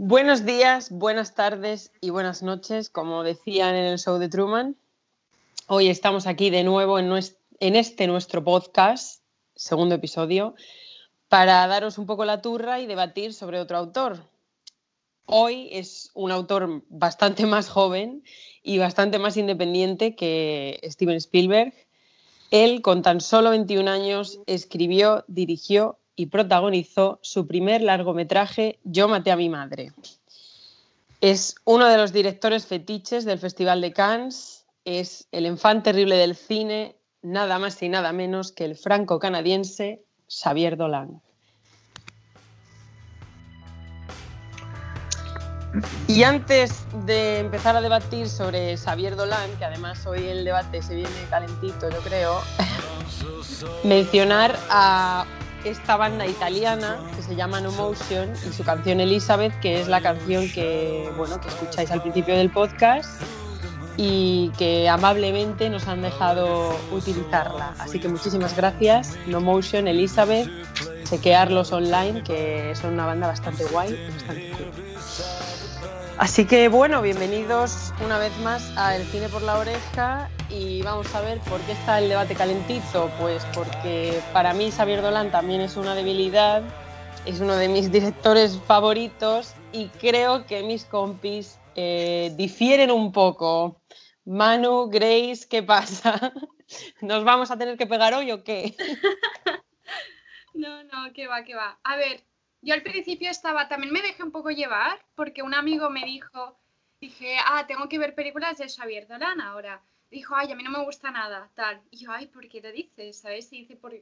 [0.00, 4.76] Buenos días, buenas tardes y buenas noches, como decían en el show de Truman.
[5.66, 7.10] Hoy estamos aquí de nuevo en,
[7.58, 9.24] este nuestro podcast,
[9.56, 10.54] segundo episodio,
[11.26, 14.22] para daros un poco la turra y debatir sobre otro autor.
[15.24, 18.22] Hoy es un autor bastante más joven
[18.62, 21.74] y bastante más independiente que Steven Spielberg.
[22.52, 29.30] Él, con tan solo 21 años, escribió, dirigió y protagonizó su primer largometraje Yo maté
[29.30, 29.92] a mi madre.
[31.20, 36.34] Es uno de los directores fetiches del Festival de Cannes, es el enfant terrible del
[36.34, 41.22] cine, nada más y nada menos que el franco-canadiense Xavier Dolan.
[46.08, 50.96] Y antes de empezar a debatir sobre Xavier Dolan, que además hoy el debate se
[50.96, 52.40] viene calentito, yo creo,
[53.84, 55.24] mencionar a
[55.70, 60.00] esta banda italiana que se llama No Motion y su canción Elizabeth, que es la
[60.00, 63.20] canción que, bueno, que escucháis al principio del podcast
[63.96, 67.74] y que amablemente nos han dejado utilizarla.
[67.78, 70.48] Así que muchísimas gracias, No Motion, Elizabeth,
[71.04, 74.72] chequearlos online, que son una banda bastante guay bastante cool.
[76.18, 81.14] Así que bueno, bienvenidos una vez más a El Cine por la Oreja y vamos
[81.14, 83.10] a ver por qué está el debate calentito.
[83.18, 86.62] Pues porque para mí Xavier Dolan también es una debilidad,
[87.26, 93.80] es uno de mis directores favoritos y creo que mis compis eh, difieren un poco.
[94.24, 96.32] Manu, Grace, ¿qué pasa?
[97.00, 98.74] ¿Nos vamos a tener que pegar hoy o qué?
[100.54, 101.78] no, no, qué va, qué va.
[101.82, 102.22] A ver,
[102.60, 106.58] yo al principio estaba, también me dejé un poco llevar porque un amigo me dijo,
[107.00, 109.82] dije, ah, tengo que ver películas de Xavier Dolan ahora.
[110.10, 111.80] Dijo, ay, a mí no me gusta nada, tal.
[111.90, 113.18] Y yo, ay, ¿por qué lo dices?
[113.18, 113.52] ¿Sabes?
[113.52, 113.92] Y dice, por,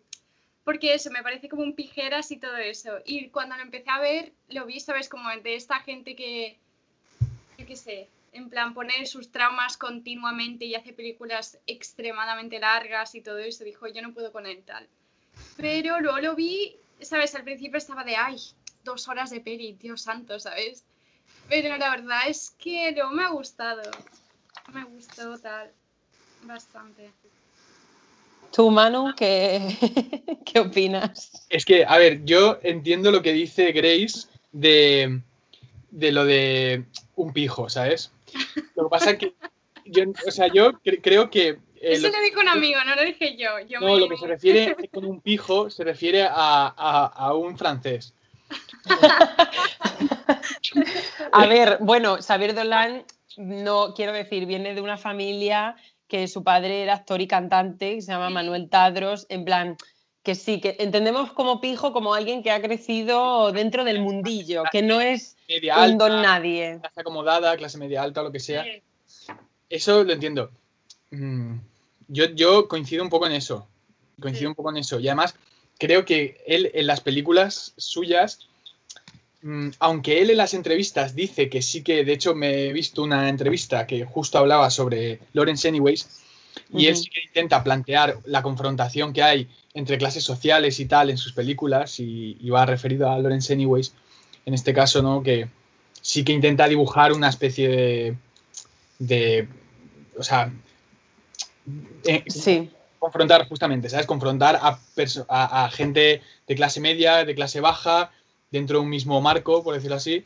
[0.65, 2.99] porque eso, me parece como un pijeras y todo eso.
[3.05, 5.09] Y cuando lo empecé a ver, lo vi, ¿sabes?
[5.09, 6.57] Como de esta gente que,
[7.59, 13.21] yo qué sé, en plan pone sus traumas continuamente y hace películas extremadamente largas y
[13.21, 13.65] todo eso.
[13.65, 14.87] Dijo, yo no puedo con él, tal.
[15.56, 17.34] Pero luego lo vi ¿sabes?
[17.34, 18.37] Al principio estaba de, ay,
[18.84, 20.84] dos horas de peli, Dios santo, ¿sabes?
[21.49, 23.83] Pero la verdad es que no me ha gustado.
[24.72, 25.72] Me gustó tal,
[26.47, 27.11] bastante.
[28.53, 29.77] ¿Tú, Manu, qué,
[30.45, 31.47] qué opinas?
[31.51, 35.21] Es que, a ver, yo entiendo lo que dice Grace de,
[35.91, 36.84] de lo de
[37.17, 38.12] un pijo, ¿sabes?
[38.75, 39.34] Lo que pasa es que,
[39.84, 43.37] yo, o sea, yo creo que eh, Eso lo, dijo un amigo, no lo dije
[43.37, 43.51] yo.
[43.81, 48.15] no, lo que se refiere con un pijo se refiere a, a, un francés.
[51.33, 53.05] a ver, bueno, Xavier Dolan,
[53.37, 55.77] no quiero decir, viene de una familia
[56.09, 59.77] que su padre era actor y cantante, que se llama Manuel Tadros, en plan,
[60.22, 64.83] que sí, que entendemos como pijo como alguien que ha crecido dentro del mundillo, que
[64.83, 66.78] no es un don nadie.
[66.81, 68.65] Clase acomodada, clase media alta lo que sea.
[69.69, 70.50] Eso lo entiendo.
[71.11, 71.59] Mm,
[72.09, 73.69] yo, coincido un poco en eso.
[74.21, 74.99] Coincido un poco en eso.
[75.00, 75.37] Y además,
[75.78, 78.46] creo que él en las películas suyas,
[79.78, 83.28] aunque él en las entrevistas dice que sí que, de hecho, me he visto una
[83.28, 86.22] entrevista que justo hablaba sobre Lawrence Anyways,
[86.72, 91.10] y él sí que intenta plantear la confrontación que hay entre clases sociales y tal
[91.10, 93.94] en sus películas, y, va referido a Lawrence Anyways,
[94.47, 95.22] en este caso, ¿no?
[95.22, 95.48] Que
[96.00, 98.16] sí que intenta dibujar una especie de,
[98.98, 99.48] de
[100.18, 100.53] o sea,
[102.04, 102.70] eh, sí.
[102.98, 104.06] confrontar justamente, ¿sabes?
[104.06, 104.78] Confrontar a,
[105.28, 108.12] a, gente de clase media, de clase baja,
[108.51, 110.25] dentro de un mismo marco, por decirlo así.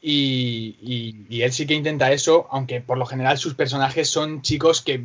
[0.00, 5.02] Y, él sí que intenta eso, aunque por lo general sus personajes son chicos que,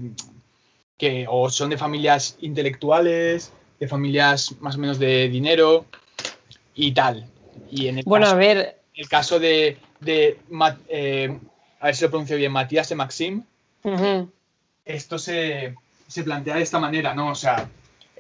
[0.97, 5.85] que o son de familias intelectuales, de familias más o menos de dinero
[6.73, 7.29] y tal.
[7.69, 8.78] Y en el bueno, caso, a ver.
[8.95, 10.39] El caso de, de
[10.89, 11.39] eh,
[11.79, 13.44] a ver si lo pronuncio bien, Matías de Maxim,
[14.85, 15.75] esto se,
[16.24, 17.29] plantea de esta manera, ¿no?
[17.29, 17.69] O sea,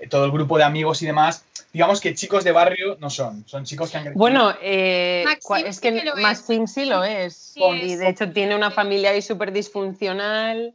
[0.09, 3.65] todo el grupo de amigos y demás, digamos que chicos de barrio no son, son
[3.65, 4.19] chicos que han crecido.
[4.19, 5.25] Bueno, eh,
[5.65, 7.55] es que, Maxim sí lo es.
[7.55, 10.73] y de hecho tiene una familia ahí súper disfuncional.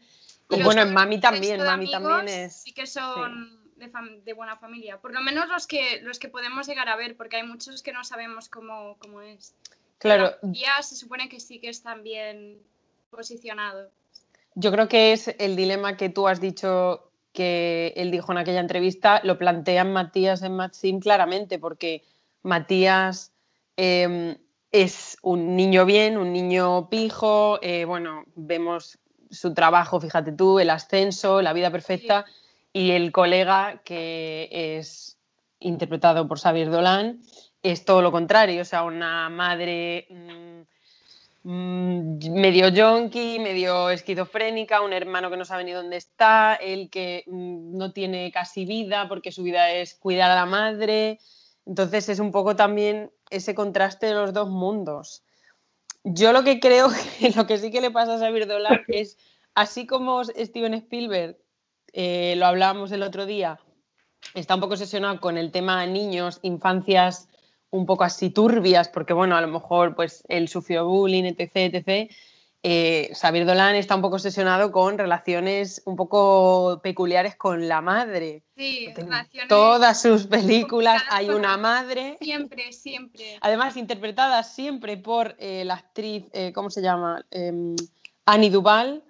[0.50, 2.62] Y bueno, en Mami también, Mami también es.
[2.62, 3.58] Sí que son
[4.24, 4.98] De, buena familia.
[4.98, 7.92] Por lo menos los que, los que podemos llegar a ver, porque hay muchos que
[7.92, 9.54] no sabemos cómo, cómo es.
[9.98, 10.34] Claro.
[10.42, 12.58] ya se supone que sí que están bien
[13.10, 13.90] posicionados.
[14.54, 18.60] Yo creo que es el dilema que tú has dicho que él dijo en aquella
[18.60, 22.02] entrevista, lo plantean Matías en Maxim claramente, porque
[22.42, 23.32] Matías
[23.76, 24.36] em,
[24.70, 28.98] es un niño bien, un niño pijo, eh, bueno, vemos
[29.30, 32.26] su trabajo, fíjate tú, el ascenso, la vida perfecta,
[32.72, 35.18] y el colega que es
[35.58, 37.20] interpretado por Xavier Dolan
[37.62, 40.06] es todo lo contrario, o sea, una madre...
[40.10, 40.71] Mm,
[41.44, 47.76] medio yonki, medio esquizofrénica, un hermano que no sabe ni dónde está, él que mm,
[47.76, 51.18] no tiene casi vida porque su vida es cuidar a la madre.
[51.66, 55.24] Entonces es un poco también ese contraste de los dos mundos.
[56.04, 59.18] Yo lo que creo que lo que sí que le pasa a Xavier Dolan es,
[59.54, 61.36] así como Steven Spielberg,
[61.92, 63.60] eh, lo hablábamos el otro día,
[64.34, 67.28] está un poco obsesionado con el tema niños, infancias
[67.72, 72.12] un poco así turbias, porque bueno, a lo mejor pues él sufrió bullying, etc, etc.
[72.62, 78.44] Eh, Xavier Dolan está un poco obsesionado con relaciones un poco peculiares con la madre.
[78.56, 79.48] Sí, relaciones.
[79.48, 82.18] Todas sus películas hay una madre.
[82.20, 83.38] Siempre, siempre.
[83.40, 87.24] Además, interpretada siempre por eh, la actriz, eh, ¿cómo se llama?
[87.30, 87.74] Em,
[88.26, 89.02] Annie Duval,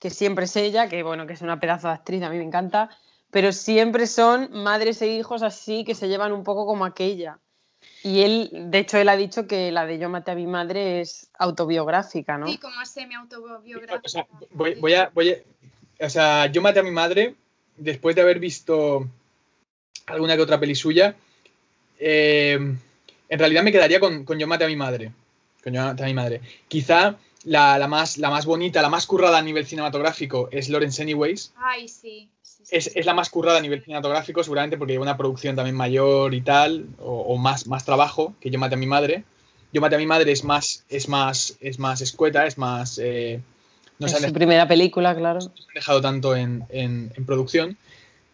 [0.00, 2.44] que siempre es ella, que bueno, que es una pedazo de actriz, a mí me
[2.44, 2.88] encanta,
[3.30, 7.38] pero siempre son madres e hijos así que se llevan un poco como aquella.
[8.06, 11.00] Y él, de hecho, él ha dicho que la de Yo maté a mi madre
[11.00, 12.46] es autobiográfica, ¿no?
[12.46, 14.00] Sí, como semi-autobiográfica.
[14.04, 17.34] O sea, voy, voy, a, voy a, O sea, Yo maté a mi madre,
[17.76, 19.08] después de haber visto
[20.06, 21.16] alguna que otra peli suya,
[21.98, 22.56] eh,
[23.28, 25.10] en realidad me quedaría con, con, Yo maté a mi madre.
[25.64, 26.42] Con Yo maté a mi madre.
[26.68, 31.02] Quizá la, la, más, la más bonita, la más currada a nivel cinematográfico es Lawrence
[31.02, 31.54] Anyways.
[31.56, 32.30] Ay, sí
[32.70, 36.40] es, la más currada a nivel cinematográfico, seguramente porque lleva una producción también mayor y
[36.40, 39.24] tal, o, más, más trabajo que Yo maté a mi madre.
[39.72, 42.98] Yo maté a mi madre es más, es más, es más escueta, es más.
[42.98, 43.40] Eh,
[43.98, 45.40] no es su primera película, claro.
[45.40, 47.76] No se ha dejado tanto en, en, producción,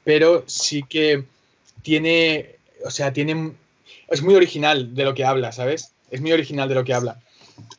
[0.04, 1.24] pero sí que
[1.82, 3.52] tiene, o sea, tiene,
[4.08, 5.92] es muy original de lo que habla, ¿sabes?
[6.10, 7.20] Es muy original de lo que habla.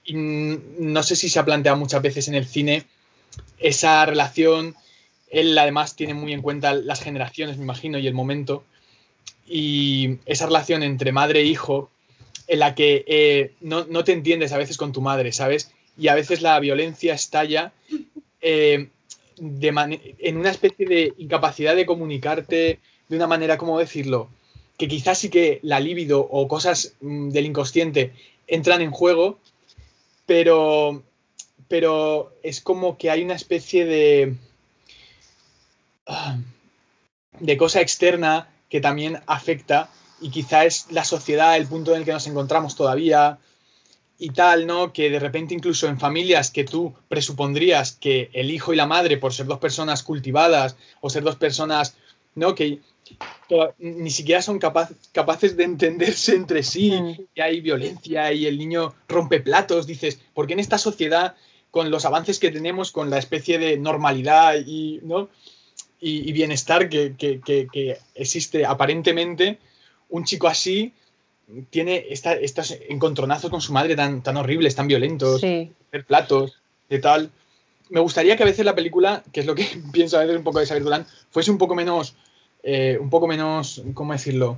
[0.05, 2.85] Y no sé si se ha planteado muchas veces en el cine
[3.57, 4.75] esa relación
[5.33, 8.63] él además tiene muy en cuenta las generaciones, me imagino, y el momento.
[9.47, 11.89] Y esa relación entre madre e hijo,
[12.47, 15.71] en la que eh, no, te entiendes a veces con tu madre, ¿sabes?
[15.97, 17.73] Y a veces la violencia estalla
[18.41, 18.89] eh,
[19.39, 22.79] en una especie de incapacidad de comunicarte
[23.09, 24.29] de una manera, ¿cómo decirlo?
[24.77, 28.11] Que quizás sí que la libido o cosas mm, del inconsciente
[28.45, 29.39] entran en juego,
[30.27, 31.01] pero,
[31.67, 34.35] pero es como que hay una especie de
[37.39, 39.89] de cosa externa que también afecta
[40.21, 43.37] y quizá es la sociedad el punto en el que nos encontramos todavía
[44.17, 44.93] y tal, ¿no?
[44.93, 49.17] Que de repente incluso en familias que tú presupondrías que el hijo y la madre,
[49.17, 51.95] por ser dos personas cultivadas o ser dos personas,
[52.35, 52.55] ¿no?
[52.55, 52.79] Que
[53.79, 57.27] ni siquiera son capaces de entenderse entre sí, mm.
[57.35, 61.35] y hay violencia y el niño rompe platos, dices, ¿por qué en esta sociedad,
[61.69, 65.29] con los avances que tenemos, con la especie de normalidad y, ¿no?
[66.03, 69.57] Y, bienestar que, existe aparentemente,
[70.09, 70.93] un chico así
[71.69, 75.71] tiene estos encontronazos con su madre tan, tan horribles, tan violentos, sí.
[76.07, 76.59] platos,
[76.89, 77.31] de tal.
[77.89, 80.43] Me gustaría que a veces la película, que es lo que pienso a veces un
[80.43, 82.15] poco de Xavier Dolan, fuese un poco menos,
[82.63, 84.57] eh, un poco menos, ¿cómo decirlo?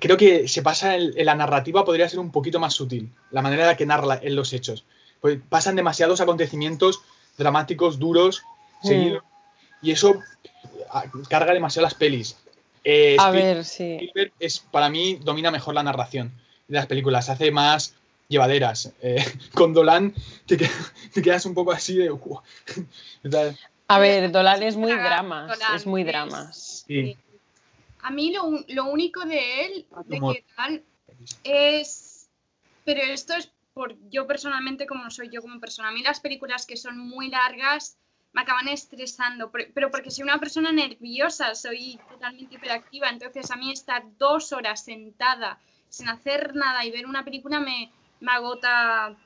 [0.00, 3.62] Creo que se pasa en, la narrativa, podría ser un poquito más sutil, la manera
[3.62, 4.84] en la que narra en los hechos.
[5.20, 7.00] Pues pasan demasiados acontecimientos
[7.36, 8.42] dramáticos, duros,
[8.82, 9.22] seguidos,
[9.82, 10.20] y eso
[11.28, 12.36] carga demasiado las pelis.
[12.84, 14.10] Eh, a ver, sí.
[14.38, 16.32] es, para mí domina mejor la narración
[16.68, 17.94] de las películas, hace más
[18.28, 18.92] llevaderas.
[19.02, 19.24] Eh,
[19.54, 20.14] con Dolan
[20.46, 20.58] te,
[21.22, 22.10] quedas un poco así de...
[23.88, 26.86] a ver, Dolan es muy dramas, es muy dramas.
[28.00, 30.82] A mí lo, único de él, de que tal,
[31.44, 32.28] es...
[32.84, 35.88] Pero esto es por yo personalmente, como soy yo como persona.
[35.88, 37.98] A mí las películas que son muy largas
[38.32, 43.72] me acaban estresando, pero porque soy una persona nerviosa, soy totalmente hiperactiva, entonces a mí
[43.72, 45.58] estar dos horas sentada
[45.88, 49.16] sin hacer nada y ver una película me, me agota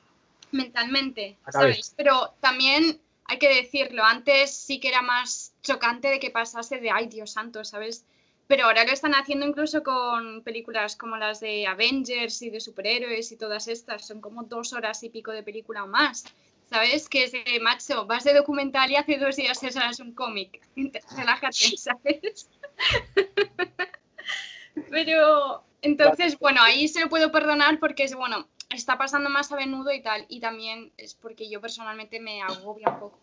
[0.51, 1.93] mentalmente, ¿sabes?
[1.97, 6.91] Pero también hay que decirlo, antes sí que era más chocante de que pasase de,
[6.91, 8.05] ay Dios santo, ¿sabes?
[8.47, 13.31] Pero ahora lo están haciendo incluso con películas como las de Avengers y de superhéroes
[13.31, 16.25] y todas estas, son como dos horas y pico de película o más.
[16.69, 17.09] ¿Sabes?
[17.09, 20.61] Que es de, macho, vas de documental y hace dos días es un cómic.
[21.17, 22.49] Relájate, ¿sabes?
[24.89, 29.55] Pero, entonces, bueno, ahí se lo puedo perdonar porque es, bueno, está pasando más a
[29.55, 30.25] menudo y tal.
[30.29, 33.19] Y también es porque yo personalmente me agobia un poco.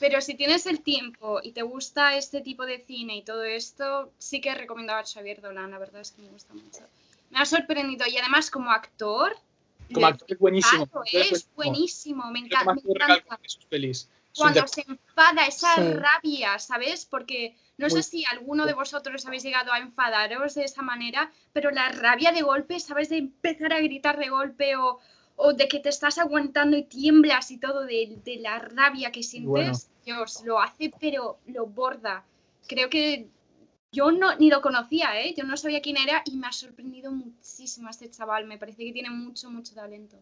[0.00, 4.12] Pero si tienes el tiempo y te gusta este tipo de cine y todo esto,
[4.18, 6.80] sí que recomiendo a Xavier Dolan, la verdad es que me gusta mucho.
[7.30, 9.36] Me ha sorprendido y además como actor,
[9.92, 10.88] como actor es buenísimo.
[11.12, 12.76] es buenísimo, me, encanta.
[14.36, 17.06] Cuando se enfada, esa rabia, ¿sabes?
[17.06, 21.70] Porque no sé si alguno de vosotros habéis llegado a enfadaros de esa manera, pero
[21.70, 23.08] la rabia de golpe, ¿sabes?
[23.08, 25.00] De empezar a gritar de golpe o,
[25.36, 29.22] o de que te estás aguantando y tiemblas y todo de, de la rabia que
[29.22, 32.24] sientes, Dios, lo hace pero lo borda.
[32.66, 33.28] Creo que
[33.92, 35.34] yo no, ni lo conocía, ¿eh?
[35.36, 38.92] yo no sabía quién era y me ha sorprendido muchísimo este chaval, me parece que
[38.92, 40.16] tiene mucho, mucho talento.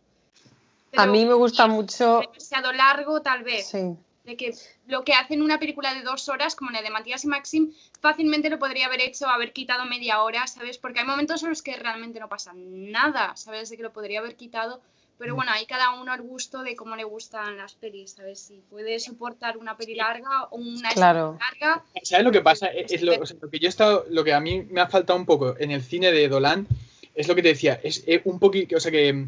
[0.96, 2.20] a mí me gusta mucho...
[2.20, 3.66] Demasiado largo tal vez.
[3.66, 3.96] Sí
[4.26, 4.54] de que
[4.88, 7.72] lo que hace en una película de dos horas, como la de Matías y Maxim,
[8.00, 10.78] fácilmente lo podría haber hecho, haber quitado media hora, ¿sabes?
[10.78, 13.70] Porque hay momentos en los que realmente no pasa nada, ¿sabes?
[13.70, 14.82] De que lo podría haber quitado.
[15.18, 18.38] Pero bueno, hay cada uno al gusto de cómo le gustan las pelis, ¿sabes?
[18.38, 21.38] Si puede soportar una peli larga o una claro.
[21.40, 21.82] larga.
[22.02, 22.66] ¿Sabes lo que pasa?
[22.66, 23.12] Es, lo,
[23.50, 25.82] que yo he estado, lo que a mí me ha faltado un poco en el
[25.82, 26.66] cine de Dolan,
[27.14, 29.26] es lo que te decía, es eh, un poquito, o sea que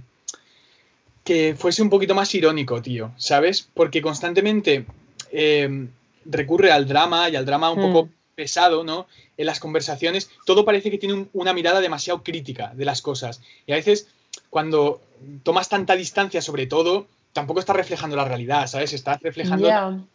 [1.29, 3.69] que fuese un poquito más irónico, tío, ¿sabes?
[3.75, 4.87] Porque constantemente
[5.31, 5.91] em,
[6.25, 8.11] recurre al drama y al drama un poco mm.
[8.35, 9.07] pesado, ¿no?
[9.37, 13.43] En las conversaciones, todo parece que tiene una mirada demasiado crítica de las cosas.
[13.67, 14.09] Y a veces,
[14.51, 15.01] cuando
[15.43, 18.93] tomas tanta distancia sobre todo, tampoco está reflejando la realidad, ¿sabes?
[18.93, 20.07] Está reflejando...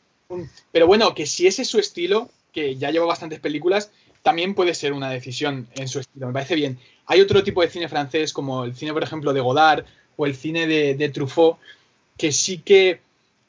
[0.72, 3.92] Pero bueno, que si ese es su estilo, que ya lleva bastantes películas,
[4.24, 6.28] también puede ser una decisión en su estilo.
[6.28, 6.80] Me parece bien.
[7.06, 10.36] Hay otro tipo de cine francés, como el cine, por ejemplo, de Godard o el
[10.36, 11.58] cine de, Truffaut,
[12.18, 13.02] que sí que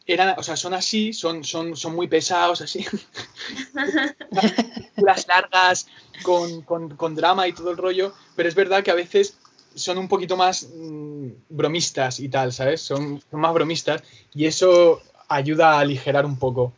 [0.07, 2.85] eran, o sea, son así, son, son, son muy pesados, así.
[4.97, 5.87] Las largas,
[6.23, 9.39] con, drama y todo el rollo, pero es verdad que a veces
[9.75, 12.81] son un poquito más mm, bromistas y tal, ¿sabes?
[12.81, 14.03] Son, más bromistas
[14.35, 16.73] y eso ayuda a aligerar un poco.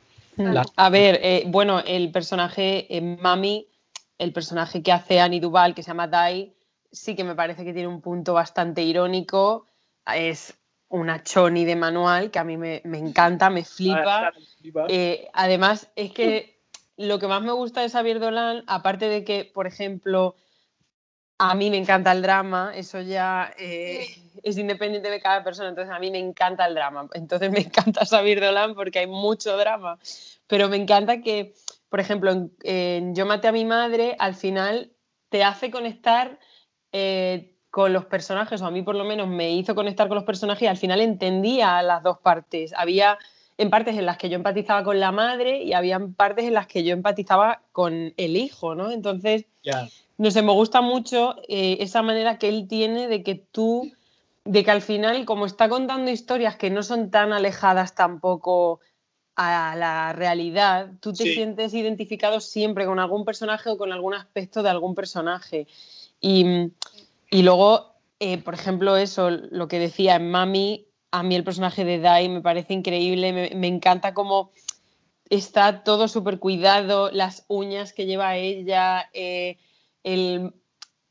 [0.76, 3.66] A ver, eh, bueno, el personaje eh, Mami,
[4.18, 6.52] el personaje que hace Annie Duval, que se llama Dai,
[6.92, 9.66] sí que me parece que tiene un punto bastante irónico
[10.14, 10.54] es
[10.88, 14.32] una choni de manual que a mí me, encanta, me flipa.
[14.88, 16.60] Eh, además, es que
[16.96, 20.36] lo que más me gusta de Xavier Dolan, aparte de que, por ejemplo,
[21.38, 24.06] a mí me encanta el drama, eso ya eh,
[24.42, 27.08] es independiente de cada persona, entonces a mí me encanta el drama.
[27.12, 29.98] Entonces me encanta Xavier Dolan porque hay mucho drama,
[30.46, 31.54] pero me encanta que,
[31.88, 34.92] por ejemplo, en, Yo maté a mi madre, al final
[35.28, 36.38] te hace conectar
[36.92, 40.24] eh, con los personajes, o a mí por lo menos me hizo conectar con los
[40.24, 42.72] personajes y al final entendía las dos partes.
[42.74, 43.18] Había
[43.58, 46.66] en partes en las que yo empatizaba con la madre y había partes en las
[46.66, 48.90] que yo empatizaba con el hijo, ¿no?
[48.90, 49.46] Entonces,
[50.18, 53.92] no sé, me gusta mucho eh, esa manera que él tiene de que tú,
[54.44, 58.80] de que al final, como está contando historias que no son tan alejadas tampoco
[59.34, 64.62] a la realidad, tú te sientes identificado siempre con algún personaje o con algún aspecto
[64.62, 65.66] de algún personaje.
[66.20, 66.70] Y
[67.30, 71.84] y luego, eh, por ejemplo, eso, lo que decía en Mami, a mí el personaje
[71.84, 74.52] de Dai me parece increíble, me, encanta cómo
[75.28, 79.58] está todo súper cuidado, las uñas que lleva ella, eh,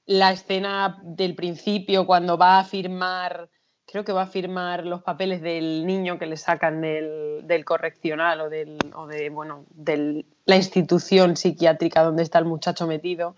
[0.06, 3.50] la escena del principio cuando va a firmar,
[3.86, 8.50] creo que va a firmar los papeles del niño que le sacan del, correccional o,
[8.50, 13.36] del, o de, bueno, de la institución psiquiátrica donde está el muchacho metido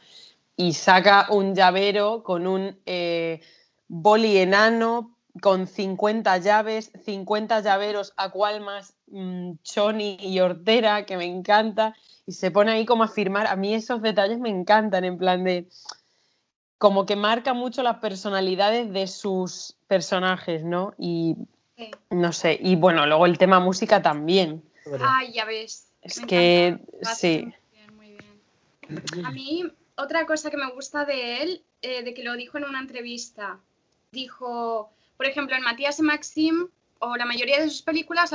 [0.56, 3.42] y saca un llavero con un eh,
[3.88, 11.18] boli enano con 50 llaves, 50 llaveros a cual más mm, Choni y Hortera, que
[11.18, 11.96] me encanta,
[12.28, 13.48] y se pone ahí como a firmar.
[13.48, 15.68] A mí esos detalles me encantan, en plan de
[16.78, 20.94] como que marca mucho las personalidades de sus personajes, ¿no?
[21.00, 21.36] Y
[22.12, 24.62] no sé, y bueno, luego el tema música también.
[25.00, 25.88] Ay, ya ves.
[26.02, 26.78] Es que
[27.16, 27.52] sí.
[27.96, 28.10] Muy
[28.90, 29.26] bien.
[29.26, 29.64] A mí
[29.96, 33.60] otra cosa que me gusta de él, eh, de que lo dijo en una entrevista,
[34.12, 36.68] dijo, por ejemplo, en Matías y Maxim,
[37.00, 38.32] o la mayoría de sus películas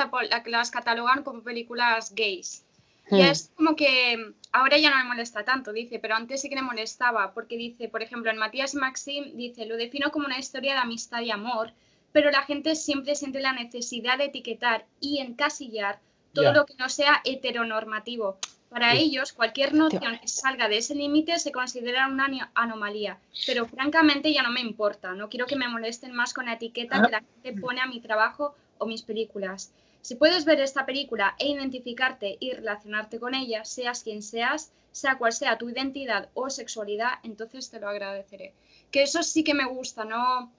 [0.46, 2.64] las catalogan como películas gays.
[3.10, 3.20] Y hmm.
[3.20, 6.62] es como que ahora ya no me molesta tanto, dice, pero antes sí que me
[6.62, 10.74] molestaba, porque dice, por ejemplo, en Matías y Maxim, dice, lo defino como una historia
[10.74, 11.72] de amistad y amor,
[12.12, 15.98] pero la gente siempre siente la necesidad de etiquetar y encasillar
[16.34, 18.38] todo lo que no sea heteronormativo.
[18.68, 24.32] Para ellos, cualquier noción que salga de ese límite se considera una anomalía, pero francamente
[24.32, 27.20] ya no me importa, no quiero que me molesten más con la etiqueta que la
[27.20, 29.72] gente pone a mi trabajo o mis películas.
[30.02, 35.16] Si puedes ver esta película e identificarte y relacionarte con ella, seas quien seas, sea
[35.16, 38.52] cual sea tu identidad o sexualidad, entonces te lo agradeceré.
[38.90, 40.50] Que eso sí que me gusta, ¿no?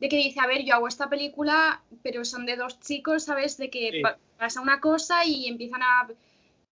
[0.00, 3.58] De que dice, a ver, yo hago esta película, pero son de dos chicos, ¿sabes?
[3.58, 4.02] De que
[4.38, 6.08] pasa una cosa y empiezan a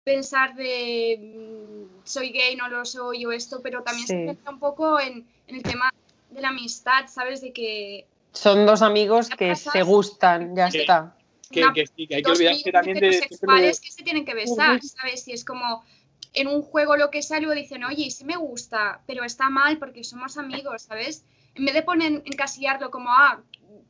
[0.03, 4.59] pensar de mm, soy gay, no lo soy o esto, pero también se piensa un
[4.59, 5.93] poco en, el tema
[6.31, 7.41] de la amistad, ¿sabes?
[7.41, 8.07] De que...
[8.33, 11.15] Son dos amigos que se gustan, ya está.
[11.51, 13.13] Que, que, sí, que hay que olvidarse también de...
[13.13, 15.25] sexuales que se tienen que besar, ¿sabes?
[15.25, 15.85] Si es como
[16.33, 20.05] en un juego lo que sale dicen, oye, sí me gusta, pero está mal porque
[20.05, 21.25] somos amigos, ¿sabes?
[21.55, 23.41] En vez de poner, encasillarlo como, ah,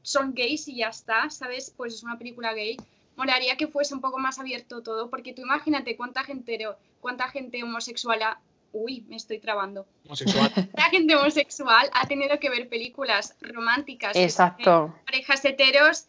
[0.02, 1.72] son gays y ya está, ¿sabes?
[1.76, 2.76] Pues es una película gay.
[3.16, 6.58] Molaría que fuese un poco más abierto todo, porque tú imagínate cuánta gente,
[7.00, 8.40] cuánta gente homosexual ha...
[8.72, 9.84] Uy, me estoy trabando.
[10.06, 10.50] Homosexual.
[10.74, 14.16] La gente homosexual ha tenido que ver películas románticas.
[14.16, 14.94] Exacto.
[15.04, 16.06] Parejas heteros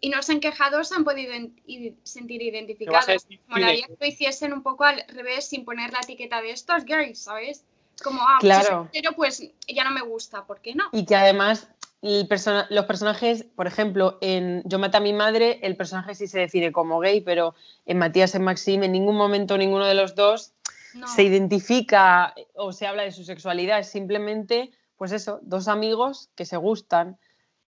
[0.00, 1.32] y no se han quejado, se han podido
[2.02, 3.26] sentir identificados.
[3.48, 7.18] Molaría que lo hiciesen un poco al revés, sin poner la etiqueta de estos gays,
[7.18, 7.64] ¿sabes?
[8.02, 8.88] Como, ah, pues claro.
[8.92, 10.84] pero pues ya no me gusta, ¿por qué no?
[10.92, 11.68] Y que además
[12.00, 16.72] los personajes, por ejemplo, en Yo maté a mi madre, el personaje sí se define
[16.72, 17.54] como gay, pero
[17.84, 20.54] en Matías en Maxim en ningún momento ninguno de los dos
[21.14, 26.46] se identifica o se habla de su sexualidad, es simplemente, pues eso, dos amigos que
[26.46, 27.18] se gustan,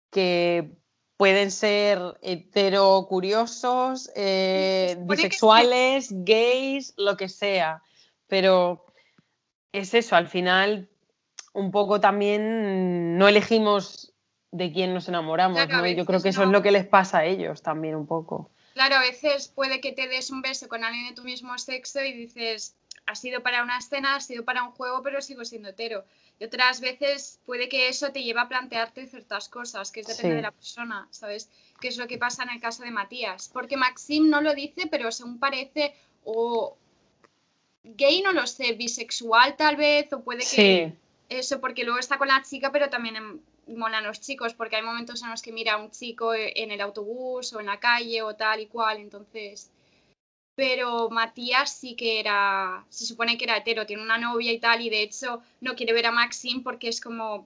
[0.10, 0.72] que
[1.18, 7.82] pueden ser heterocuriosos, eh, bisexuales, gays, lo que sea,
[8.28, 8.86] pero
[9.72, 10.90] es eso, al final
[11.54, 14.14] un poco también no elegimos
[14.52, 15.88] de quién nos enamoramos, ¿no?
[15.88, 18.52] Yo creo que eso es lo que les pasa a ellos también un poco.
[18.74, 22.04] Claro, a veces puede que te des un beso con alguien de tu mismo sexo
[22.04, 25.70] y dices, ha sido para una escena, ha sido para un juego, pero sigo siendo
[25.70, 26.04] hetero.
[26.39, 30.36] Y otras veces puede que eso te lleve a plantearte ciertas cosas, que es depende
[30.36, 31.50] de la persona, ¿sabes?
[31.80, 33.50] Que es lo que pasa en el caso de Matías.
[33.54, 36.77] Porque Maxim no lo dice, pero según parece, o
[37.84, 40.94] gay no lo sé, bisexual tal vez, o puede que...
[41.27, 45.24] Eso, porque luego está con la chica, pero también molan los chicos, porque hay momentos
[45.24, 48.36] en los que mira a un chico en el autobús o en la calle o
[48.36, 49.72] tal y cual, entonces
[50.56, 54.82] pero Matías sí que era, se supone que era hetero, tiene una novia y tal,
[54.82, 57.46] y de hecho no quiere ver a Maxim porque es como,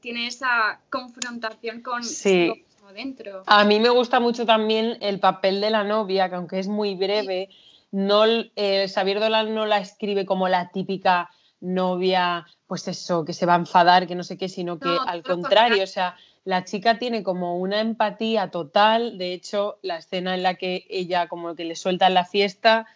[0.00, 2.64] tiene esa confrontación con sí.
[2.94, 3.42] dentro.
[3.46, 6.94] A mí me gusta mucho también el papel de la novia, que aunque es muy
[6.94, 7.48] breve,
[7.90, 13.46] no, eh, Xavier Dolan no la escribe como la típica novia, pues eso, que se
[13.46, 16.98] va a enfadar, que no sé qué, sino que al contrario, o sea, la chica
[16.98, 21.64] tiene como una empatía total, de hecho, la escena en la que ella como que
[21.64, 22.86] le suelta en la fiesta,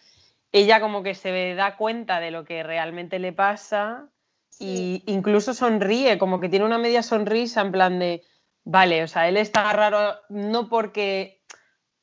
[0.51, 4.09] ella como que se da cuenta de lo que realmente le pasa
[4.59, 8.23] e incluso sonríe, como que tiene una media sonrisa en plan de,
[8.63, 11.41] vale, o sea, él está raro no porque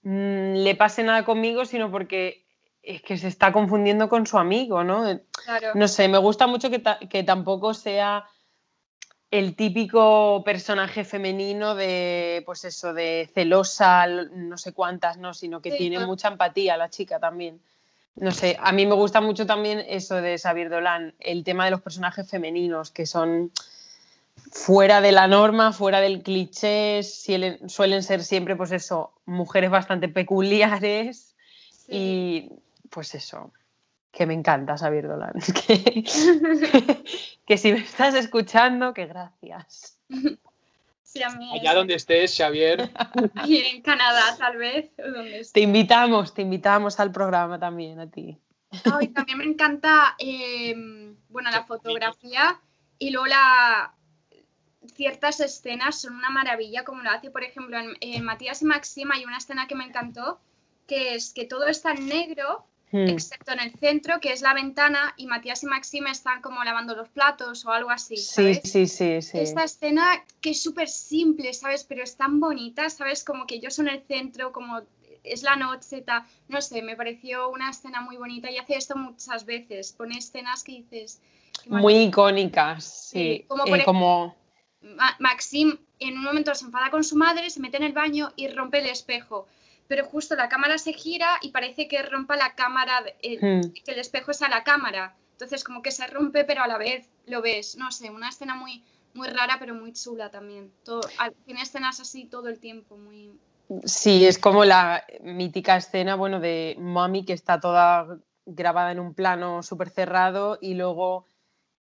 [0.02, 2.46] mm, le pase nada conmigo, sino porque
[2.82, 5.20] es que se está confundiendo con su amigo, ¿no?
[5.74, 8.26] No sé, me gusta mucho que, que tampoco sea
[9.32, 15.70] el típico personaje femenino de, pues eso, de celosa, no sé cuántas, no, sino que
[15.72, 17.58] tiene mucha empatía la chica también.
[18.14, 21.70] No sé, a mí me gusta mucho también eso de Xavier Dolan, el tema de
[21.70, 23.50] los personajes femeninos, que son
[24.50, 31.34] fuera de la norma, fuera del cliché, suelen ser siempre, pues eso, mujeres bastante peculiares
[31.88, 32.50] y
[32.90, 33.50] pues eso,
[34.12, 35.32] que me encanta Xavier Dolan.
[37.44, 39.98] Que, si me estás escuchando, que gracias.
[41.52, 42.90] Allá donde estés, Xavier.
[43.46, 44.90] Y en Canadá, tal vez.
[45.52, 48.38] te invitamos, te invitamos al programa también, a ti.
[49.12, 52.60] también me encanta em, bueno, la fotografía
[52.98, 53.94] y luego la,
[54.94, 59.24] ciertas escenas son una maravilla, como lo hace, por ejemplo, en, Matías y Maxima hay
[59.24, 60.40] una escena que me encantó,
[60.86, 63.08] que es que todo está en negro Hmm.
[63.08, 66.94] excepto en el centro, que es la ventana, y Matías y Maxime están como lavando
[66.94, 68.18] los platos o algo así.
[68.18, 69.38] Sí, sí, sí, sí.
[69.38, 71.84] Esta escena que es súper simple, ¿sabes?
[71.84, 73.24] Pero es tan bonita, ¿sabes?
[73.24, 74.82] Como que ellos son el centro, como
[75.24, 76.04] es la noche,
[76.48, 80.62] no sé, me pareció una escena muy bonita y hace esto muchas veces, pone escenas
[80.62, 81.20] que dices...
[81.66, 83.44] Muy icónicas, sí.
[83.48, 84.36] como, eh, como...
[85.18, 88.48] Maxim en un momento se enfada con su madre, se mete en el baño y
[88.48, 89.46] rompe el espejo
[89.88, 93.72] pero justo la cámara se gira y parece que rompa la cámara, eh, hmm.
[93.84, 95.16] que el espejo es a la cámara.
[95.32, 97.76] Entonces como que se rompe, pero a la vez lo ves.
[97.76, 100.72] No sé, una escena muy, muy rara, pero muy chula también.
[100.84, 101.02] Todo,
[101.44, 103.38] tiene escenas así todo el tiempo, muy...
[103.84, 109.14] Sí, es como la mítica escena, bueno, de Mami que está toda grabada en un
[109.14, 111.26] plano súper cerrado y luego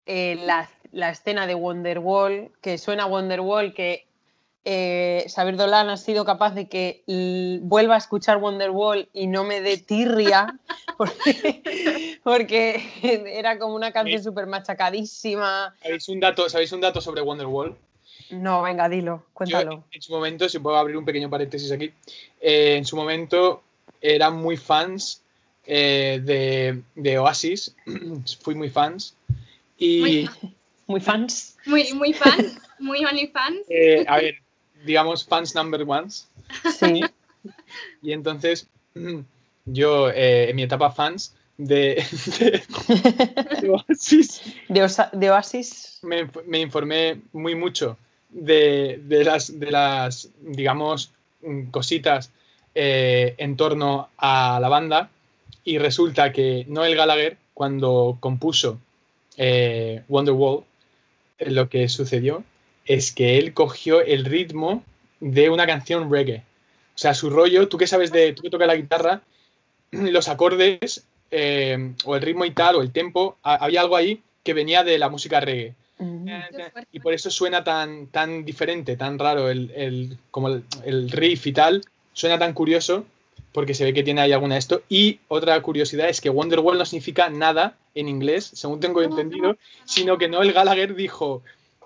[0.06, 4.10] eh, la, la, escena de Wonderwall, que suena Wonderwall, que
[4.64, 7.03] eh, Xavier Dolan ha sido capaz de que
[7.62, 10.59] vuelva a escuchar Wonderwall y no me dé tirria,
[12.25, 15.75] porque, era como una canción súper machacadísima.
[15.83, 17.77] ¿Sabéis un, dato, ¿Sabéis un dato sobre Wonderwall?
[18.31, 19.85] No, venga, dilo, cuéntalo.
[19.90, 21.92] en su momento, si puedo abrir un pequeño paréntesis aquí,
[22.40, 23.62] eh, en su momento
[24.01, 25.23] eran muy fans
[25.66, 27.75] eh, de, Oasis,
[28.40, 29.16] fui muy fans.
[29.79, 30.29] Y,
[30.87, 31.57] muy, fans.
[31.64, 33.61] Muy, muy fans, muy only fans.
[33.68, 34.35] Eh, a ver,
[34.84, 36.28] digamos, fans number ones.
[36.78, 37.02] Sí.
[38.02, 38.66] Y entonces,
[39.64, 42.04] yo, eh, en mi etapa fans de,
[43.60, 46.00] de, Oasis, de, Oasis.
[46.02, 47.96] Me, me, informé muy mucho
[48.30, 51.12] de, las, de las, digamos,
[51.42, 52.30] mm, cositas
[52.74, 55.10] eh, en torno a la banda
[55.64, 58.78] y resulta que Noel Gallagher, cuando compuso
[59.36, 60.64] eh, Wonderwall,
[61.40, 62.44] lo que sucedió
[62.90, 64.83] es que él cogió el ritmo
[65.20, 66.42] de una canción reggae.
[66.92, 69.22] O sea, su rollo, tú que sabes de, tú que tocas la guitarra,
[69.92, 74.55] los acordes eh, o el ritmo y tal, o el tempo, había algo ahí que
[74.55, 75.74] venía de la música reggae.
[76.90, 81.83] Y por eso suena tan, tan diferente, tan raro, el, como el, riff y tal,
[82.12, 83.05] suena tan curioso,
[83.53, 84.83] porque se ve que tiene ahí alguna de esto.
[84.88, 90.18] Y otra curiosidad es que Wonderwall no significa nada en inglés, según tengo entendido, sino
[90.18, 91.42] que Noel Gallagher dijo,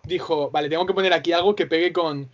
[0.06, 2.30] dijo, vale, tengo que poner aquí algo que pegue con...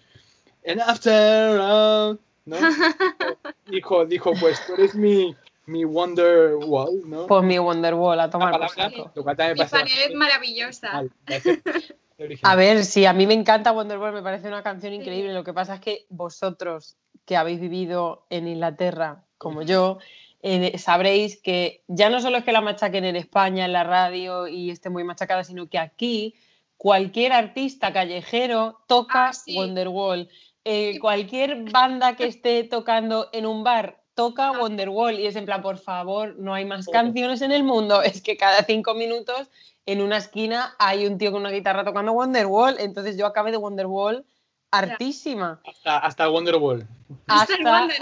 [0.67, 2.57] And after all, ¿no?
[3.67, 5.35] dijo, dijo, pues tú eres mi,
[5.67, 7.27] mi Wonderwall, ¿no?
[7.27, 11.05] Pues mi Wonderwall, a tomar palabra, Mi pared maravillosa.
[12.43, 15.33] a ver, sí, a mí me encanta Wonderwall, me parece una canción increíble.
[15.33, 19.99] Lo que pasa es que vosotros que habéis vivido en Inglaterra, como yo,
[20.43, 24.49] eh, sabréis que ya no solo es que la machaquen en España, en la radio
[24.49, 26.35] y esté muy machacada, sino que aquí
[26.81, 30.31] cualquier artista callejero toca ah, Wonderwall.
[30.65, 35.61] Eh, cualquier banda que esté tocando en un bar toca Wonderwall y es en plan,
[35.61, 38.01] por favor, no hay más canciones en el mundo.
[38.03, 39.51] Es que cada cinco minutos
[39.85, 42.77] en una esquina hay un tío con una guitarra tocando Wonderwall.
[42.79, 44.25] Entonces yo acabé de Wonderwall
[44.71, 45.61] hartísima.
[45.67, 46.89] Hasta, hasta Wonderwall.
[47.27, 47.57] Hasta,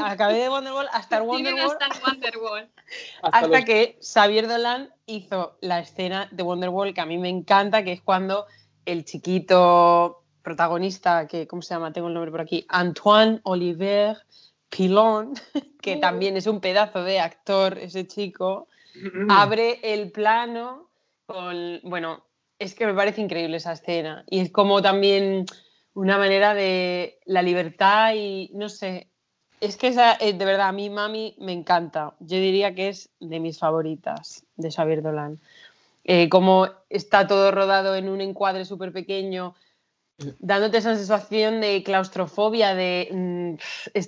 [0.05, 1.77] acabé de Wonderwall hasta el Wonderwall.
[1.81, 2.69] Hasta, Wonderwall.
[3.23, 7.91] hasta, que Xavier Dolan hizo la escena de Wonderwall que a mí me encanta, que
[7.91, 8.47] es cuando
[8.89, 11.93] el chiquito protagonista, que, ¿cómo se llama?
[11.93, 14.17] Tengo el nombre por aquí, Antoine Oliver
[14.71, 15.35] Pilón,
[15.83, 19.31] que también es un pedazo de actor, ese chico, mm.
[19.31, 20.89] abre el plano
[21.27, 22.25] con, bueno,
[22.59, 25.45] es que me parece increíble esa escena y es como también
[25.93, 29.09] una manera de la libertad y no sé,
[29.61, 33.11] es que esa, eh, de verdad a mí mami me encanta, yo diría que es
[33.21, 35.41] de mis favoritas de Xavier Dolan.
[36.11, 39.55] Eh, como está todo rodado en un encuadre súper pequeño,
[40.39, 43.55] dándote esa sensación de claustrofobia, de mm,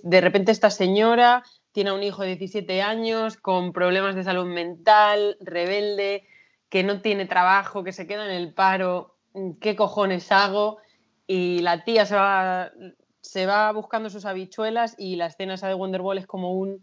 [0.08, 5.36] de repente esta señora tiene un hijo de 17 años con problemas de salud mental,
[5.40, 6.26] rebelde,
[6.70, 10.78] que no tiene trabajo, que se queda en el paro, mm, ¿qué cojones hago?
[11.26, 12.72] Y la tía se va,
[13.20, 16.82] se va buscando sus habichuelas y la escena esa de Wonderwall es como un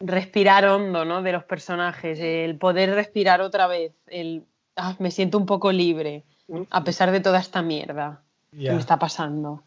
[0.00, 1.22] respirar hondo ¿no?
[1.22, 4.44] de los personajes, el poder respirar otra vez, el
[4.76, 6.24] ah, me siento un poco libre,
[6.70, 9.62] a pesar de toda esta mierda me está pasando.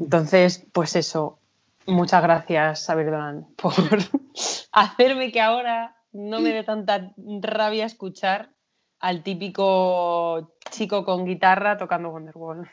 [0.00, 1.38] Entonces, pues eso,
[1.86, 3.72] muchas gracias, Saberdán, por
[4.72, 8.50] hacerme que ahora no me dé tanta rabia escuchar
[8.98, 12.68] al típico chico con guitarra tocando Wonderwall.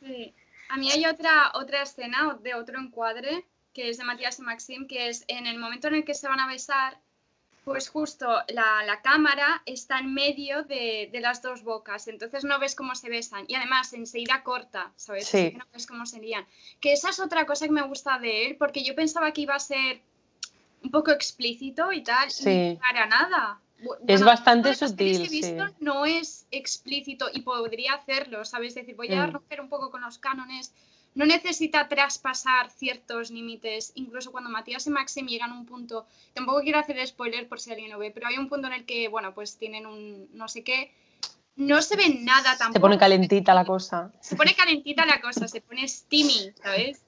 [0.00, 0.34] Sí.
[0.70, 4.86] A mí hay otra, otra escena de otro encuadre que es de Matías y Maxim,
[4.86, 6.98] que es en el momento en el que se van a besar
[7.64, 12.94] pues justo la, cámara está en medio de, las dos bocas, entonces no ves cómo
[12.94, 13.44] se besan.
[13.48, 15.28] Y además enseguida corta, ¿sabes?
[15.28, 15.54] Sí.
[15.56, 16.44] No ves cómo serían.
[16.80, 19.54] Que esa es otra cosa que me gusta de él, porque yo pensaba que iba
[19.54, 20.00] a ser
[20.82, 23.60] un poco explícito y tal, y para nada.
[24.06, 25.28] es bastante sutil.
[25.28, 25.54] sí.
[25.80, 28.68] no es explícito y podría hacerlo, ¿sabes?
[28.70, 29.32] Es decir, voy a mm.
[29.32, 30.72] romper un poco con los cánones
[31.20, 36.62] no necesita traspasar ciertos límites, incluso cuando Matías y Maxim llegan a un punto, tampoco
[36.62, 39.08] quiero hacer spoiler por si alguien lo ve, pero hay un punto en el que,
[39.08, 40.94] bueno, pues tienen un no sé qué,
[41.56, 42.72] no se ve nada tampoco.
[42.72, 44.10] Se pone calentita la cosa.
[44.22, 47.02] Se pone calentita la cosa, se pone steamy, ¿sabes?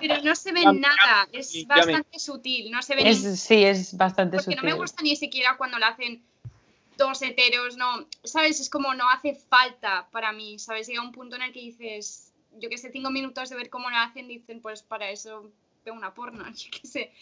[0.00, 4.54] Pero no se ve nada, es bastante sutil, no se ve Sí, es bastante sutil.
[4.54, 6.22] Porque no me gusta ni siquiera cuando lo hacen
[6.96, 8.60] dos heteros, no, ¿sabes?
[8.60, 10.86] Es como no hace falta para mí, ¿sabes?
[10.86, 12.27] Llega un punto en el que dices,
[12.58, 15.50] yo que sé, cinco minutos de ver cómo lo hacen, dicen, pues para eso
[15.84, 17.12] veo una porno, yo qué sé.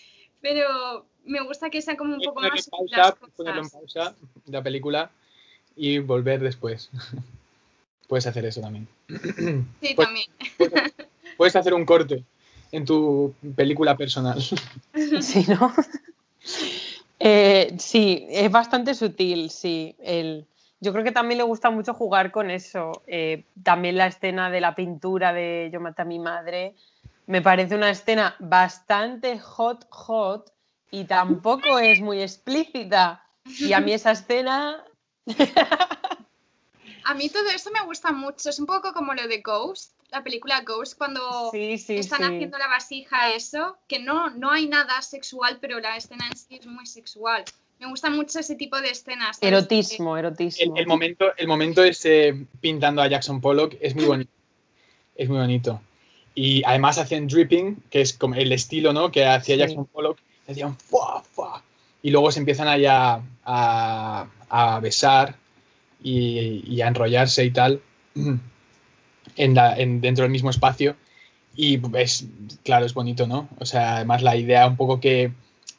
[0.41, 2.69] Pero me gusta que sea como un poco más...
[2.69, 4.15] Pausa, ponerlo en pausa
[4.47, 5.11] la película
[5.75, 6.91] y volver después.
[8.07, 8.87] puedes hacer eso también.
[9.81, 10.27] Sí, también.
[11.37, 12.25] Puedes, hacer un corte
[12.73, 14.41] en tu película personal.
[14.41, 15.75] Sí, ¿no?
[17.19, 19.95] Eh, sí, es bastante sutil, sí.
[19.99, 20.47] El,
[20.81, 23.03] yo creo que también le gusta mucho jugar con eso.
[23.07, 26.75] Eh, también la escena de la pintura de Yo maté a mi madre
[27.27, 30.53] me parece una escena bastante hot, hot
[30.91, 33.25] y tampoco es muy explícita.
[33.45, 34.85] Y a mí esa escena...
[37.05, 38.49] a mí todo eso me gusta mucho.
[38.49, 43.33] Es un poco como lo de Ghost, la película Ghost, cuando están haciendo la vasija,
[43.33, 47.45] eso, que no, no hay nada sexual, pero la escena en sí es muy sexual.
[47.79, 49.39] Me gusta mucho ese tipo de escenas.
[49.43, 50.77] Erotismo, erotismo.
[50.77, 54.31] El, momento, el momento ese pintando a Jackson Pollock es muy bonito.
[55.15, 55.81] es muy bonito.
[56.35, 59.11] Y además hacían dripping, que es como el estilo ¿no?
[59.11, 59.61] que hacía Sí.
[59.61, 60.19] Jackson Pollock.
[60.49, 61.63] Hacían ¡fua, fua!
[62.03, 65.35] Y luego se empiezan allá a, a besar
[66.03, 67.81] y, y a enrollarse y tal
[69.37, 70.97] en la- en- dentro del mismo espacio.
[71.55, 72.27] Y es,
[72.65, 73.49] claro, es bonito, ¿no?
[73.59, 75.33] O sea, además la idea un poco que,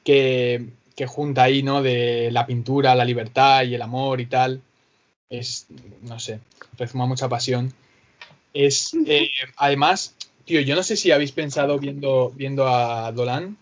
[0.03, 0.65] que,
[0.97, 1.83] que junta ahí, ¿no?
[1.83, 4.63] De la pintura, la libertad y el amor y tal.
[5.29, 5.67] Es,
[6.01, 6.39] no sé,
[6.75, 7.71] rezuma mucha pasión.
[8.51, 13.57] Es, eh, además, tío, yo no sé si habéis pensado viendo, viendo a Dolan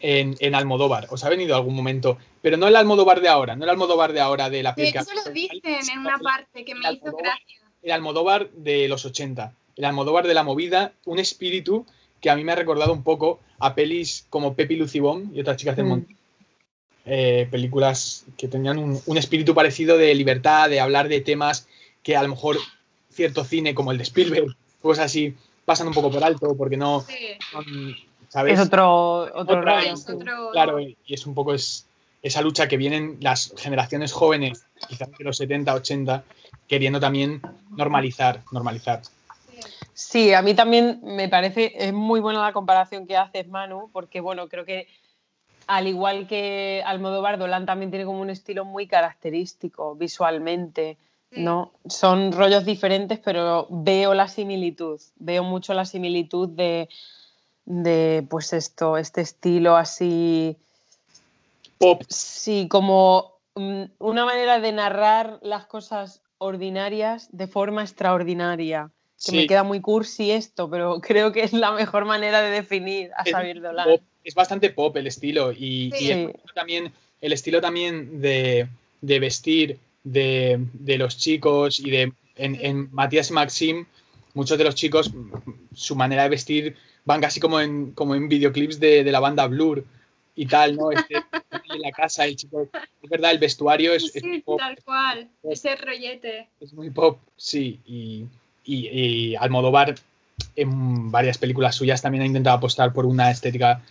[0.00, 1.06] en, en Almodóvar.
[1.10, 2.16] ¿Os ha venido algún momento?
[2.40, 5.02] Pero no el Almodóvar de ahora, no el Almodóvar de ahora de la De piel
[5.02, 5.60] hecho, lo dicen
[5.92, 7.60] en una parte que me hizo gracia.
[7.82, 11.84] el Almodóvar de los 80, el Almodóvar de la movida, un espíritu
[12.20, 15.56] que a mí me ha recordado un poco a pelis como Pepi Lucibón y otras
[15.56, 15.88] chicas del Mm.
[15.88, 16.16] monte.
[17.06, 21.68] Eh, películas que tenían un, un espíritu parecido de libertad, de hablar de temas
[22.02, 22.56] que a lo mejor
[23.10, 25.34] cierto cine como el de Spielberg, cosas así,
[25.66, 27.14] pasan un poco por alto porque no Sí.
[27.52, 27.64] son,
[28.30, 28.58] ¿sabes?
[28.58, 29.82] Es otro, otro Otra-.
[29.82, 31.86] Es otro- Claro, y y es un poco es,
[32.22, 36.24] esa lucha que vienen las generaciones jóvenes, quizás de los 70, 80,
[36.66, 37.42] queriendo también
[37.76, 39.02] normalizar, normalizar.
[39.94, 40.34] Sí.
[40.34, 44.48] A mí también me parece, es muy buena la comparación que haces, Manu, porque bueno,
[44.48, 44.88] creo que
[45.66, 50.98] al igual que Almodóvar, Dolan también tiene como un estilo muy característico visualmente,
[51.30, 51.72] ¿no?
[51.86, 56.88] Son rollos diferentes, pero veo la similitud, veo mucho la similitud de,
[57.64, 60.56] de pues esto, este estilo así,
[61.78, 68.90] Pop, sí, como mm, una manera de narrar las cosas ordinarias de forma extraordinaria.
[69.16, 72.50] Que sí, me queda muy cursi esto, pero creo que es la mejor manera de
[72.50, 73.86] definir a Es Xavier Dolan.
[73.88, 76.06] pop, es bastante pop el estilo y, Sí.
[76.06, 78.68] y el, estilo también, el estilo también de,
[79.00, 83.86] de vestir de, de los chicos y de en, en Matías y Maxim,
[84.34, 85.12] muchos de los chicos,
[85.74, 89.46] su manera de vestir van casi como en, como en videoclips de, de la banda
[89.46, 89.84] Blur
[90.34, 90.90] y tal, ¿no?
[90.90, 91.14] Este,
[91.74, 92.68] en la casa, el chico,
[93.02, 95.28] es verdad, el vestuario es, es Sí, muy pop, tal cual.
[95.42, 95.52] Pop.
[95.52, 96.48] Ese rollete.
[96.60, 98.24] es muy pop, sí, y,
[98.64, 99.94] y, y Almodóvar
[100.56, 103.82] en varias películas suyas también ha intentado apostar por una estética,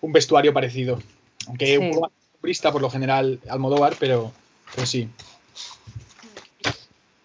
[0.00, 0.98] un vestuario parecido,
[1.46, 1.76] aunque Sí.
[1.76, 4.32] un poco más purista por lo general Almodóvar, pero,
[4.74, 5.08] pero sí.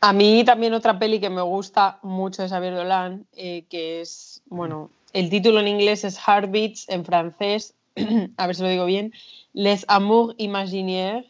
[0.04, 4.41] A mí también otra peli que me gusta mucho de Xavier Dolan, eh, que es,
[4.47, 7.75] bueno, el título en inglés es Heartbeats, en francés,
[8.38, 9.13] a ver si lo digo bien,
[9.54, 11.25] Les Amours Imaginaires,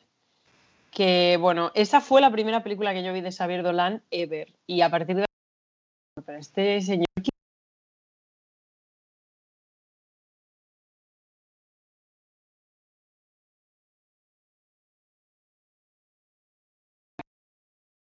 [0.91, 4.81] que, bueno, esa fue la primera película que yo vi de Xavier Dolan ever, y
[4.81, 5.25] a partir de...
[6.15, 7.05] Pero este señor...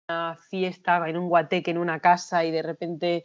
[0.10, 3.24] una fiesta en un guateque en una casa y de repente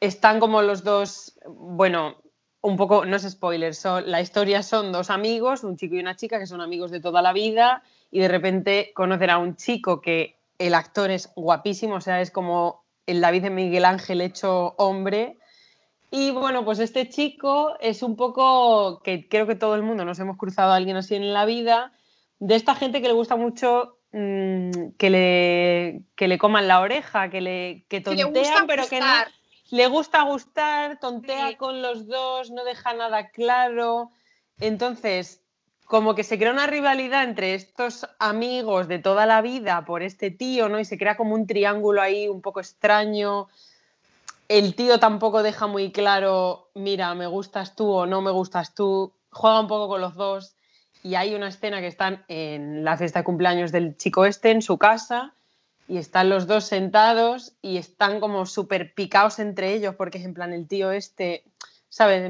[0.00, 2.16] están como los dos, bueno,
[2.60, 6.16] un poco, no es spoiler, son, la historia son dos amigos, un chico y una
[6.16, 10.00] chica que son amigos de toda la vida y de repente conocen a un chico
[10.00, 14.74] que el actor es guapísimo, o sea, es como el David de Miguel Ángel hecho
[14.78, 15.36] hombre.
[16.10, 20.18] Y bueno, pues este chico es un poco, que creo que todo el mundo nos
[20.18, 21.92] hemos cruzado a alguien así en la vida,
[22.38, 27.28] de esta gente que le gusta mucho mm, que, le, que le coman la oreja,
[27.30, 29.28] que le que Que le tontean, gusta pero que no, gustar.
[29.70, 31.56] le gusta gustar, tontea Sí.
[31.56, 34.10] con los dos, no deja nada claro.
[34.60, 35.42] Entonces,
[35.86, 40.30] como que se crea una rivalidad entre estos amigos de toda la vida por este
[40.30, 40.80] tío, ¿no?
[40.80, 43.48] Y se crea como un triángulo ahí un poco extraño.
[44.48, 49.12] El tío tampoco deja muy claro, mira, me gustas tú o no me gustas tú.
[49.30, 50.54] Juega un poco con los dos.
[51.02, 54.62] Y hay una escena que están en la fiesta de cumpleaños del chico este, en
[54.62, 55.34] su casa,
[55.88, 60.34] y están los dos sentados y están como súper picados entre ellos, porque es en
[60.34, 61.44] plan el tío este,
[61.88, 62.28] ¿sabes?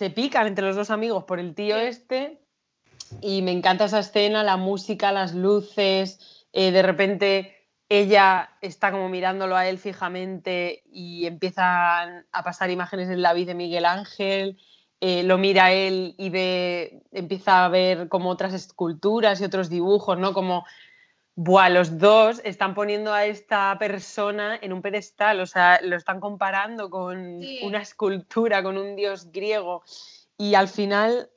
[0.00, 2.40] Se pican entre los dos amigos por el tío este.
[3.20, 9.10] Y me encanta esa escena, la música, las luces, eh, de repente ella está como
[9.10, 14.58] mirándolo a él fijamente y empiezan a pasar imágenes del David de Miguel Ángel,
[15.02, 20.18] eh, lo mira él y ve, empieza a ver como otras esculturas y otros dibujos,
[20.18, 20.32] ¿no?
[20.32, 20.64] Como,
[21.42, 26.20] buah, los dos están poniendo a esta persona en un pedestal, o sea, lo están
[26.20, 27.60] comparando con Sí.
[27.62, 29.82] una escultura, con un dios griego.
[30.36, 31.30] Y al final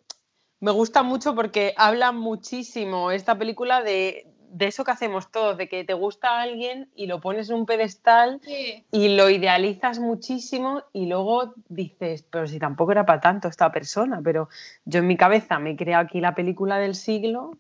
[0.60, 5.70] me gusta mucho porque habla muchísimo esta película de, de eso que hacemos todos, de
[5.70, 8.84] que te gusta alguien y lo pones en un pedestal Sí.
[8.92, 14.20] y lo idealizas muchísimo y luego dices, pero si tampoco era para tanto esta persona,
[14.22, 14.50] pero
[14.84, 17.58] yo en mi cabeza me he creado aquí la película del siglo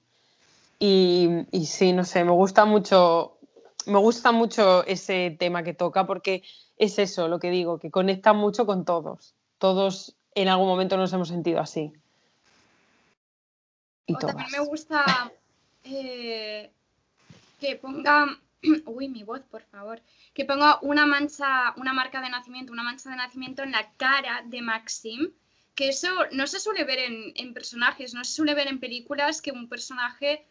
[0.79, 3.33] y, y sí, no sé, me gusta mucho
[3.85, 6.43] me gusta mucho ese tema que toca porque
[6.77, 9.35] es eso, lo que digo, que conecta mucho con todos.
[9.57, 11.91] Todos en algún momento nos hemos sentido así.
[14.05, 15.31] Y también me gusta
[15.83, 16.71] eh,
[17.59, 18.37] que ponga,
[18.85, 20.01] uy, mi voz, por favor,
[20.33, 24.43] que ponga una mancha, una marca de nacimiento, una mancha de nacimiento en la cara
[24.45, 25.31] de Maxim,
[25.75, 29.41] que eso no se suele ver en, en personajes, no se suele ver en películas
[29.41, 30.45] que un personaje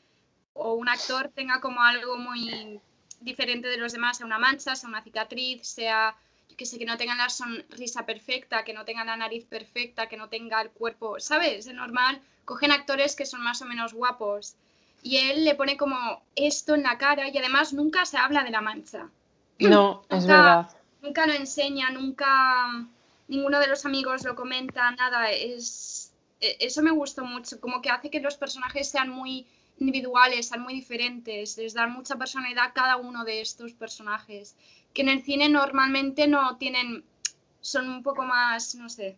[0.55, 2.81] o un actor tenga como algo muy
[3.21, 6.17] diferente de los demás, sea una mancha, sea una cicatriz, sea
[6.57, 10.17] que sé, que no tenga la sonrisa perfecta, que no tenga la nariz perfecta, que
[10.17, 11.65] no tenga el cuerpo, ¿sabes?
[11.65, 14.55] De normal, cogen actores que son más o menos guapos
[15.03, 18.51] y él le pone como esto en la cara y además nunca se habla de
[18.51, 19.09] la mancha.
[19.59, 20.71] No, es verdad.
[21.01, 22.87] Nunca lo enseña, nunca
[23.29, 27.91] ninguno de los amigos lo comenta, nada, es e, eso me gustó mucho, como que
[27.91, 29.47] hace que los personajes sean muy
[29.83, 34.57] individuales, sean muy diferentes, les dan mucha personalidad a cada uno de estos personajes
[34.95, 37.05] que en el cine normalmente no tienen,
[37.61, 39.17] son un poco más, no sé,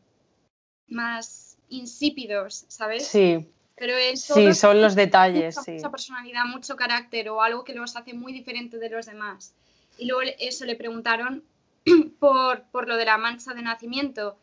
[0.89, 3.07] más insípidos, ¿sabes?
[3.07, 3.47] Sí.
[3.77, 8.15] Pero sí, son los detalles, mucha, Mucha personalidad, mucho carácter o algo que los hace
[8.15, 9.53] muy diferentes de los demás.
[9.99, 11.43] Y luego eso le preguntaron
[12.21, 14.37] por, por lo de la mancha de nacimiento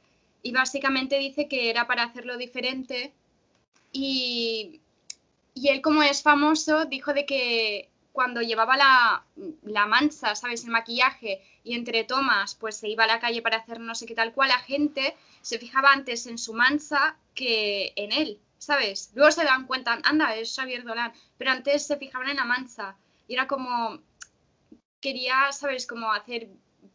[0.43, 3.13] y básicamente dice que era para hacerlo diferente
[3.93, 4.81] y,
[5.53, 9.23] y él como es famoso dijo de que cuando llevaba la,
[9.63, 10.63] la, mancha, ¿sabes?
[10.63, 14.05] El maquillaje y entre tomas, pues se iba a la calle para hacer no sé
[14.05, 19.11] qué tal cual, la gente se fijaba antes en su mancha que en él, ¿sabes?
[19.15, 22.95] Luego se dan cuenta, anda, es Xavier Dolan, pero antes se fijaban en la mancha
[23.27, 23.99] y era como,
[24.99, 25.87] quería, ¿sabes?
[25.87, 26.49] Como hacer,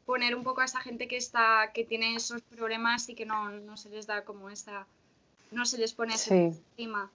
[0.05, 3.51] poner un poco a esa gente que está, que tiene esos problemas y que no,
[3.51, 4.87] no se les da como esa,
[5.51, 7.11] no se les pone ese encima.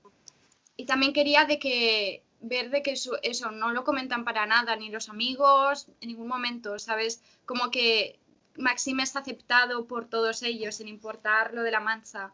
[0.77, 4.89] Y también quería de que ver de que eso, no lo comentan para nada, ni
[4.89, 7.21] los amigos, en ningún momento, ¿sabes?
[7.45, 8.19] Como que
[8.57, 12.33] Maxime es aceptado por todos ellos, sin importar lo de la mancha.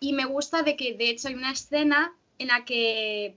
[0.00, 3.36] Y me gusta de que, de hecho, hay una escena en la que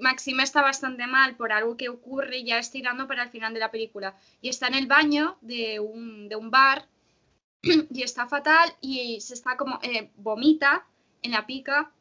[0.00, 3.60] Maxime está bastante mal por algo que ocurre y ya estirando para el final de
[3.60, 4.16] la película.
[4.40, 6.86] Y está en el baño de un, de un bar
[7.62, 10.86] y está fatal y se está como, eh, vomita
[11.22, 11.92] en la pica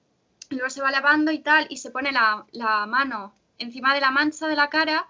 [0.55, 2.45] luego se va lavando y tal, y se pone la,
[2.87, 5.07] mano encima de la mancha de la cara,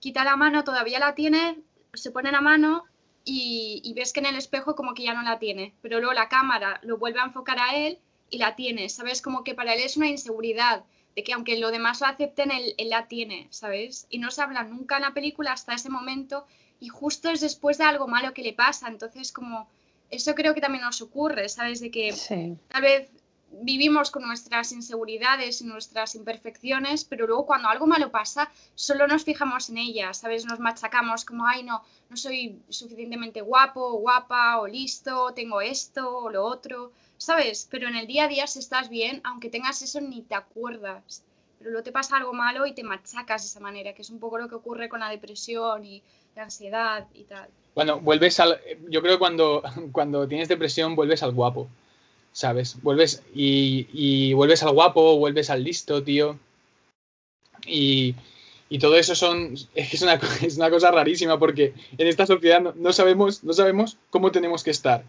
[0.00, 1.58] quita la mano, todavía la tiene,
[1.94, 2.84] se pone la mano
[3.24, 6.28] y, ves que en el espejo como que ya no la tiene, pero luego la
[6.28, 7.98] cámara lo vuelve a enfocar a él
[8.30, 9.20] y la tiene, ¿sabes?
[9.20, 10.84] Como que para él es una inseguridad,
[11.16, 14.06] de que aunque lo demás lo acepten, él, él la tiene, ¿sabes?
[14.08, 16.46] Y no se habla nunca en la película hasta ese momento
[16.80, 19.68] y justo es después de algo malo que le pasa, entonces como
[20.10, 21.80] eso creo que también nos ocurre, ¿sabes?
[21.80, 22.14] De que
[22.68, 23.10] tal vez
[23.50, 29.24] vivimos con nuestras inseguridades y nuestras imperfecciones, pero luego cuando algo malo pasa, solo nos
[29.24, 30.44] fijamos en ellas, ¿sabes?
[30.44, 36.30] Nos machacamos como, ay, no, no soy suficientemente guapo guapa o listo, tengo esto o
[36.30, 37.66] lo otro, ¿sabes?
[37.70, 41.22] Pero en el día a día, si estás bien, aunque tengas eso, ni te acuerdas.
[41.58, 44.20] Pero luego te pasa algo malo y te machacas de esa manera, que es un
[44.20, 46.02] poco lo que ocurre con la depresión y
[46.36, 47.48] la ansiedad y tal.
[47.74, 48.60] Bueno, vuelves al.
[48.88, 51.68] Yo creo que cuando, cuando tienes depresión, vuelves al guapo.
[52.32, 52.80] ¿Sabes?
[52.82, 56.38] Vuelves y, vuelves al guapo, vuelves al listo, tío.
[57.66, 58.14] Y,
[58.80, 63.42] todo eso son, es, una, es una cosa rarísima porque en esta sociedad no, sabemos,
[63.44, 65.04] no sabemos cómo tenemos que estar.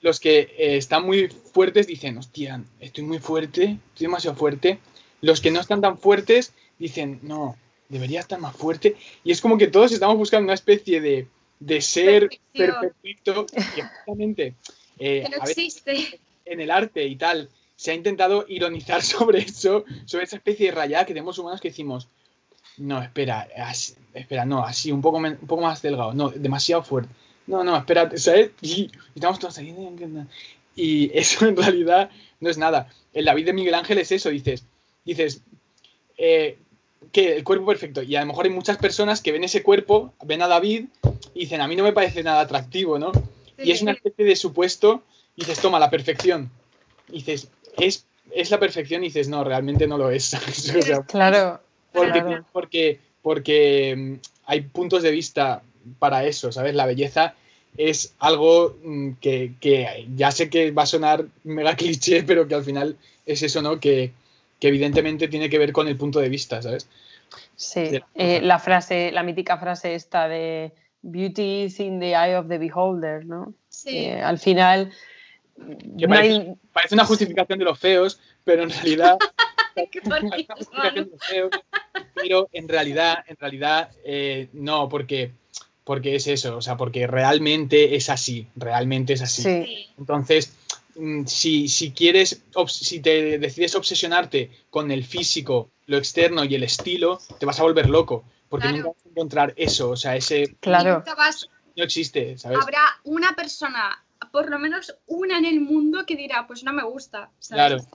[0.00, 4.78] Los que eh, están muy fuertes dicen, hostia, estoy muy fuerte, estoy demasiado fuerte.
[5.20, 7.56] Los que no están tan fuertes dicen, no,
[7.88, 8.96] debería estar más fuerte.
[9.24, 11.26] Y es como que todos estamos buscando una especie de,
[11.60, 13.46] de ser perfecto.
[13.52, 14.54] Y exactamente
[14.98, 16.20] eh, que no existe.
[16.44, 20.72] En el arte y tal, se ha intentado ironizar sobre eso, sobre esa especie de
[20.72, 22.08] rayada que tenemos humanos que decimos,
[22.78, 23.48] no, espera,
[24.14, 27.12] espera, no, así, un poco, un poco más delgado, no, demasiado fuerte.
[27.46, 28.50] No, no, espera, ¿sabes?
[28.62, 29.74] Y, estamos todos ahí.
[30.76, 32.88] Y eso en realidad no es nada.
[33.12, 34.64] El David de Miguel Ángel es eso, dices,
[35.04, 35.42] dices,
[36.16, 36.58] eh,
[37.12, 38.02] que el cuerpo perfecto.
[38.02, 40.86] Y a lo mejor hay muchas personas que ven ese cuerpo, ven a David
[41.34, 43.12] y dicen, a mí no me parece nada atractivo, ¿no?
[43.58, 45.02] Y es una especie de supuesto,
[45.36, 46.50] y dices, toma, la perfección.
[47.08, 50.36] Y dices, es, es la perfección, y dices, no, realmente no lo es.
[51.08, 51.60] claro.
[51.92, 54.14] Porque, porque, porque mm,
[54.46, 55.62] hay puntos de vista
[55.98, 56.74] para eso, ¿sabes?
[56.74, 57.34] La belleza
[57.76, 62.54] es algo mm, que, que, ya sé que va a sonar mega cliché, pero que
[62.54, 62.96] al final
[63.26, 63.80] es eso, ¿no?
[63.80, 64.12] Que,
[64.60, 66.88] que evidentemente tiene que ver con el punto de vista, ¿sabes?
[67.56, 70.72] Sí, eh, la frase, la mítica frase esta de
[71.02, 73.54] beauty is in the eye of the beholder, ¿no?
[73.68, 74.08] Sí.
[74.08, 74.92] al final...
[76.08, 79.18] parece, una justificación de los feos, pero en realidad
[82.14, 85.32] pero en realidad, en realidad eh, no, porque,
[85.84, 89.88] porque es eso, o sea, porque realmente es así, realmente es así.
[89.98, 90.67] Entonces, mm,
[91.26, 97.20] si, si quieres, si te decides obsesionarte con el físico, lo externo y el estilo,
[97.38, 100.56] te vas a volver loco, porque nunca vas a encontrar eso, o sea, ese...
[100.60, 101.04] Claro.
[101.76, 102.58] No existe, ¿sabes?
[102.60, 106.82] Habrá una persona, por lo menos una en el mundo que dirá, pues no me
[106.82, 107.84] gusta, ¿sabes?
[107.84, 107.86] Claro.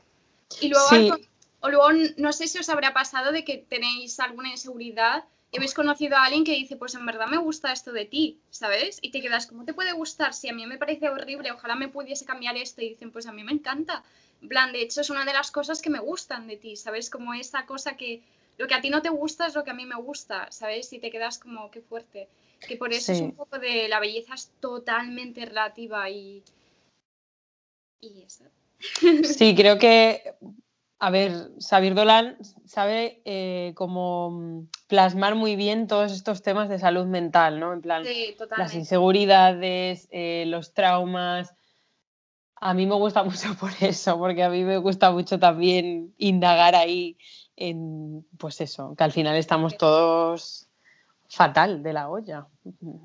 [0.62, 1.18] Y luego,
[1.60, 1.88] o luego,
[2.18, 6.24] no sé si os habrá pasado de que tenéis alguna inseguridad y habéis conocido a
[6.26, 8.98] alguien que dice, pues en verdad me gusta esto de ti, ¿sabes?
[9.04, 10.34] Y te quedas, ¿cómo te puede gustar?
[10.34, 12.82] Si a mí me parece horrible, ojalá me pudiese cambiar esto.
[12.82, 14.04] Y dicen, pues a mí me encanta.
[14.42, 17.12] En plan, de hecho, es una de las cosas que me gustan de ti, ¿sabes?
[17.12, 18.24] Como esa cosa que
[18.58, 20.92] lo que a ti no te gusta es lo que a mí me gusta, ¿sabes?
[20.92, 22.28] Y te quedas como, qué fuerte.
[22.68, 26.42] Que por eso es un poco de la belleza es totalmente relativa y.
[28.02, 28.46] Y eso.
[29.24, 30.34] Sí, creo que
[31.04, 37.06] a ver, Xavier Dolan sabe eh, cómo plasmar muy bien todos estos temas de salud
[37.08, 37.74] mental, ¿no?
[37.74, 38.06] En plan,
[38.58, 41.56] las inseguridades, eh, los traumas.
[42.56, 46.74] A mí me gusta mucho por eso, porque a mí me gusta mucho también indagar
[46.74, 47.18] ahí
[47.58, 50.70] en, pues eso, que al final estamos todos
[51.34, 52.48] fatal de la olla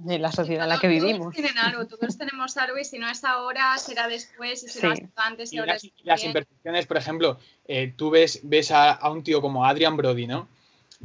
[0.07, 1.19] en la sociedad en la que vivimos.
[1.19, 4.95] Todos tienen algo, todos tenemos algo y si no es ahora, será después y será
[5.17, 9.65] antes y, las, las imperfecciones, por ejemplo, eh, tú ves, ves a, un tío como
[9.65, 10.47] Adrian Brody, ¿no?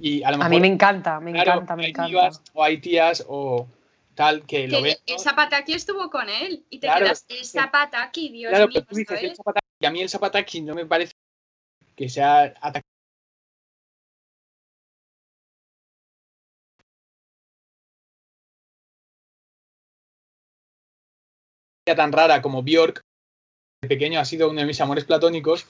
[0.01, 2.31] Y a, lo mejor, a mí me encanta, me encanta, me encanta.
[2.53, 3.67] o hay tías o
[4.15, 4.97] tal que, lo ven.
[5.05, 8.83] El Zapataki estuvo con él y te quedas, el Zapataki, Dios claro, mío.
[8.83, 11.13] Tú dices, el Zapataki, y a mí el Zapataki no me parece
[11.95, 12.92] que sea atacado
[21.95, 23.01] tan rara como Bjork,
[23.81, 25.65] de pequeño ha sido uno de mis amores platónicos.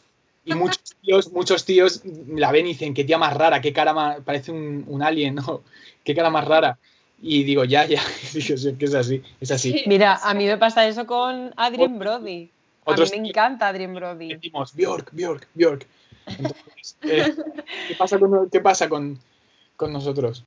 [0.45, 3.93] Y muchos tíos, muchos tíos la ven y dicen, qué tía más rara, qué cara
[3.93, 5.63] más, parece un, alien, ¿no?
[6.03, 6.77] Qué cara más rara.
[7.21, 8.01] Y digo, ya, ya,
[8.33, 9.83] digo, que es así, es así.
[9.87, 12.51] Mira, a mí me pasa eso con Adrien Brody.
[12.85, 14.33] A mí me encanta Adrien Brody.
[14.33, 15.87] Decimos, Bjork, Bjork, Bjork.
[17.01, 17.33] Eh,
[17.87, 19.17] ¿qué pasa, con, qué pasa con,
[19.77, 20.43] con nosotros?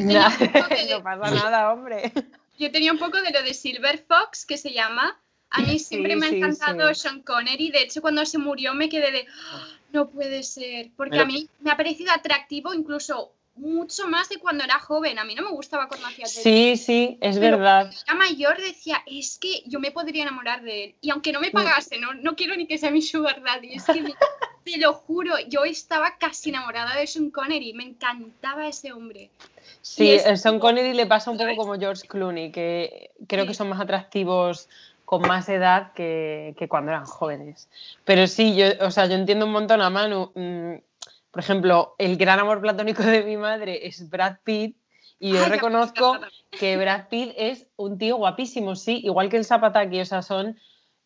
[0.00, 2.12] no pasa nada, hombre.
[2.58, 5.18] Yo tenía un poco de lo de Silver Fox, que se llama.
[5.50, 7.70] A mí siempre me ha encantado Sean Connery.
[7.70, 10.90] De hecho, cuando se murió me quedé de, ah, no puede ser.
[10.96, 15.18] Porque a mí me ha parecido atractivo incluso mucho más de cuando era joven.
[15.18, 17.92] A mí no me gustaba hacía Sí, sí, es verdad.
[18.06, 20.94] La mayor decía, es que yo me podría enamorar de él.
[21.00, 23.74] Y aunque no me pagase, no, no quiero ni que sea mi sugar daddy.
[23.74, 24.02] Es que
[24.64, 27.72] te lo juro, yo estaba casi enamorada de Sean Connery.
[27.74, 29.30] Me encantaba ese hombre.
[29.82, 33.68] Sí, el Sean Connery le pasa un poco como George Clooney, que creo que son
[33.68, 34.68] más atractivos
[35.08, 37.68] con más edad que, cuando eran jóvenes.
[38.04, 40.32] Pero sí, yo, o sea, yo entiendo un montón a Manu.
[41.38, 44.76] Por ejemplo, el gran amor platónico de mi madre es Brad Pitt.
[45.20, 46.18] Y yo reconozco
[46.50, 50.58] que Brad Pitt es un tío guapísimo, sí, igual que el Zapataki, o sea, son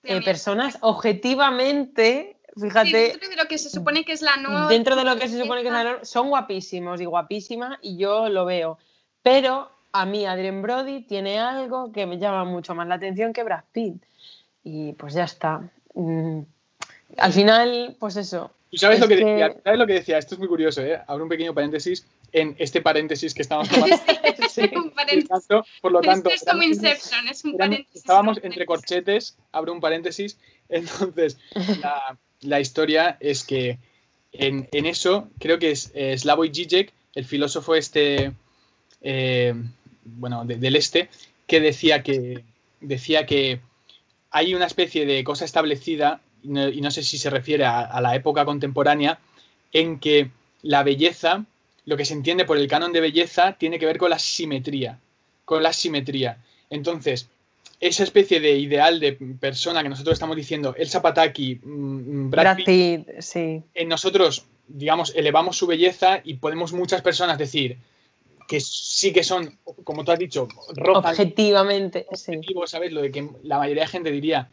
[0.05, 3.09] eh, personas objetivamente Fíjate.
[3.11, 4.68] dentro de lo que se supone que es la nueva.
[4.68, 7.99] Dentro de lo que se supone que es la norma, son guapísimos y guapísimas y
[7.99, 8.78] yo lo veo.
[9.20, 13.43] Pero a mí Adrien Brody tiene algo que me llama mucho más la atención que
[13.43, 14.03] Brad Pitt.
[14.64, 15.61] Y pues ya está.
[15.93, 16.41] Mm,
[17.18, 18.50] al final, pues eso.
[18.74, 19.56] sabes, lo que, Decía?
[19.64, 20.18] ¿Sabes lo que decía?
[20.18, 21.00] Esto es muy curioso, ¿eh?
[21.06, 23.96] Abro un pequeño paréntesis en este paréntesis que estamos tomando.
[24.50, 25.46] sí, un paréntesis.
[25.80, 27.96] por lo tanto, es como Inception, es un paréntesis.
[27.96, 30.38] Estábamos entre corchetes, abro un paréntesis.
[30.68, 31.38] Entonces,
[31.80, 33.78] la, la historia es que
[34.32, 38.32] en, eso creo que es Slavoj Žižek, el filósofo este,
[39.02, 39.54] eh,
[40.04, 41.08] bueno, del este,
[41.46, 42.44] que decía que
[42.80, 43.60] decía que
[44.30, 48.45] hay una especie de cosa establecida, y no, sé si se refiere a, la época
[48.45, 49.18] contemporánea,
[49.72, 50.30] en que
[50.62, 51.45] la belleza,
[51.84, 54.99] lo que se entiende por el canon de belleza, tiene que ver con la simetría,
[55.45, 56.38] con la simetría.
[56.70, 57.28] Entonces,
[57.80, 62.57] esa especie de ideal de persona que nosotros estamos diciendo, el Zapataki, mm, mm, Brad,
[62.57, 63.62] Pitt, sí.
[63.74, 67.78] en nosotros, digamos, elevamos su belleza y podemos muchas personas decir
[68.47, 71.18] que sí que son, como tú has dicho, rojas.
[71.18, 72.38] Objetivamente, sí.
[72.66, 72.93] ¿sabes?
[72.93, 74.49] Lo de que la mayoría de gente diría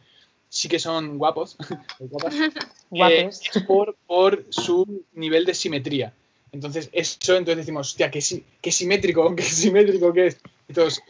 [0.50, 1.56] sí que son guapos,
[2.92, 3.30] eh,
[3.66, 6.12] por, por su nivel de simetría.
[6.52, 8.20] Entonces, eso, entonces decimos, hostia, qué,
[8.60, 10.38] qué simétrico, qué simétrico que es.
[10.68, 11.02] Entonces,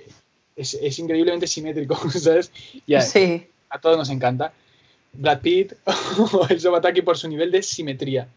[0.55, 2.53] es, increíblemente simétrico, ¿sabes?
[2.87, 3.49] Y a, sí.
[3.71, 4.53] a todos nos encanta.
[5.13, 5.73] Brad Pitt
[6.33, 8.29] o el Sobataki por su nivel de simetría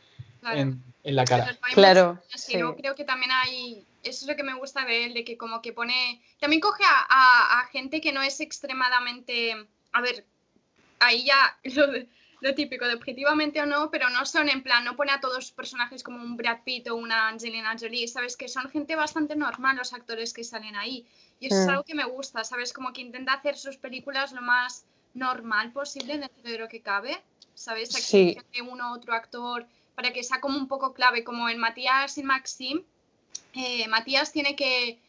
[0.51, 1.57] en, la cara.
[1.73, 2.19] claro.
[2.35, 2.53] Sí.
[2.77, 3.85] Creo que también hay.
[4.03, 6.21] Eso es lo que me gusta de él, de que como que pone.
[6.39, 9.67] También coge a, gente que no es extremadamente.
[9.91, 10.25] A ver,
[11.05, 11.57] ahí ya
[12.41, 15.51] lo típico de objetivamente o no, pero no son en plan, no pone a todos
[15.51, 18.35] personajes como un Brad Pitt o una Angelina Jolie, ¿sabes?
[18.35, 21.05] Que son gente bastante normal los actores que salen ahí.
[21.39, 21.69] Y eso es Mm.
[21.69, 22.73] algo que me gusta, ¿sabes?
[22.73, 27.21] Como que intenta hacer sus películas lo más normal posible dentro de lo que cabe,
[27.53, 27.95] ¿sabes?
[27.95, 28.37] Aquí Sí.
[28.69, 32.83] uno otro actor para que sea como un poco clave, como en Matías y Maxim.
[33.53, 34.99] eh, Matías tiene que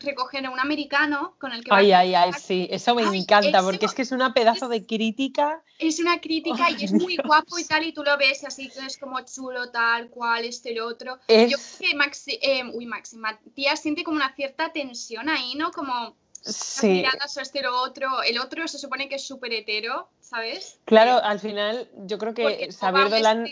[0.00, 3.20] recoger a un americano con el que va Ay, ay, ay, sí, eso me Ay,
[3.20, 5.62] encanta, ese porque es que es una pedazo de crítica.
[5.78, 7.26] es una crítica y es muy Dios.
[7.26, 10.72] guapo y tal, y tú lo ves y así es como chulo, tal cual, este,
[10.72, 11.18] el otro.
[11.28, 15.54] Es, Yo creo que Maxi, eh, uy, Maxi, Matías siente como una cierta tensión ahí,
[15.54, 15.70] ¿no?
[15.70, 17.04] Como sí,
[17.36, 18.22] este, lo otro.
[18.22, 20.80] El otro se supone que es súper hetero, ¿sabes?
[20.84, 23.46] claro, al final yo creo que Xavier Dolan,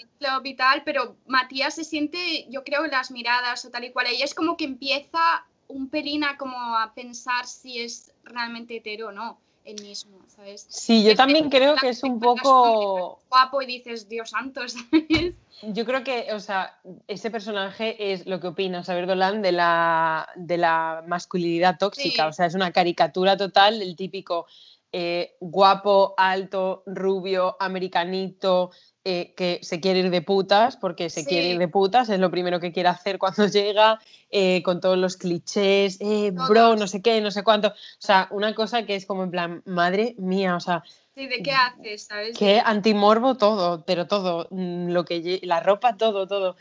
[0.45, 4.07] y tal, pero Matías se siente, yo creo, en las miradas o tal y cual.
[4.13, 9.09] Y es como que empieza un pelín a como a pensar si es realmente hetero
[9.09, 10.67] o no, él mismo, ¿sabes?
[10.69, 15.35] sí, yo Es también creo que es un poco, Guapo y dices, Dios santo, ¿sabes?
[15.63, 20.29] yo creo que, o sea, ese personaje es lo que opina Xavier Dolan de la,
[20.37, 22.29] de la masculinidad tóxica, Sí.
[22.29, 24.47] o sea, es una caricatura total del típico
[24.91, 28.71] eh, guapo, alto, rubio, americanito,
[29.11, 31.53] eh, que se quiere ir de putas, porque se quiere Sí.
[31.55, 33.99] ir de putas, es lo primero que quiere hacer cuando llega,
[34.31, 37.69] eh, con todos los clichés, eh, bro, no sé qué, no sé cuánto.
[37.69, 40.83] O sea, una cosa que es como en plan, madre mía, o sea,
[41.15, 42.37] Sí, ¿de qué haces, sabes?
[42.39, 46.55] que antimorbo todo, pero todo, mm, lo que la ropa, todo, todo.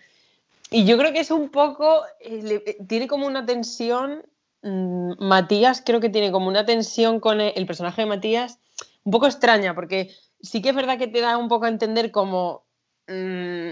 [0.72, 4.24] Y yo creo que es un poco, eh, le- eh, tiene como una tensión,
[4.64, 8.58] mm, Matías creo que tiene como una tensión con el, el personaje de Matías
[9.04, 10.12] un poco extraña, porque
[10.42, 12.66] sí que es verdad que te da un poco a entender como,
[13.08, 13.72] mm,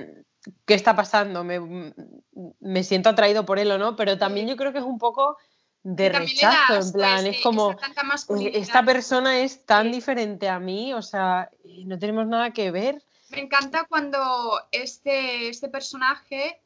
[0.65, 1.43] ¿qué está pasando?
[1.43, 1.93] Me, mm,
[2.59, 5.37] me siento atraído por él o no, pero también yo creo que es un poco
[5.83, 7.71] de rechazo, en asco plan, es como...
[7.71, 8.01] esa tanta
[8.39, 8.51] "Eh.
[8.55, 9.91] Esta persona es tan Sí.
[9.91, 13.03] diferente a mí, o sea, eh, no tenemos nada que ver.
[13.29, 14.19] Me encanta cuando
[14.71, 16.59] este, este personaje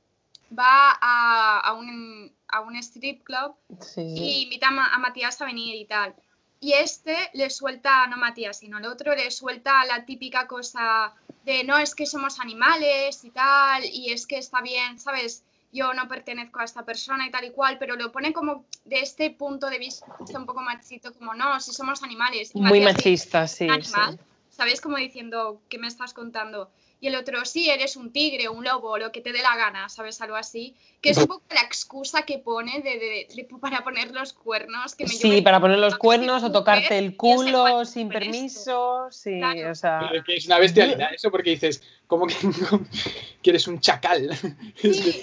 [0.57, 3.55] va a, a un, a un strip club
[3.97, 6.15] y invita a, a Matías a venir y tal.
[6.61, 11.13] Y este le suelta, no Matías, sino el otro, le suelta la típica cosa
[11.45, 15.43] de no es que somos animales y tal, y es que está bien, ¿sabes?
[15.71, 18.99] Yo no pertenezco a esta persona y tal y cual, pero lo pone como de
[18.99, 20.05] este punto de vista
[20.35, 22.51] un poco machito, como no, si somos animales.
[22.53, 23.63] Y Muy Matías dice, machista, sí.
[23.69, 23.93] un sí.
[23.93, 24.81] animal, ¿sabes?
[24.81, 26.69] Como diciendo, ¿qué me estás contando?
[27.01, 29.87] Y el otro, sí, eres un tigre, un lobo, lo que te dé la gana,
[29.87, 30.19] ¿sabes?
[30.21, 30.75] Algo así.
[31.01, 34.95] Que es un poco la excusa que pone de, de- de- para poner los cuernos.
[34.95, 38.19] Que me Sí, para poner los cuernos o tocarte el culo sin esto.
[38.19, 39.71] permiso, sí, Claro.
[39.71, 40.07] o sea...
[40.11, 42.35] Pero que es una bestialidad eso, porque dices, ¿cómo que,
[43.43, 44.29] que eres un chacal?
[44.75, 45.21] Sí,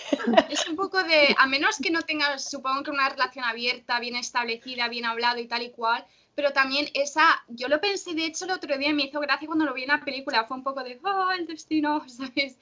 [0.48, 4.16] es un poco de, a menos que no tengas, supongo que una relación abierta, bien
[4.16, 6.04] establecida, bien hablado y tal y cual,
[6.36, 9.64] pero también esa, yo lo pensé de hecho el otro día me hizo gracia cuando
[9.64, 12.56] lo vi en la película, fue un poco de, oh, el destino, ¿sabes?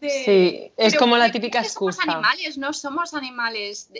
[0.00, 2.12] De- Sí, es pero como la típica que somos excusa.
[2.12, 3.90] animales, no somos animales.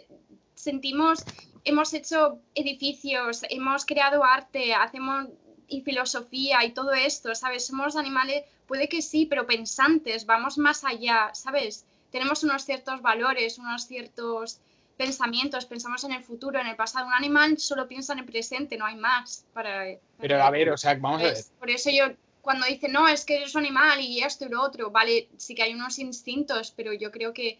[0.54, 1.24] Sentimos,
[1.64, 5.26] hemos hecho edificios, hemos creado arte, hacemos
[5.68, 7.66] y filosofía y todo esto, ¿sabes?
[7.66, 11.84] Somos animales, puede que sí, pero pensantes, vamos más allá, ¿sabes?
[12.12, 14.60] Tenemos unos ciertos valores, unos ciertos
[14.96, 17.06] pensamientos, pensamos en el futuro, en el pasado.
[17.06, 19.84] Un animal solo piensa en el presente, no hay más para...
[20.18, 21.36] Pero para- a ver, o sea, vamos a ver.
[21.58, 22.04] por eso yo,
[22.40, 25.54] cuando dice, no, es que eres un animal y esto y lo otro, vale, sí
[25.54, 27.58] que hay unos instintos, pero yo creo que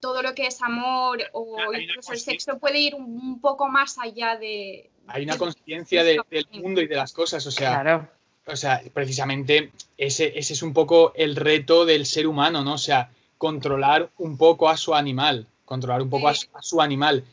[0.00, 3.68] todo lo que es amor o Hay incluso el sexo puede ir un, un poco
[3.68, 4.90] más allá de...
[5.06, 8.08] Hay una de- conciencia de- del mundo y de las cosas, o sea, Claro.
[8.46, 12.74] o sea, precisamente ese, ese es un poco el reto del ser humano, ¿no?
[12.74, 16.46] O sea, controlar un poco a su animal, controlar un poco a Sí.
[16.50, 17.24] su, a su animal.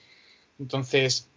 [0.60, 1.28] Entonces,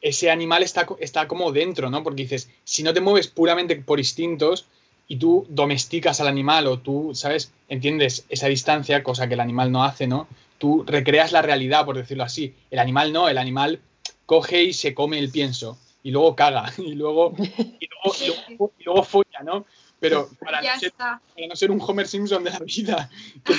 [0.00, 2.02] ese animal está, está como dentro, ¿no?
[2.02, 4.66] Porque dices, si no te mueves puramente por instintos
[5.08, 7.52] y tú domesticas al animal o tú, ¿sabes?
[7.68, 10.26] Entiendes esa distancia, cosa que el animal no hace, ¿no?
[10.58, 12.54] Tú recreas la realidad, por decirlo así.
[12.70, 13.80] El animal no, el animal
[14.26, 18.72] coge y se come el pienso y luego caga y luego, y luego, y luego,
[18.78, 19.66] y luego folla, ¿no?
[20.00, 21.20] Pero para no, ser, está.
[21.34, 23.10] para no ser un Homer Simpson de la vida,
[23.44, 23.54] que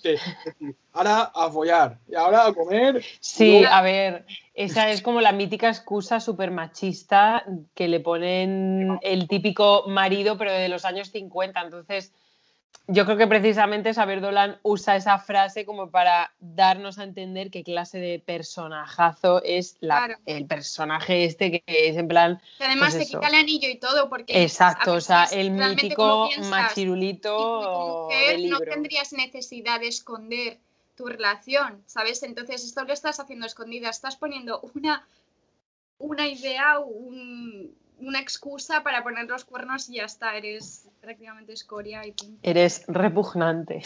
[0.00, 0.18] te
[0.92, 3.04] ahora a follar y ahora a comer.
[3.20, 8.98] Sí, Luego- a ver, esa es como la mítica excusa súper machista que le ponen
[9.02, 11.60] el típico marido, pero de los años 50.
[11.60, 12.12] Entonces,
[12.88, 17.62] yo creo que precisamente Saber Dolan usa esa frase como para darnos a entender qué
[17.62, 20.20] clase de personajazo es la- Claro.
[20.26, 23.18] el personaje este que es en plan, Y además Pues te eso.
[23.20, 24.42] quita el anillo y todo porque...
[24.42, 30.58] exacto, o sea, el mítico piensas, machirulito mujer no tendrías necesidad de esconder
[30.96, 32.22] tu relación, ¿sabes?
[32.22, 35.06] Entonces esto lo estás haciendo escondida, estás poniendo una,
[35.98, 42.06] una idea, un, una excusa para poner los cuernos y ya está, eres prácticamente escoria
[42.06, 42.38] y punto.
[42.42, 43.82] Eres repugnante.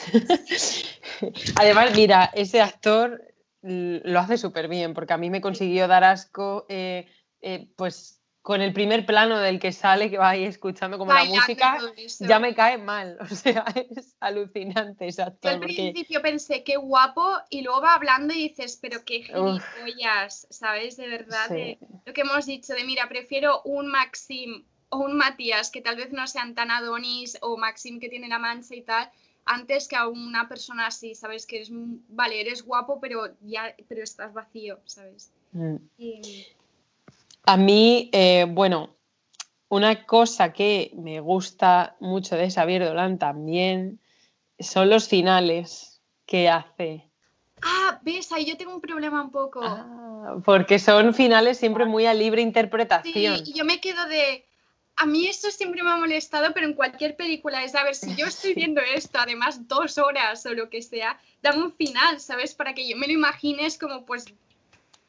[1.56, 3.22] Además, mira, ese actor
[3.62, 7.06] lo hace súper bien, porque a mí me consiguió dar asco, eh,
[7.40, 11.24] eh, pues con el primer plano del que sale, que va ahí escuchando como la
[11.24, 11.78] música,
[12.20, 13.18] ya me cae mal.
[13.28, 15.50] O sea, es alucinante ese actor.
[15.50, 20.46] Yo al principio pensé, qué guapo, y luego va hablando y dices, pero qué gilipollas,
[20.48, 20.96] ¿sabes?
[20.96, 21.50] De verdad,
[22.04, 26.12] lo que hemos dicho, de mira, prefiero un Maxim o un Matías que tal vez
[26.12, 29.10] no sean tan Adonis o Maxim que tiene la mancha y tal,
[29.44, 31.46] antes que a una persona así, ¿sabes?
[31.46, 35.32] Que eres, vale, eres guapo, pero ya, pero estás vacío, ¿sabes?
[35.50, 35.78] Mm.
[37.46, 38.96] A mí, eh, bueno,
[39.68, 44.00] una cosa que me gusta mucho de Xavier Dolan también
[44.58, 47.08] son los finales que hace.
[47.62, 49.60] Ah, ves, ahí yo tengo un problema un poco.
[49.62, 53.38] Ah, porque son finales siempre muy a libre interpretación.
[53.38, 54.44] Sí, y yo me quedo de.
[54.96, 58.16] A mí esto siempre me ha molestado, pero en cualquier película es, a ver, si
[58.16, 62.54] yo estoy viendo esto, además dos horas o lo que sea, dame un final, ¿sabes?
[62.54, 64.24] Para que yo me lo imagines como, pues,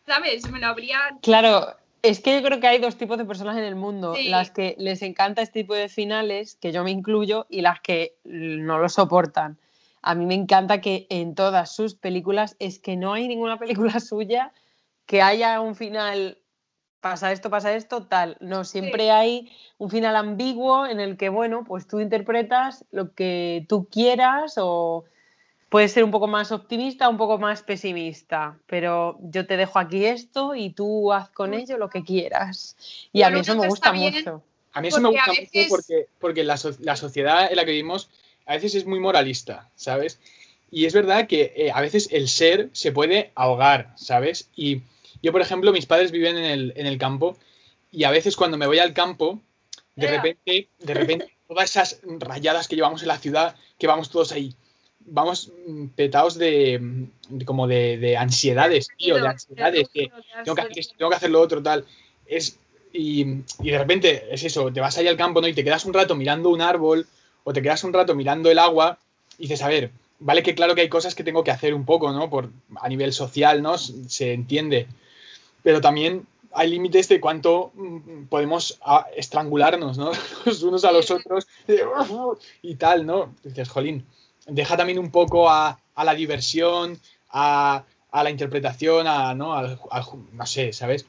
[0.05, 0.51] ¿sabes?
[0.51, 1.17] Me lo habría...
[1.21, 4.51] Claro, es que yo creo que hay dos tipos de personas en el mundo, las
[4.51, 8.79] que les encanta este tipo de finales, que yo me incluyo, y las que no
[8.79, 9.59] lo soportan.
[10.01, 13.99] A mí me encanta que en todas sus películas es que no hay ninguna película
[13.99, 14.53] suya
[15.05, 16.37] que haya un final
[17.01, 18.37] pasa esto, pasa esto, tal.
[18.39, 23.65] No, siempre hay un final ambiguo en el que, bueno, pues tú interpretas lo que
[23.69, 25.05] tú quieras o
[25.69, 30.05] puedes ser un poco más optimista, un poco más pesimista, pero yo te dejo aquí
[30.05, 32.75] esto y tú haz con ello lo que quieras.
[33.11, 34.43] Y a mí eso me gusta mucho.
[34.73, 38.09] A mí eso me gusta mucho porque, porque la, sociedad en la que vivimos
[38.45, 40.19] a veces es muy moralista, ¿sabes?
[40.69, 44.49] Y es verdad que eh, a veces el ser se puede ahogar, ¿sabes?
[44.55, 44.81] Y
[45.21, 47.37] yo, por ejemplo, mis padres viven en el, en el campo
[47.91, 49.41] y a veces cuando me voy al campo,
[49.95, 54.31] de repente, de repente, todas esas rayadas que llevamos en la ciudad, que vamos todos
[54.31, 54.55] ahí
[55.07, 57.07] vamos mm, petados de,
[57.45, 60.11] como de, ansiedades, tío, de ansiedades, que
[60.43, 61.85] tengo que, hacer, lo otro, tal.
[62.25, 62.59] Es,
[62.93, 63.23] y,
[63.59, 65.47] de repente es eso, te vas ahí al campo, ¿no?
[65.47, 67.07] Y te quedas un rato mirando un árbol
[67.43, 68.99] o te quedas un rato mirando el agua
[69.37, 71.85] y dices, a ver, vale que claro que hay cosas que tengo que hacer un
[71.85, 72.29] poco, ¿no?
[72.29, 73.77] Por, a nivel social, ¿no?
[73.77, 74.87] Se entiende.
[75.63, 78.79] Pero también hay límites de cuánto mm, podemos
[79.15, 80.11] estrangularnos, ¿no?
[80.45, 81.47] Los unos a los otros
[82.61, 83.33] y tal, ¿no?
[83.43, 84.05] Dices, jolín
[84.47, 86.99] deja también un poco a, la diversión,
[87.31, 89.61] a, la interpretación, a, ¿no?
[90.33, 91.05] no sé, ¿sabes?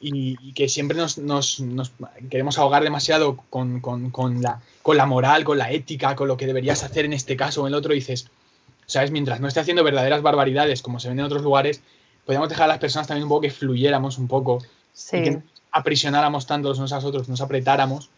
[0.00, 1.62] Y, que siempre nos,
[2.30, 3.80] queremos ahogar demasiado con,
[4.40, 7.62] la, con la moral, con la ética, con lo que deberías hacer en este caso
[7.62, 8.28] o en el otro, y dices,
[8.86, 9.10] ¿sabes?
[9.10, 11.80] Mientras no esté haciendo verdaderas barbaridades como se ven en otros lugares,
[12.24, 14.62] podríamos dejar a las personas también un poco que fluyéramos un poco,
[14.92, 15.22] sí.
[15.22, 15.38] que
[15.72, 18.10] aprisionáramos tanto los unos a los otros, nos apretáramos.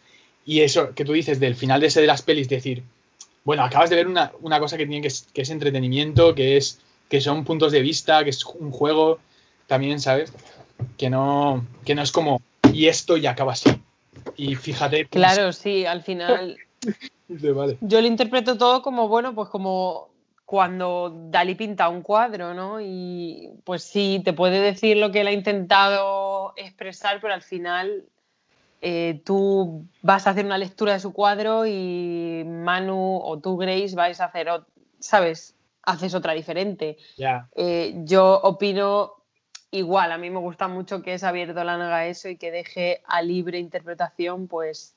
[0.44, 2.82] Y eso que tú dices del final de ese de las pelis, decir,
[3.48, 6.82] bueno, acabas de ver una, cosa que tiene que es, que es, entretenimiento, que es
[7.08, 9.20] que son puntos de vista, que es un juego
[9.66, 10.34] también, ¿sabes?
[10.98, 12.42] Que no, que no es como
[12.74, 13.70] y esto ya acaba así.
[14.36, 15.06] Y fíjate.
[15.06, 16.58] Pues, claro, sí, al final.
[17.80, 20.10] Yo lo interpreto todo como, bueno, pues como
[20.44, 22.82] cuando Dalí pinta un cuadro, ¿no?
[22.82, 28.04] Y pues sí, te puede decir lo que él ha intentado expresar, pero al final
[28.80, 33.94] eh, tú vas a hacer una lectura de su cuadro y Manu o tú, Grace,
[33.94, 34.48] vais a hacer,
[35.00, 35.54] ¿sabes?
[35.82, 36.96] Haces otra diferente.
[37.56, 39.14] Eh, yo opino
[39.70, 43.22] igual, a mí me gusta mucho que Xavier Dolan haga eso y que deje a
[43.22, 44.94] libre interpretación, pues,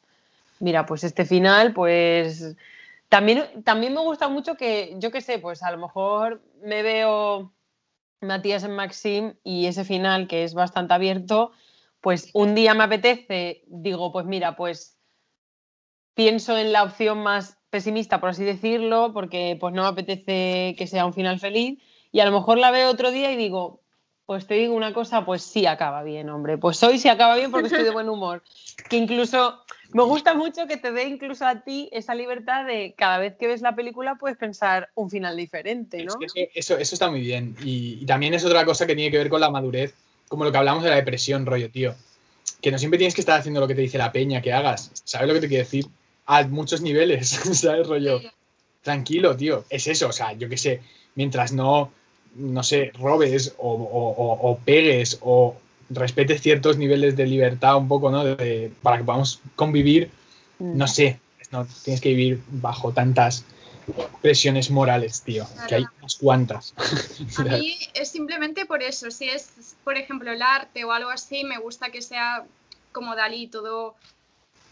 [0.59, 2.55] mira, pues este final, pues...
[3.09, 7.51] También, también me gusta mucho que, yo qué sé, pues a lo mejor me veo
[8.21, 11.51] Matías en Maxim y ese final que es bastante abierto,
[12.01, 14.97] pues un día me apetece, digo, pues mira, pues
[16.15, 20.87] pienso en la opción más pesimista, por así decirlo, porque pues no me apetece que
[20.87, 21.79] sea un final feliz,
[22.11, 23.81] y a lo mejor la veo otro día y digo,
[24.25, 27.51] pues te digo una cosa, pues sí acaba bien, hombre, pues hoy sí acaba bien
[27.51, 28.43] porque estoy de buen humor.
[28.89, 29.61] Que incluso
[29.93, 33.47] me gusta mucho que te dé incluso a ti esa libertad de cada vez que
[33.47, 36.15] ves la película puedes pensar un final diferente, ¿no?
[36.53, 37.55] eso, eso, está muy bien.
[37.63, 39.93] y, también es otra cosa que tiene que ver con la madurez
[40.31, 41.93] como lo que hablamos de la depresión, rollo, tío.
[42.61, 44.89] Que no siempre tienes que estar haciendo lo que te dice la peña que hagas.
[45.03, 45.87] ¿Sabes lo que te quiero decir?
[46.25, 48.21] A muchos niveles, ¿sabes, rollo?
[48.81, 49.65] Tranquilo, tío.
[49.69, 50.79] Es eso, o sea, yo qué sé,
[51.15, 51.91] mientras no,
[52.35, 55.57] no sé, robes o, pegues o
[55.89, 58.23] respetes ciertos niveles de libertad un poco, ¿no?
[58.81, 60.11] para que podamos convivir,
[60.59, 60.77] mm.
[60.77, 61.19] no sé,
[61.51, 63.43] no tienes que vivir bajo tantas
[64.21, 66.73] presiones morales, tío, que hay unas cuantas.
[67.37, 71.43] A mí es simplemente por eso, si es, por ejemplo, el arte o algo así,
[71.43, 72.45] me gusta que sea
[72.91, 73.95] como Dalí, todo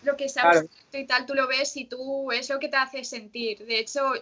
[0.04, 3.04] lo que sabes y tal, tú lo ves y tú es lo que te hace
[3.04, 3.66] sentir.
[3.66, 4.14] De hecho,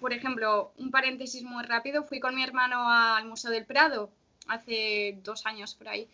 [0.00, 4.10] por ejemplo, un paréntesis muy rápido, fui con mi hermano al Museo del Prado
[4.46, 6.08] hace dos años por ahí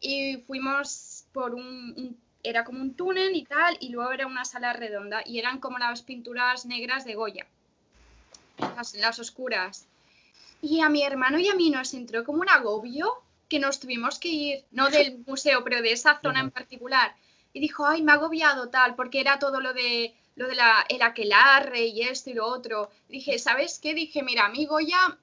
[0.00, 4.72] y fuimos por un, era como un túnel y tal y luego era una sala
[4.72, 7.46] redonda y eran como las pinturas negras de Goya,
[8.76, 9.86] las, las oscuras.
[10.62, 14.18] Y a mi hermano y a mí nos entró como un agobio que nos tuvimos
[14.18, 17.14] que ir, no del museo, pero de esa zona en particular.
[17.52, 20.86] Y dijo, ay, me ha agobiado tal, porque era todo lo de lo de la,
[20.88, 22.90] el aquelarre y esto y lo otro.
[23.08, 23.92] Dije, ¿sabes qué?
[23.94, 25.18] Dije, mira, mi Goya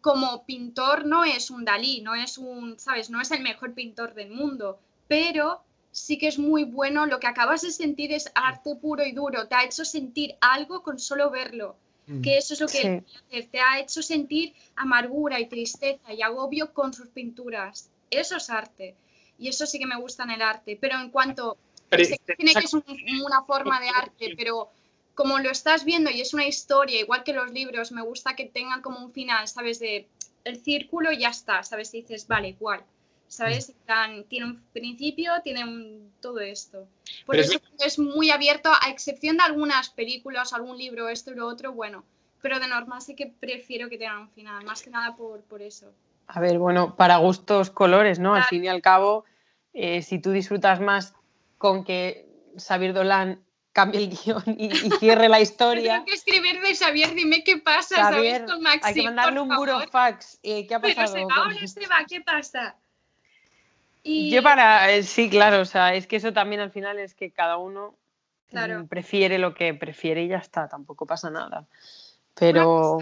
[0.00, 3.10] como pintor no es un Dalí, no es un, ¿sabes?
[3.10, 7.06] No es el mejor pintor del mundo, pero sí que es muy bueno.
[7.06, 9.48] Lo que acabas de sentir es arte puro y duro.
[9.48, 11.76] Te ha hecho sentir algo con solo verlo.
[12.06, 12.22] Mm.
[12.22, 13.02] Que eso es lo que
[13.50, 17.90] te ha hecho sentir amargura y tristeza y agobio con sus pinturas.
[18.10, 18.94] Eso es arte.
[19.38, 20.76] Y eso sí que me gusta en el arte.
[20.80, 21.56] Pero en cuanto
[21.88, 24.70] tiene que es una forma de arte, pero
[25.14, 28.46] como lo estás viendo y es una historia, igual que los libros, me gusta que
[28.46, 29.78] tengan como un final, ¿sabes?
[29.78, 30.06] De
[30.44, 31.92] el círculo y ya está, ¿sabes?
[31.94, 32.82] Y dices, vale, igual.
[33.30, 33.72] ¿Sabes?
[33.86, 34.22] Mm.
[34.28, 36.88] tiene un principio, tiene todo esto.
[37.24, 37.98] Por eso es...
[37.98, 42.04] muy abierto, a excepción de algunas películas, algún libro, esto y lo otro, bueno.
[42.42, 45.62] Pero de normal sí que prefiero que tengan un final, más que nada por, por
[45.62, 45.92] eso.
[46.26, 48.34] A ver, bueno, para gustos colores, ¿no?
[48.34, 49.24] Al fin y al cabo,
[49.74, 51.14] eh, si tú disfrutas más
[51.56, 52.26] con que
[52.58, 55.92] Xavier Dolan cambie el guion y, cierre la historia.
[55.92, 59.54] Tengo que escribir de Xavier, dime qué pasa, Xavier, con Maxi, Hay que mandarle un
[59.54, 60.40] burofax.
[60.42, 61.12] Eh, ¿Qué ha pasado?
[61.12, 62.76] Pero se va o no se va, ¿qué pasa?
[64.02, 64.30] Y...
[64.30, 67.30] Yo para, eh, sí, claro, o sea, es que eso también al final es que
[67.30, 67.96] cada uno
[68.52, 71.66] mm, prefiere lo que prefiere y ya está, tampoco pasa nada.
[72.34, 72.98] Pero...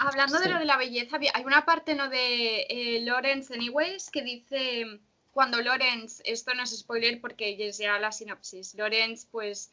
[0.00, 2.08] Hablando de lo de la belleza, hay una parte ¿no?
[2.08, 5.00] de eh, Lawrence Anyways que dice
[5.32, 9.70] cuando Lorenz, esto no es spoiler porque ya la sinopsis, Lorenz pues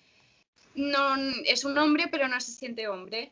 [0.76, 1.16] no,
[1.46, 3.32] es un hombre pero no se siente hombre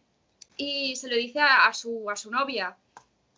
[0.58, 2.76] y se lo dice a, su, a su novia.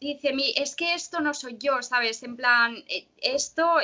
[0.06, 2.22] Dice, es que esto no soy yo, ¿sabes?
[2.22, 3.78] En plan, eh, esto,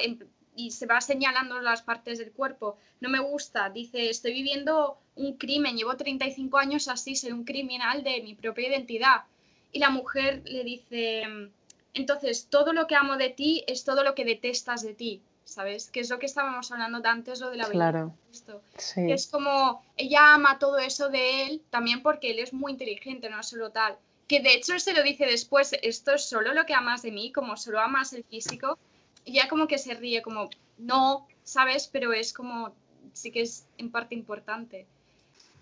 [0.56, 3.70] y se va señalando las partes del cuerpo, no me gusta.
[3.72, 8.70] Dice, estoy viviendo un crimen, llevo 35 años así, soy un criminal de mi propia
[8.70, 9.24] identidad.
[9.72, 11.24] Y la mujer le dice,
[11.96, 15.90] entonces, todo lo que amo de ti es todo lo que detestas de ti, ¿sabes?
[15.90, 18.14] Que es lo que estábamos hablando antes, lo de la claro.
[18.94, 23.28] Que es como, ella ama todo eso de él también porque él es muy inteligente,
[23.28, 23.98] no solo tal.
[24.28, 27.32] Que de hecho se lo dice después, esto es solo lo que amas de mí,
[27.32, 28.78] como solo amas el físico.
[29.26, 31.90] Y ya como que se ríe, como, no, ¿sabes?
[31.92, 32.74] Pero es como,
[33.14, 34.86] sí que es en parte importante.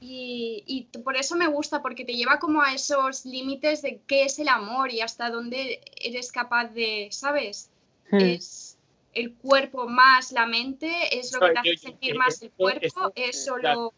[0.01, 4.39] Y, por eso me gusta, porque te lleva como a esos límites de qué es
[4.39, 7.70] el amor y hasta dónde eres capaz de, ¿sabes?
[8.10, 8.22] Hmm.
[8.22, 8.78] Es
[9.14, 13.43] el cuerpo más la mente, es lo que te hace sentir más el cuerpo, es
[13.43, 13.93] solo...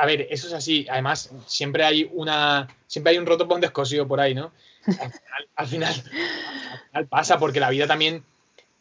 [0.00, 0.86] A ver, eso es así.
[0.88, 4.50] Además, siempre hay una, siempre hay un roto por un descosido por ahí, ¿no?
[4.86, 8.24] al final, al final pasa, porque la vida también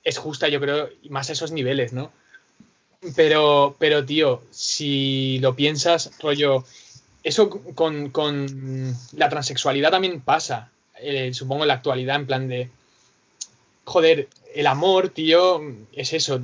[0.06, 2.10] es justa, yo creo, más a esos niveles, ¿no?
[3.18, 6.64] Pero, pero, tío, si lo piensas, rollo,
[7.22, 12.70] eso con, la transexualidad también pasa, eh, supongo en la actualidad, en plan de,
[13.84, 15.62] joder, el amor, tío,
[15.94, 16.42] es eso,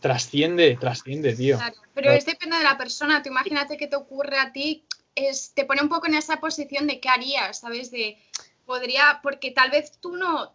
[0.00, 1.56] trasciende, trasciende, tío.
[1.56, 4.84] Claro, pero es depende de la persona, tú imagínate que te ocurre a ti,
[5.14, 7.90] es, te pone un poco en esa posición de qué harías, ¿sabes?
[7.90, 8.18] De,
[8.66, 10.52] podría, porque tal vez tú no,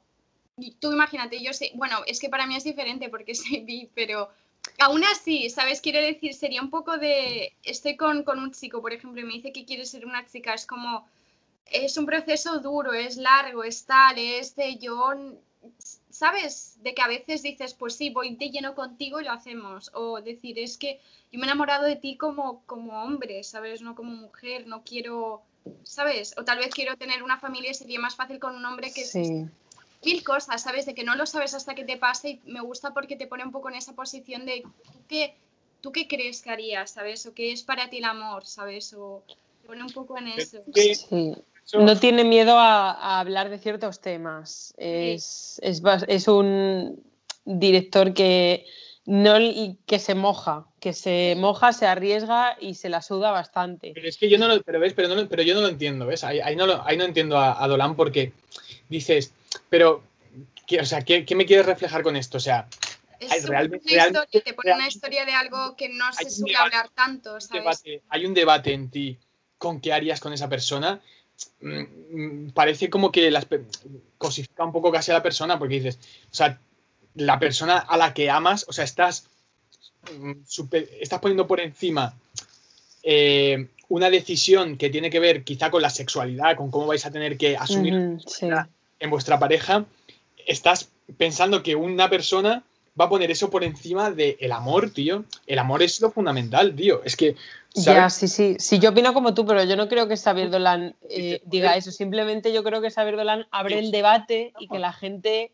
[0.79, 4.29] tú imagínate, yo sé, bueno, es que para mí es diferente porque soy bi, pero
[4.79, 5.81] aún así, ¿sabes?
[5.81, 9.51] Quiero decir, sería un poco de, estoy con, un chico, por ejemplo, y me dice
[9.51, 11.07] que quiere ser una chica, es como,
[11.65, 15.13] es un proceso duro, es largo, es tal, es de yo,
[16.21, 16.77] ¿sabes?
[16.83, 20.21] De que a veces dices, pues sí, voy de lleno contigo y lo hacemos, o
[20.21, 20.99] decir, es que
[21.31, 23.81] yo me he enamorado de ti como, como hombre, ¿sabes?
[23.81, 25.41] No como mujer, no quiero,
[25.81, 26.35] ¿sabes?
[26.37, 29.03] O tal vez quiero tener una familia, sería más fácil con un hombre que...
[29.03, 29.47] Sí
[30.03, 30.87] mil cosas, ¿sabes?
[30.87, 33.43] De que no lo sabes hasta que te pase y me gusta porque te pone
[33.43, 35.35] un poco en esa posición de ¿tú qué,
[35.79, 37.23] tú qué crees que harías, ¿sabes?
[37.27, 38.95] O qué es para ti el amor, ¿sabes?
[38.95, 39.21] O
[39.61, 40.63] te pone un poco en eso.
[40.73, 41.35] Sí.
[41.73, 44.73] No tiene miedo a, hablar de ciertos temas.
[44.77, 47.01] Es, es, es un
[47.45, 48.65] director que
[49.05, 49.35] no
[49.85, 53.91] que se moja, que se moja, se arriesga y se la suda bastante.
[53.93, 56.05] Pero es que yo no lo, pero ves, pero, no, pero yo no lo entiendo,
[56.05, 56.23] ¿ves?
[56.23, 58.31] Ahí, no, lo, ahí no entiendo a, a, Dolan porque
[58.89, 59.33] dices,
[59.69, 60.03] pero,
[60.67, 62.37] ¿qué, o sea, ¿qué, me quieres reflejar con esto?
[62.37, 62.67] O sea,
[63.19, 66.89] es realmente, una historia, te pone una historia de algo que no se suele hablar
[66.89, 67.83] tanto, ¿sabes?
[68.09, 69.17] hay un debate en ti
[69.57, 71.01] con qué harías con esa persona.
[71.61, 73.47] Mm, parece como que las
[74.17, 75.99] cosifica un poco casi a la persona porque dices,
[76.31, 76.59] o sea,
[77.15, 79.27] la persona a la que amas, o sea, estás
[80.17, 80.31] mm,
[80.99, 82.15] estás poniendo por encima
[83.03, 87.11] eh, una decisión que tiene que ver quizá con la sexualidad, con cómo vais a
[87.11, 88.19] tener que asumir
[88.99, 89.85] en vuestra pareja,
[90.45, 92.63] estás pensando que una persona
[92.99, 95.25] va a poner eso por encima del amor, tío.
[95.47, 97.01] El amor es lo fundamental, tío.
[97.03, 97.35] Es que.
[97.73, 98.57] Ya, sí, sí.
[98.59, 101.91] Sí, yo opino como tú, pero yo no creo que Xavier Dolan eh, diga eso.
[101.91, 105.53] Simplemente yo creo que Xavier Dolan abre el debate y que la gente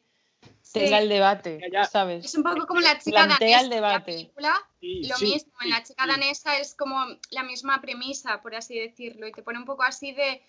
[0.74, 1.60] tenga el debate,
[1.90, 2.26] ¿sabes?
[2.26, 3.62] Es un poco como la chica danesa.
[3.62, 4.32] El debate.
[4.36, 6.98] lo mismo, en la chica danesa es como
[7.30, 10.42] la misma premisa, por así decirlo, y te pone un poco así de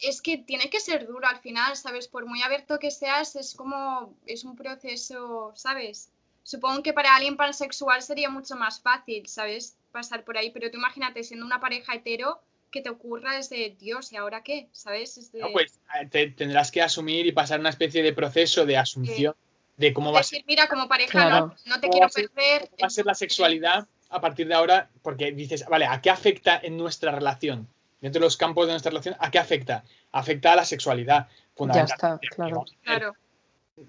[0.00, 2.08] es que tiene que ser duro al final, ¿sabes?
[2.08, 6.10] Por muy abierto que seas, es como, es un proceso, ¿sabes?
[6.42, 9.76] Supongo que para alguien pansexual sería mucho más fácil, ¿sabes?
[9.94, 12.40] Pasar por ahí, pero tú imagínate siendo una pareja hetero,
[12.72, 14.66] que te ocurra es de Dios, ¿y ahora qué?
[14.72, 15.30] ¿Sabes?
[15.34, 19.36] No, pues eh, te tendrás que asumir y pasar una especie de proceso de asunción
[19.76, 20.42] de cómo va a ser.
[20.48, 22.68] Mira, como pareja no, te quiero perder.
[22.82, 24.90] va a ser la sexualidad a partir de ahora?
[25.02, 27.68] Porque dices, vale, ¿a qué afecta en nuestra relación?
[28.00, 29.82] dentro de los campos de nuestra relación, ¿a qué afecta?
[30.12, 32.26] Afecta a la sexualidad, fundamentalmente.
[32.26, 33.14] Ya está, claro.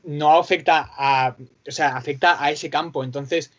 [0.04, 1.36] No afecta a,
[1.68, 3.04] o sea, afecta a ese campo.
[3.04, 3.52] Entonces,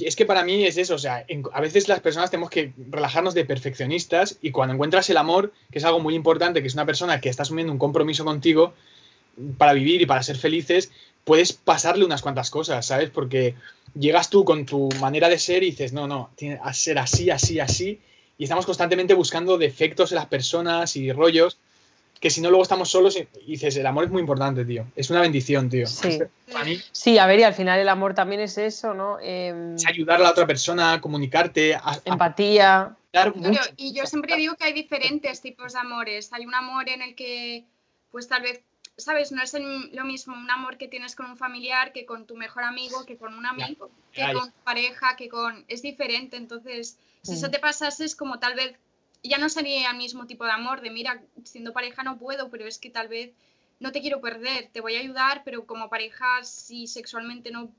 [0.00, 3.34] es que para mí es eso, o sea, a veces las personas tenemos que relajarnos
[3.34, 6.86] de perfeccionistas y cuando encuentras el amor, que es algo muy importante, que es una
[6.86, 8.74] persona que está asumiendo un compromiso contigo
[9.56, 10.90] para vivir y para ser felices,
[11.24, 13.10] puedes pasarle unas cuantas cosas, ¿sabes?
[13.10, 13.54] Porque
[13.94, 17.30] llegas tú con tu manera de ser y dices, no, no, tiene que ser así,
[17.30, 18.00] así, así,
[18.36, 21.58] y estamos constantemente buscando defectos en las personas y rollos
[22.20, 24.86] que si no luego estamos solos y dices, el amor es muy importante, tío.
[24.96, 25.86] Es una bendición, tío.
[25.86, 26.18] Sí,
[26.92, 29.18] sí a ver, y al final el amor también es eso, ¿no?
[29.20, 31.74] Em, es ayudar a la otra persona, a comunicarte.
[31.74, 32.96] A, empatía.
[33.76, 36.32] y yo siempre digo que hay diferentes tipos de amores.
[36.32, 37.64] Hay un amor en el que,
[38.10, 38.62] pues tal vez,
[38.96, 39.30] ¿sabes?
[39.30, 42.64] No es lo mismo un amor que tienes con un familiar que con tu mejor
[42.64, 45.64] amigo, que con un amigo, que con tu pareja, que con...
[45.68, 48.76] Es diferente, entonces si eso te pasase es como tal vez
[49.22, 52.66] ya no sería el mismo tipo de amor, de mira, siendo pareja no puedo, pero
[52.66, 53.32] es que tal vez
[53.80, 57.70] no te quiero perder, te voy a ayudar, pero como pareja si sexualmente no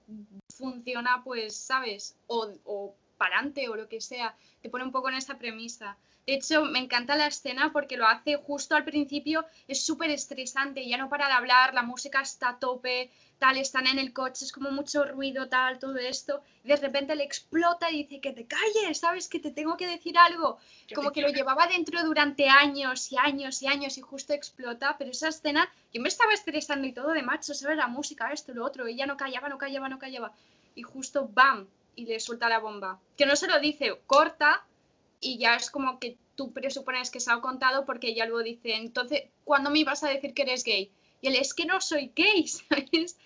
[0.56, 5.16] funciona, pues sabes, o, o para o lo que sea, te pone un poco en
[5.16, 5.98] esa premisa.
[6.30, 10.88] De hecho, me encanta la escena porque lo hace justo al principio, es súper estresante,
[10.88, 13.10] ya no para de hablar, la música está a tope,
[13.40, 17.16] tal, están en el coche, es como mucho ruido, tal, todo esto, y de repente
[17.16, 19.28] le explota y dice que te calles, ¿sabes?
[19.28, 20.60] Que te tengo que decir algo.
[20.94, 25.10] Como que lo llevaba dentro durante años y años y años y justo explota, pero
[25.10, 27.76] esa escena, yo me estaba estresando y todo de macho, ¿sabes?
[27.78, 30.32] La música, esto, lo otro, ella no callaba, no callaba, no callaba.
[30.76, 31.68] Y justo, ¡bam!
[31.96, 33.00] Y le suelta la bomba.
[33.18, 34.64] Que no se lo dice, corta
[35.20, 38.76] y ya es como que tú presupones que se ha contado porque ella luego dice,
[38.76, 40.92] entonces, ¿cuándo me ibas a decir que eres gay?
[41.22, 43.18] Y él, es que no soy gay, ¿sabes?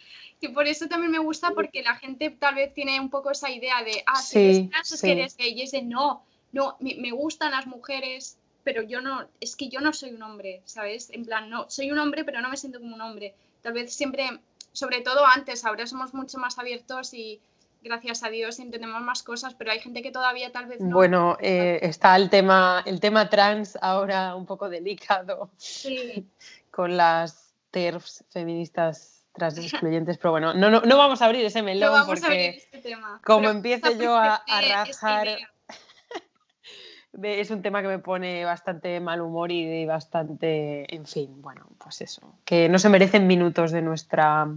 [0.42, 3.50] Y por eso también me gusta porque la gente tal vez tiene un poco esa
[3.50, 5.54] idea de, ah, si eres es que eres gay.
[5.54, 9.70] Y es de, no, no, me, me, gustan las mujeres, pero yo no, es que
[9.70, 11.12] yo no soy un hombre, ¿sabes?
[11.12, 13.36] En plan, no, soy un hombre, pero no me siento como un hombre.
[13.62, 14.40] Tal vez siempre,
[14.74, 17.40] sobre todo antes, ahora somos mucho más abiertos y
[17.84, 20.96] gracias a Dios entendemos más cosas, pero hay gente que todavía tal vez no.
[20.96, 25.52] Bueno, eh, está el tema, el tema trans ahora un poco delicado.
[25.58, 26.28] Sí.
[26.72, 31.64] Con las TERFs feministas tras excluyentes, pero bueno, no, no, no, vamos a abrir ese
[31.64, 35.28] melón no porque este como empiece yo a, a rajar,
[37.24, 42.02] es un tema que me pone bastante mal humor y bastante, en fin, bueno, pues
[42.02, 44.48] eso, que no se merecen minutos de nuestra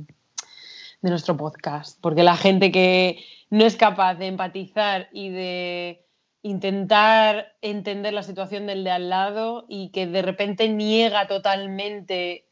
[1.06, 6.04] de nuestro podcast, porque la gente que no es capaz de empatizar y de
[6.42, 12.48] intentar entender la situación del de al lado y que de repente niega totalmente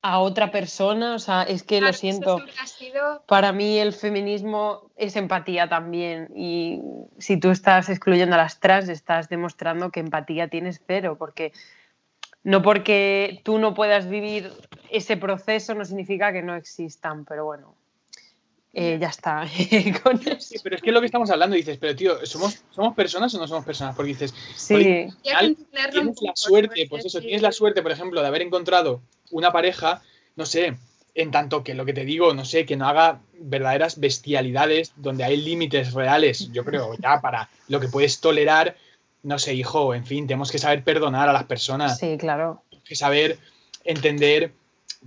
[0.00, 2.42] a otra persona, o sea, es que lo siento.
[3.26, 6.80] Para mí el feminismo es empatía también y
[7.18, 11.52] si tú estás excluyendo a las trans estás demostrando que empatía tienes cero, porque
[12.44, 14.52] no porque tú no puedas vivir
[14.90, 17.74] ese proceso no significa que no existan, pero bueno.
[18.76, 19.46] Eh, ya está.
[19.48, 23.32] sí, pero es que es lo que estamos hablando, dices, pero tío, ¿somos, ¿somos personas
[23.34, 23.94] o no somos personas?
[23.94, 25.08] Porque dices, sí.
[25.22, 30.02] tienes la suerte, pues eso, tienes la suerte, por ejemplo, de haber encontrado una pareja,
[30.34, 30.76] no sé,
[31.14, 35.22] en tanto que lo que te digo, no sé, que no haga verdaderas bestialidades donde
[35.22, 38.76] hay límites reales, yo creo, ya para lo que puedes tolerar,
[39.24, 41.98] no sé, hijo, en fin, tenemos que saber perdonar a las personas.
[41.98, 42.62] Sí, claro.
[42.84, 43.38] que saber
[43.84, 44.52] entender,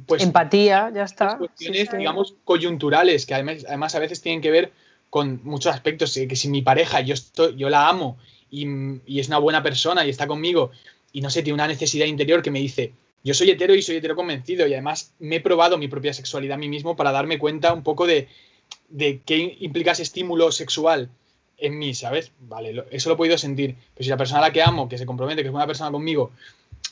[0.05, 0.23] pues...
[0.23, 1.37] Empatía, ya está.
[1.37, 4.73] Cuestiones, digamos, coyunturales, que además, además a veces tienen que ver
[5.09, 8.17] con muchos aspectos, que si mi pareja, yo, estoy, yo la amo
[8.51, 8.67] y,
[9.05, 10.71] y es una buena persona y está conmigo
[11.13, 12.93] y no sé, tiene una necesidad interior que me dice,
[13.23, 16.55] yo soy hetero y soy hetero convencido y además me he probado mi propia sexualidad
[16.55, 18.27] a mí mismo para darme cuenta un poco de,
[18.89, 21.09] de qué implica ese estímulo sexual
[21.57, 22.31] en mí, ¿sabes?
[22.39, 23.75] Vale, eso lo he podido sentir.
[23.93, 25.91] Pero si la persona a la que amo, que se compromete, que es una persona
[25.91, 26.31] conmigo,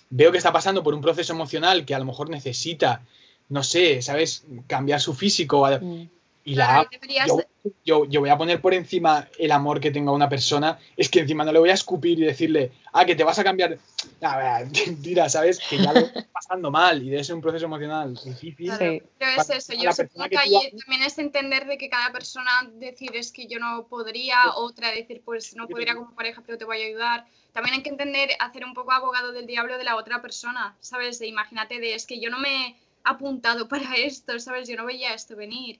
[0.09, 3.01] veo que está pasando por un proceso emocional que a lo mejor necesita,
[3.49, 4.43] no sé, ¿sabes?
[4.67, 5.67] Cambiar su físico.
[6.47, 6.87] Y la
[7.83, 10.77] yo, yo, voy a poner por encima el amor que tenga una persona.
[10.95, 13.43] Es que encima no le voy a escupir y decirle, ah, que te vas a
[13.43, 13.79] cambiar.
[14.21, 15.57] A mentira, ¿sabes?
[15.57, 19.03] Que ya lo estás pasando mal y debe ser un proceso emocional difícil.
[19.17, 23.15] Pero es eso, yo supongo que, ahí también es entender de que cada persona decir
[23.15, 26.83] es que yo no podría, otra decir pues no podría como pareja, pero te voy
[26.83, 27.25] a ayudar.
[27.53, 31.17] También hay que entender, hacer un poco abogado del diablo de la otra persona, ¿sabes?
[31.17, 34.69] De imagínate de es que yo no me he apuntado para esto, ¿sabes?
[34.69, 35.79] Yo no veía esto venir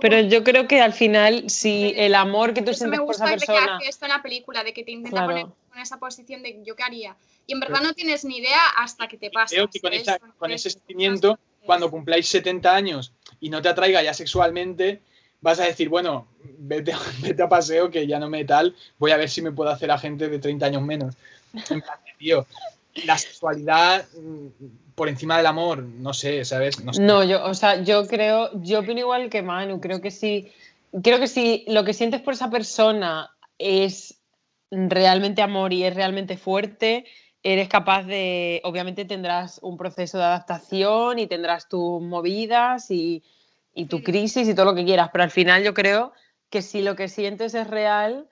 [0.00, 3.60] pero yo creo que al final, si el amor que tú sientes por esa persona.
[3.60, 6.62] Me gusta esto en la película, de que te intenta poner en esa posición de
[6.64, 7.16] yo qué haría.
[7.46, 9.54] Y en verdad no tienes ni idea hasta que te pasa.
[9.54, 15.00] Creo que con, ese sentimiento, cuando cumpláis 70 años y no te atraiga ya sexualmente,
[15.40, 16.26] vas a decir, bueno,
[16.58, 16.92] vete,
[17.22, 19.90] vete, a paseo que ya no me tal, voy a ver si me puedo hacer
[19.90, 21.14] a gente de 30 años menos.
[21.70, 22.46] En plan, tío,
[23.04, 24.48] la sexualidad mm,
[24.96, 26.82] por encima del amor, no sé, ¿sabes?
[26.98, 30.50] No, yo, o sea, yo creo, yo opino igual que Manu, creo que sí,
[31.02, 34.18] creo que si lo que sientes por esa persona es
[34.70, 37.04] realmente amor y es realmente fuerte,
[37.42, 43.22] eres capaz de, obviamente tendrás un proceso de adaptación y tendrás tus movidas y,
[43.90, 46.14] tu crisis y todo lo que quieras, pero al final yo creo
[46.48, 48.26] que si lo que sientes es real,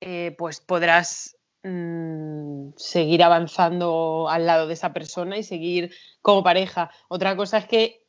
[0.00, 6.90] eh, pues podrás Mm, seguir avanzando al lado de esa persona y seguir como pareja.
[7.08, 8.06] Otra cosa es que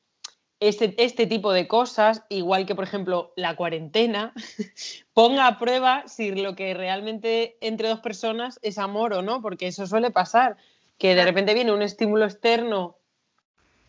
[0.61, 4.33] este, este tipo de cosas, igual que por ejemplo la cuarentena,
[5.13, 9.67] ponga a prueba si lo que realmente entre dos personas es amor o no, porque
[9.67, 10.55] eso suele pasar,
[10.97, 12.95] que de repente viene un estímulo externo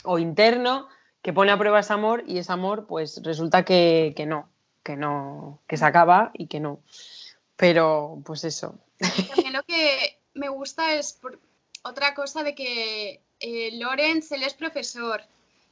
[0.03, 0.89] o interno
[1.23, 4.49] que pone a prueba ese amor y ese amor pues resulta que, que no,
[4.83, 6.81] que no, que se acaba y que no.
[7.55, 8.81] Pero pues eso,
[9.29, 11.39] también lo que me gusta es por
[11.83, 15.23] otra cosa de que eh, Lorenz, él es profesor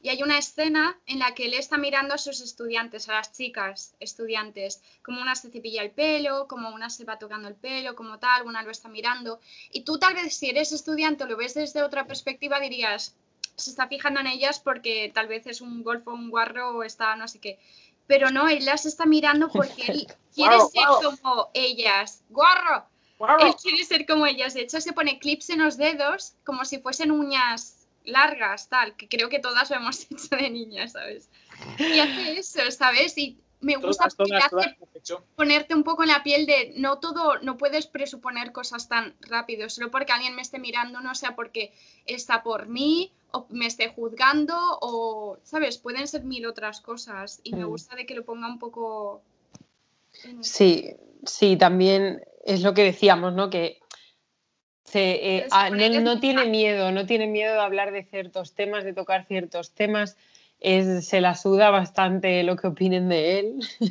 [0.03, 3.31] y hay una escena en la que él está mirando a sus estudiantes, a las
[3.33, 7.95] chicas estudiantes, como una se cepilla el pelo, como una se va tocando el pelo,
[7.95, 9.39] como tal, una lo está mirando.
[9.71, 13.15] Y tú tal vez si eres estudiante o lo ves desde otra perspectiva dirías,
[13.55, 17.15] se está fijando en ellas porque tal vez es un golfo, un guarro o está
[17.15, 17.59] no sé qué.
[18.07, 22.23] Pero no, él las está mirando porque él quiere ser como ellas.
[22.29, 22.90] ¡Guarro!
[23.39, 24.53] Él quiere ser como ellas.
[24.53, 29.07] De hecho, se pone clips en los dedos como si fuesen uñas largas, tal, que
[29.07, 31.29] creo que todas lo hemos hecho de niñas, ¿sabes?
[31.77, 33.17] Y hace eso, ¿sabes?
[33.17, 34.07] Y me gusta
[35.35, 39.69] ponerte un poco en la piel de no todo, no puedes presuponer cosas tan rápido,
[39.69, 41.71] solo porque alguien me esté mirando, no sea porque
[42.07, 45.77] está por mí o me esté juzgando o, ¿sabes?
[45.77, 47.69] Pueden ser mil otras cosas y me mm.
[47.69, 49.21] gusta de que lo ponga un poco...
[50.41, 53.49] Sí, sí, también es lo que decíamos, ¿no?
[53.49, 53.81] Que
[54.93, 59.25] eh, ah, no, tiene miedo, no tiene miedo de hablar de ciertos temas, de tocar
[59.25, 60.17] ciertos temas.
[60.59, 63.59] se la suda bastante lo que opinen de él.
[63.79, 63.85] o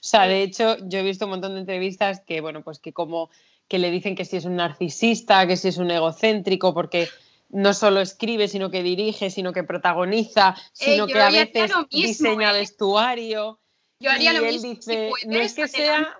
[0.00, 3.30] sea, de hecho, yo he visto un montón de entrevistas que, bueno, pues que como
[3.66, 7.08] que le dicen que si es un narcisista, que si es un egocéntrico, porque
[7.48, 12.60] no solo escribe, sino que dirige, sino que protagoniza, sino que a veces diseña ¿eh?
[12.60, 13.58] vestuario.
[13.98, 14.74] Yo haría lo mismo.
[15.26, 16.18] no es que sea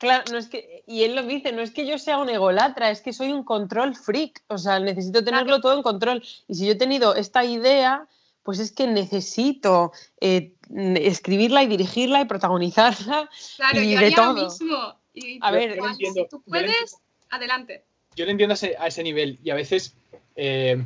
[0.00, 2.90] Claro, no es que, y él lo dice, no es que yo sea un egolatra,
[2.90, 6.20] es que soy un control freak, o sea, necesito tenerlo todo en control.
[6.48, 8.08] Y si yo he tenido esta idea,
[8.42, 10.52] pues es que necesito eh,
[10.96, 13.30] escribirla y dirigirla y protagonizarla.
[13.56, 14.32] Claro, y yo de todo.
[14.34, 14.96] lo mismo.
[15.42, 16.96] a ver, si tú puedes,
[17.28, 17.84] adelante.
[18.16, 19.94] Yo lo entiendo a ese, nivel y a veces
[20.34, 20.84] eh,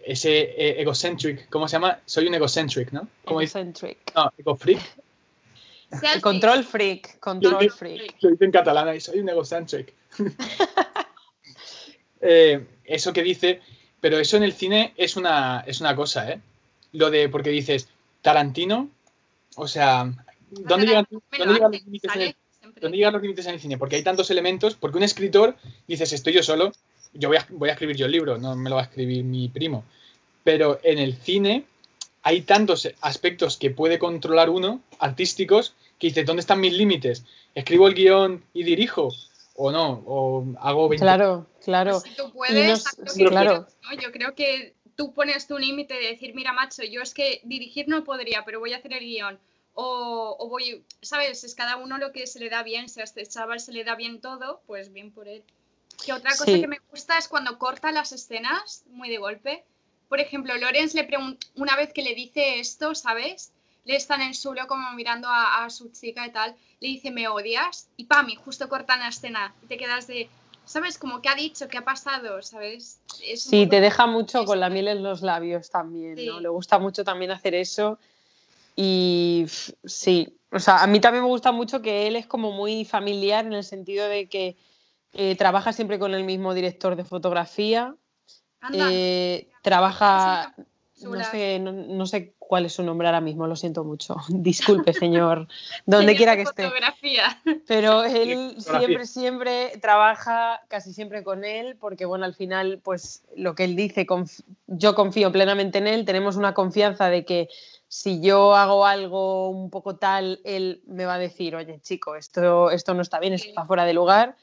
[0.00, 2.00] ese eh, egocentric, ¿cómo se llama?
[2.04, 3.08] Soy un egocentric, ¿no?
[3.24, 4.12] Egocentric.
[4.14, 4.58] No, ego
[6.20, 8.16] Control freak, control freak.
[8.20, 9.94] Lo dice en catalán y soy un egocentric.
[12.20, 13.60] Eh, eso que dice,
[14.00, 16.40] pero eso en el cine es una, es una cosa, ¿eh?
[16.90, 17.88] Lo de, porque dices,
[18.22, 18.90] Tarantino,
[19.54, 20.12] o sea,
[20.50, 22.36] ¿dónde llegan, los límites en el,
[22.80, 23.78] ¿dónde llegan los límites en el cine?
[23.78, 25.54] Porque hay tantos elementos, porque un escritor,
[25.86, 26.72] dices, estoy yo solo,
[27.12, 29.22] yo voy a, voy a escribir yo el libro, no me lo va a escribir
[29.22, 29.84] mi primo.
[30.42, 31.66] Pero en el cine
[32.22, 37.24] hay tantos aspectos que puede controlar uno, artísticos, que dice, ¿dónde están mis límites?
[37.54, 39.10] ¿Escribo el guion y dirijo?
[39.54, 40.02] ¿O no?
[40.06, 41.04] ¿O hago 20?
[41.04, 42.00] Claro, claro.
[42.00, 42.84] Si tú puedes,
[43.28, 43.66] claro.
[44.00, 47.88] Yo creo que tú pones tu límite de decir, mira, macho, yo es que dirigir
[47.88, 49.38] no podría, pero voy a hacer el guion.
[49.74, 51.44] O, o, voy, ¿sabes?
[51.44, 52.88] Es cada uno lo que se le da bien.
[52.88, 55.44] Si a este chaval se le da bien todo, pues bien por él.
[56.04, 59.64] Que otra cosa que me gusta es cuando corta las escenas muy de golpe
[60.08, 63.52] por ejemplo, Lorenz le pregunta, una vez que le dice esto, ¿sabes?
[63.88, 67.26] le está en el suelo como mirando a, su chica y tal, le dice, ¿me
[67.26, 67.88] odias?
[67.96, 69.54] Y pam, y justo cortan la escena.
[69.62, 70.28] Y te quedas de,
[70.66, 70.98] ¿sabes?
[70.98, 73.00] Como que ha dicho, qué ha pasado, ¿sabes?
[73.36, 76.38] sí, te deja mucho con la miel en los labios también, ¿no?
[76.38, 77.98] Le gusta mucho también hacer eso.
[78.76, 79.46] Y
[79.84, 83.46] sí, o sea, a mí también me gusta mucho que él es como muy familiar
[83.46, 84.58] en el sentido de que
[85.14, 87.94] eh, trabaja siempre con el mismo director de fotografía.
[88.72, 90.54] Eh, trabaja,
[91.02, 94.16] no sé, no, sé cuál es su nombre ahora mismo, lo siento mucho.
[94.28, 95.46] Disculpe, señor,
[95.86, 96.70] donde quiera que esté.
[97.66, 103.54] Pero él siempre, siempre trabaja casi siempre con él, porque bueno, al final, pues lo
[103.54, 104.06] que él dice,
[104.66, 107.48] yo confío plenamente en él, tenemos una confianza de que
[107.88, 112.70] si yo hago algo un poco tal, él me va a decir, oye, chico, esto,
[112.70, 114.36] esto no está bien, esto está fuera de lugar.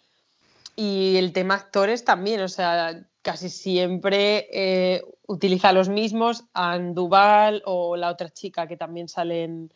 [0.75, 7.97] Y el tema actores también, o sea, casi siempre eh, utiliza los mismos, Anduval o
[7.97, 9.71] la otra chica que también sale en,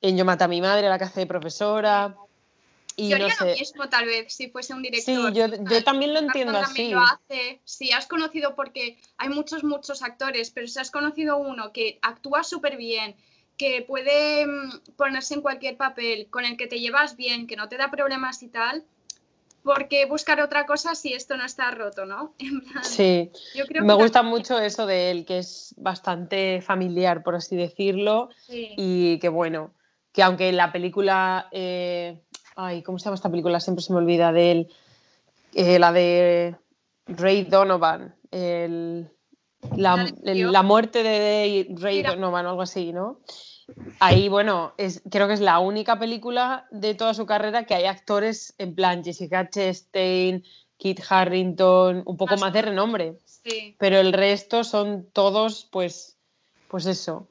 [0.00, 2.16] Yo mata a mi madre, la que hace de profesora.
[2.94, 5.32] Y yo haría lo mismo, tal vez, si fuese un director.
[5.32, 6.90] Sí, yo, también lo entiendo así.
[6.90, 7.60] Lo hace.
[7.64, 12.44] Si has conocido, porque hay muchos, muchos actores, pero si has conocido uno que actúa
[12.44, 13.16] súper bien,
[13.56, 17.68] que puede mm, ponerse en cualquier papel, con el que te llevas bien, que no
[17.68, 18.84] te da problemas y tal,
[19.68, 22.32] ¿por qué buscar otra cosa si esto no está roto, no?
[22.82, 23.30] sí,
[23.82, 29.28] me gusta mucho eso de él, que es bastante familiar, por así decirlo, y que
[29.28, 29.74] bueno,
[30.10, 31.48] que aunque la película...
[31.52, 32.18] Eh,
[32.56, 33.60] Ay, ¿cómo se llama esta película?
[33.60, 34.68] Siempre se me olvida de él.
[35.54, 36.56] Eh, la de
[37.06, 38.16] Ray Donovan.
[39.76, 43.20] la, muerte de Ray Donovan o algo así, ¿no?
[44.00, 47.84] Ahí, bueno, es, creo que es la única película de toda su carrera que hay
[47.84, 50.44] actores en plan Jessica Chastain,
[50.76, 53.18] Kit Harrington, un poco más de renombre.
[53.24, 53.74] Sí.
[53.78, 56.16] Pero el resto son todos, pues,
[56.68, 57.26] pues eso,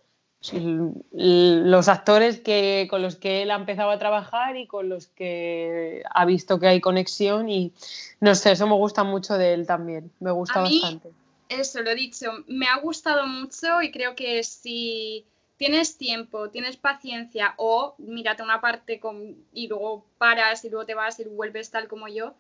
[1.11, 6.03] los actores que, con los que él ha empezado a trabajar y con los que
[6.09, 7.73] ha visto que hay conexión y
[8.19, 11.09] no sé, eso me gusta mucho de él también, me gusta bastante.
[11.49, 15.25] Eso, lo he dicho, me ha gustado mucho y creo que si
[15.57, 20.93] tienes tiempo, tienes paciencia o mírate una parte con, y luego paras y luego te
[20.93, 22.35] vas y vuelves tal como yo,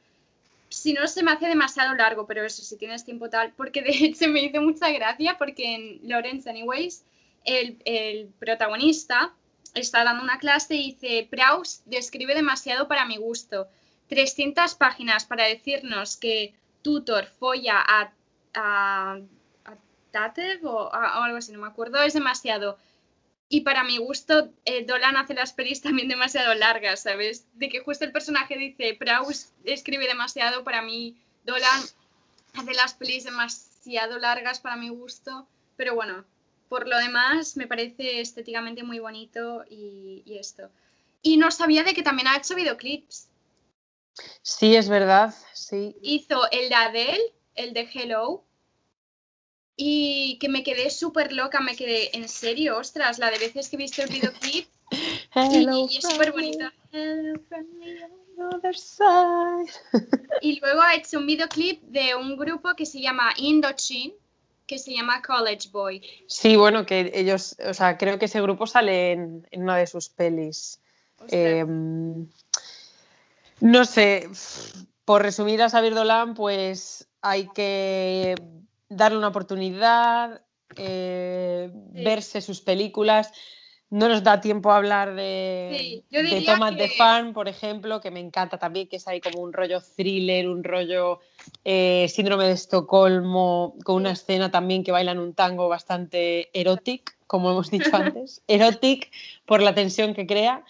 [0.69, 3.91] si no se me hace demasiado largo, pero eso, si tienes tiempo tal, porque de
[3.91, 7.03] hecho me hizo mucha gracia porque en Lawrence Anyways
[7.47, 9.33] el, protagonista
[9.73, 13.67] está dando una clase y dice, Praus describe demasiado para mi gusto.
[14.09, 18.11] 300 páginas para decirnos que Tutor folla a,
[18.53, 19.19] a,
[20.11, 22.77] Tatev o, algo así, no me acuerdo, es demasiado.
[23.49, 27.45] Y para mi gusto, eh, Dolan hace las pelis también demasiado largas, ¿sabes?
[27.53, 31.81] De que justo el personaje dice, Praus escribe demasiado, para mí Dolan
[32.53, 36.25] hace las pelis demasiado largas para mi gusto, pero bueno,
[36.67, 40.69] por lo demás, me parece estéticamente muy bonito y, esto.
[41.21, 43.29] Y no sabía de que también ha hecho videoclips.
[44.41, 45.95] Sí, es verdad, sí.
[46.01, 48.43] Hizo el de Adele, el de Hello,
[49.77, 53.75] y que me quedé súper loca, me quedé, en serio, ostras, la de veces que
[53.75, 54.67] he visto el videoclip.
[55.51, 56.65] y, es súper bonito.
[60.41, 64.15] y luego ha hecho un videoclip de un grupo que se llama Indochine
[64.65, 66.01] que se llama College Boy.
[66.27, 70.09] Sí, bueno, que ellos, o sea, creo que ese grupo sale en, una de sus
[70.09, 70.81] pelis.
[71.29, 72.27] Em,
[73.61, 74.27] no sé,
[75.05, 78.35] por resumir a Xavier Dolan, pues hay que
[78.89, 80.41] darle una oportunidad,
[80.75, 83.31] eh, verse sus películas.
[83.89, 86.03] No nos da tiempo a hablar de,
[86.45, 89.81] Thomas de Fan, por ejemplo, que me encanta también, que es ahí como un rollo
[89.95, 91.19] thriller, un rollo
[91.63, 97.49] eh, síndrome de Estocolmo, con una escena también que bailan un tango bastante erótico, como
[97.51, 99.07] hemos dicho antes, erótico
[99.45, 100.65] por la tensión que crea.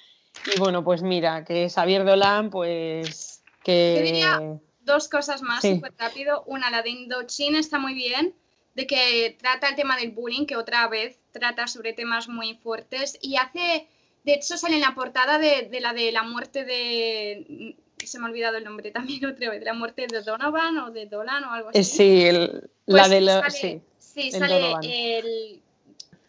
[0.56, 3.96] Y bueno, pues mira, que Xavier Dolan, pues que...
[3.96, 6.44] Yo diría dos cosas más, súper rápido.
[6.48, 8.34] Una, la de Indochina está muy bien
[8.78, 13.18] de que trata el tema del bullying, que otra vez trata sobre temas muy fuertes
[13.22, 13.88] y hace,
[14.24, 18.30] de hecho sale en la portada de, la de la muerte de, se me ha
[18.30, 21.52] olvidado el nombre también otra vez, de la muerte de Donovan o de Dolan o
[21.52, 21.84] algo así.
[21.84, 24.76] Sí, la pues de la, sí, sí sale
[25.18, 25.60] el,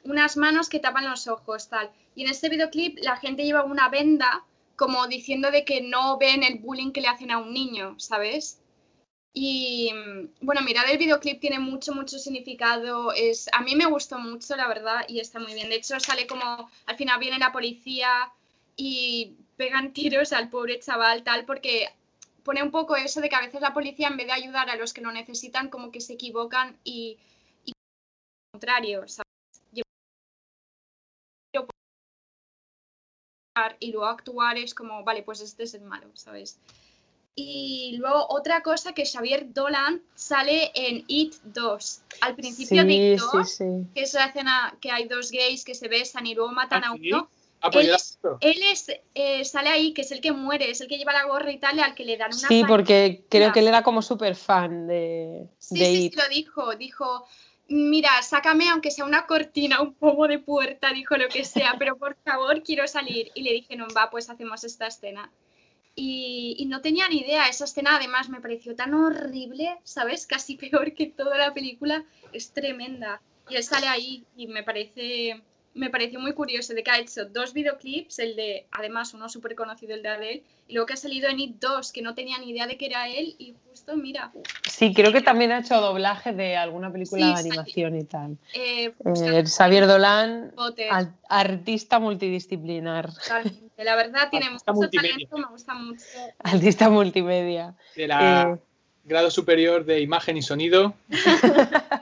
[0.05, 1.91] unas manos que tapan los ojos, tal.
[2.15, 4.45] Y en este videoclip la gente lleva una venda
[4.79, 8.61] como diciendo de que no ven el bullying que le hacen a un niño, ¿sabes?
[9.35, 9.91] Y
[10.41, 13.13] bueno, mirar el videoclip tiene mucho, mucho significado.
[13.13, 15.69] Es, a mí me gustó mucho, la verdad, y está muy bien.
[15.69, 18.33] De hecho, sale como al final viene la policía
[18.77, 21.89] y pegan tiros al pobre chaval, tal, porque
[22.45, 24.77] pone un poco eso de que a veces la policía, en vez de ayudar a
[24.77, 27.19] los que lo necesitan, como que se equivocan y,
[27.65, 27.73] y
[28.53, 29.28] contrario, ¿sabes?
[33.81, 36.59] Y luego actuar es como, vale, pues este es el malo, ¿sabes?
[37.35, 42.01] Y luego otra cosa que Xavier Dolan sale en It 2.
[42.23, 43.59] Al principio de It 2,
[43.95, 46.89] que es la escena que hay dos gays que se besan y luego matan ¿Ah,
[46.89, 47.29] a uno.
[47.61, 50.81] Ah, pues él es, él es, eh, sale ahí, que es el que muere, es
[50.81, 53.25] el que lleva la gorra y tal, y al que le dan una Sí, porque
[53.29, 56.13] creo que él era como súper fan de, Sí, de sí, It.
[56.15, 56.77] sí, lo dijo.
[56.77, 57.27] Dijo,
[57.69, 61.97] mira, sácame aunque sea una cortina, un pomo de puerta, dijo lo que sea, pero
[61.97, 63.31] por favor quiero salir.
[63.35, 65.31] Y le dije, no, va, pues hacemos esta escena.
[65.95, 70.27] Y, y no tenía ni idea, esa escena además me pareció tan horrible, ¿sabes?
[70.27, 73.21] Casi peor que toda la película, es tremenda.
[73.49, 75.43] Y él sale ahí y me parece...
[75.75, 79.55] Me pareció muy curioso de que ha hecho dos videoclips, el de, además, uno súper
[79.55, 82.39] conocido, el de Adele, y luego que ha salido en It 2, que no tenía
[82.39, 84.33] ni idea de que era él, y justo, mira,
[84.69, 87.49] Sí, creo que también ha hecho doblaje de alguna película Sí, de sí.
[87.49, 88.39] animación y tal.
[88.55, 90.53] eh, Eh, Xavier Dolan,
[90.91, 93.85] al- artista multidisciplinar, Totalmente.
[93.85, 95.13] La verdad, tiene Artista mucho multimedia.
[95.13, 96.05] talento, me gusta mucho.
[96.39, 97.75] artista multimedia.
[97.95, 98.61] De la Eh,
[99.05, 100.95] grado superior de imagen y sonido.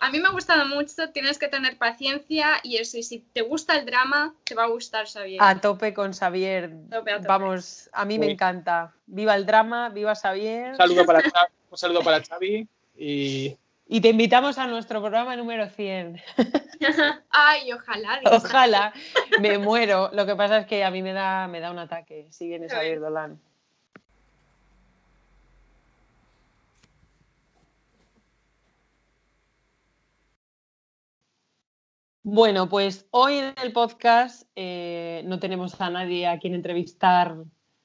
[0.00, 3.42] A mí me ha gustado mucho, tienes que tener paciencia y eso, y si te
[3.42, 5.40] gusta el drama, te va a gustar Xavier.
[5.40, 6.70] a tope con Xavier.
[6.90, 7.28] Tope, a tope.
[7.28, 8.92] Vamos, a mí me encanta.
[9.06, 10.70] Viva el drama, viva Xavier.
[10.70, 15.36] Un saludo para Xavi, un saludo para Xavi y Y te invitamos a nuestro programa
[15.36, 16.20] número 100.
[17.30, 18.20] Ay, ojalá.
[18.24, 18.92] Ojalá,
[19.40, 20.10] me muero.
[20.12, 22.68] Lo que pasa es que a mí me da, me da un ataque si viene.
[22.68, 23.40] Xavier Dolan.
[32.32, 37.34] Bueno, pues hoy en el podcast eh, no tenemos a nadie a quien entrevistar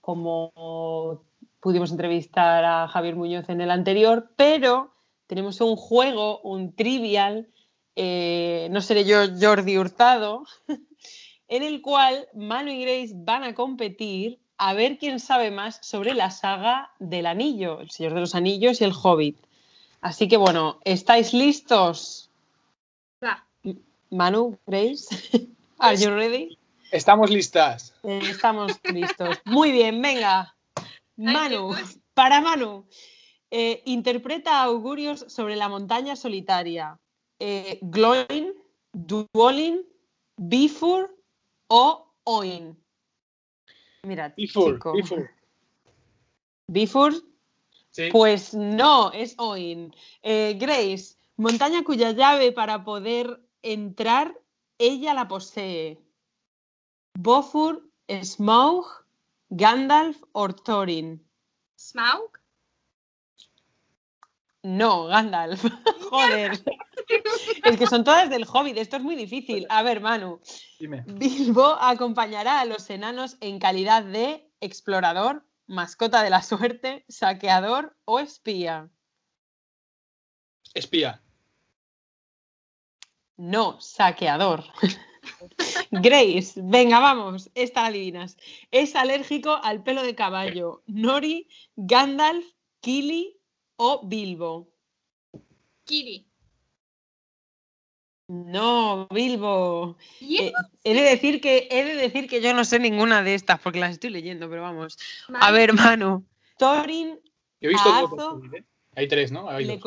[0.01, 1.23] como
[1.59, 4.93] pudimos entrevistar a Javier Muñoz en el anterior, pero
[5.25, 7.47] tenemos un juego, un trivial,
[7.95, 10.43] eh, no seré yo Jordi Hurtado,
[11.47, 16.13] en el cual Manu y Grace van a competir a ver quién sabe más sobre
[16.13, 19.39] la saga del anillo, el Señor de los Anillos y el Hobbit.
[20.01, 22.29] Así que bueno, ¿estáis listos?
[24.19, 25.07] Manu, Grace,
[25.79, 26.57] ¿are you ready?
[26.91, 27.93] estamos listas.
[28.03, 29.39] Eh, estamos listos.
[29.43, 30.55] Muy bien, venga.
[31.17, 31.75] Manu,
[32.13, 32.87] para Manu,
[33.51, 36.97] eh, interpreta augurios sobre la montaña solitaria.
[37.39, 38.53] Eh, Gloin,
[38.93, 39.85] Duolin,
[40.37, 41.13] Bifur
[41.67, 42.77] o Oin.
[44.03, 44.93] Mira, Before, chico.
[44.93, 45.29] before.
[46.67, 47.13] Bifur,
[47.91, 48.09] Sí.
[48.13, 49.93] pues no, es Oin.
[50.23, 54.39] Eh, Grace, montaña cuya llave para poder entrar,
[54.77, 55.99] ella la posee.
[57.17, 58.85] Bofur, Smaug,
[59.49, 61.27] Gandalf o Thorin.
[61.77, 62.39] Smaug.
[64.63, 65.63] No, Gandalf.
[66.09, 66.51] Joder.
[67.63, 69.65] es que son todas del Hobbit, esto es muy difícil.
[69.69, 70.39] A ver, Manu.
[70.79, 71.03] Dime.
[71.07, 78.19] Bilbo acompañará a los enanos en calidad de explorador, mascota de la suerte, saqueador o
[78.19, 78.89] espía.
[80.73, 81.24] Espía.
[83.37, 84.63] No, saqueador.
[85.91, 88.37] Grace, venga, vamos, esta la adivinas.
[88.71, 90.83] Es alérgico al pelo de caballo.
[90.87, 92.45] Nori, Gandalf,
[92.79, 93.37] Kili
[93.75, 94.69] o Bilbo.
[95.85, 96.27] Kiri.
[98.27, 99.97] No, Bilbo.
[100.19, 100.53] ¿Y Eh,
[100.83, 103.79] he, de decir que, he de decir que yo no sé ninguna de estas porque
[103.79, 104.97] las estoy leyendo, pero vamos.
[105.33, 106.25] A ver, Manu.
[106.57, 107.19] Thorin
[107.61, 108.65] Yo he visto a dos de Azo- Hobbit, ¿eh?
[108.95, 109.49] Hay tres, ¿no?
[109.49, 109.79] Hay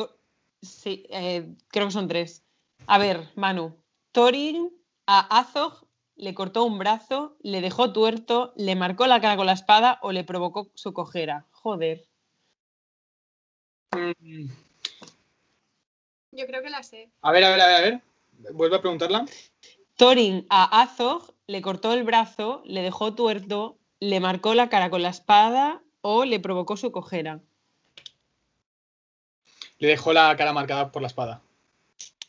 [0.61, 2.43] Sí, eh, creo que son tres.
[2.89, 3.77] A ver, Manu.
[4.11, 4.71] Thorin
[5.05, 5.85] a Azog
[6.15, 10.11] le cortó un brazo, le dejó tuerto, le marcó la cara con la espada o
[10.11, 11.45] le provocó su cojera.
[11.51, 12.03] Joder.
[13.91, 14.47] Mm,
[16.31, 17.11] Yo creo que la sé.
[17.21, 18.01] A ver, a ver, a ver, a ver.
[18.53, 19.25] Vuelve a preguntarla.
[19.95, 25.03] Thorin a Azog le cortó el brazo, le dejó tuerto, le marcó la cara con
[25.03, 27.39] la espada o le provocó su cojera.
[29.77, 31.43] Le dejó la cara marcada por la espada.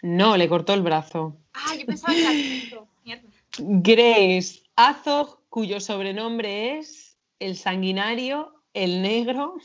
[0.02, 1.36] No, le cortó el brazo.
[1.52, 2.85] Ah, yo pensaba que era.
[3.05, 3.28] Mierda.
[3.59, 9.56] Grace Azog, cuyo sobrenombre es el sanguinario, el negro,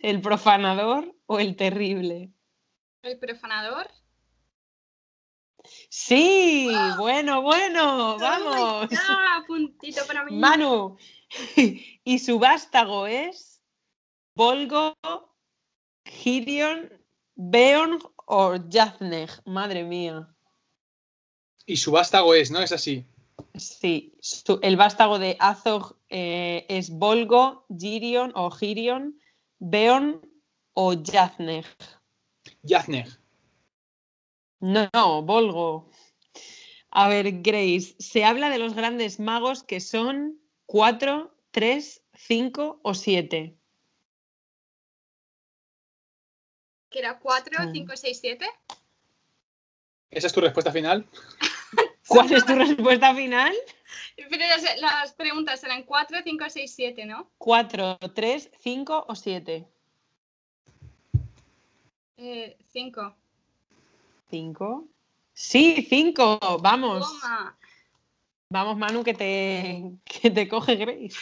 [0.00, 2.30] el profanador o el terrible.
[3.02, 3.88] El profanador.
[5.88, 8.90] Sí, bueno, bueno, Toma vamos.
[8.90, 10.36] ya, puntito para mí.
[10.36, 10.96] Manu.
[12.06, 13.62] Y su vástago es
[14.36, 14.94] Volgo,
[16.04, 16.92] Gideon,
[17.34, 19.30] Beorn o Jathneg.
[19.44, 20.28] Madre mía.
[21.66, 22.60] Y su vástago es, ¿no?
[22.60, 23.06] Es así.
[23.56, 29.18] Sí, su- el vástago de Azog eh, es Volgo, Girion o Girion,
[29.58, 30.20] Beorn
[30.74, 31.64] o Jathneg.
[32.62, 33.08] Yazneg.
[34.60, 35.88] No, no, Volgo.
[36.90, 42.94] A ver, Grace, se habla de los grandes magos que son 4, 3, 5 o
[42.94, 43.58] 7.
[46.94, 48.46] ¿Que era 4, 5, 6, 7?
[50.12, 51.04] ¿Esa es tu respuesta final?
[52.06, 53.52] ¿Cuál es tu respuesta final?
[54.14, 57.32] Pero las, las preguntas eran 4, 5, 6, 7, ¿no?
[57.38, 59.66] 4, 3, 5 o 7.
[62.16, 63.16] 5.
[64.30, 64.88] 5.
[65.32, 66.38] Sí, 5.
[66.62, 67.20] Vamos.
[67.20, 67.58] Toma.
[68.50, 71.18] Vamos, Manu, que te, que te coge Grace.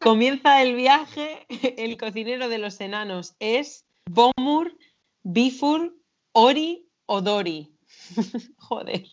[0.00, 1.46] Comienza el viaje.
[1.78, 4.76] El cocinero de los enanos es Bomur,
[5.22, 5.94] Bifur,
[6.32, 7.72] Ori o Dori.
[8.58, 9.04] Joder.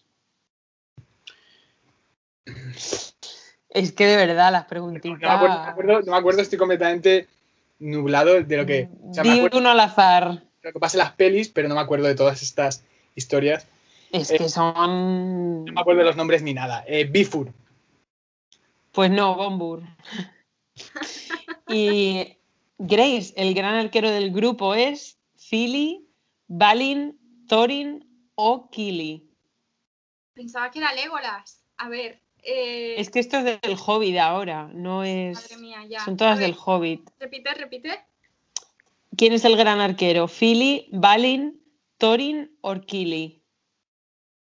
[3.70, 5.20] Es que de verdad las preguntitas.
[5.20, 7.28] No me acuerdo, no me acuerdo- no me acuerdo, estoy completamente
[7.80, 8.90] nublado de lo que.
[9.04, 10.44] O sea, me Di acuerdo uno al azar.
[10.62, 12.84] lo que pasa en las pelis, pero no me acuerdo de todas estas
[13.16, 13.68] historias.
[14.12, 15.66] Es Eh, que son.
[15.66, 16.84] No me acuerdo de los nombres ni nada.
[16.88, 17.52] Eh, Bifur.
[18.92, 19.82] Pues no, Bombur.
[21.68, 22.38] Y
[22.78, 25.18] Grace, el gran arquero del grupo, es
[25.50, 26.08] Philly,
[26.48, 28.04] Balin, Thorin
[28.36, 29.30] o Kili.
[30.34, 31.64] Pensaba que era Legolas.
[31.78, 32.22] A ver.
[32.44, 35.36] eh, Es que esto es del Hobbit ahora, no es.
[35.36, 36.00] Madre mía, ya.
[36.06, 37.10] Son todas ver, del Hobbit.
[37.20, 38.06] Repite, repite.
[39.18, 40.28] ¿Quién es el gran arquero?
[40.28, 41.62] ¿Philly, Balin,
[41.98, 43.42] Thorin o Kili?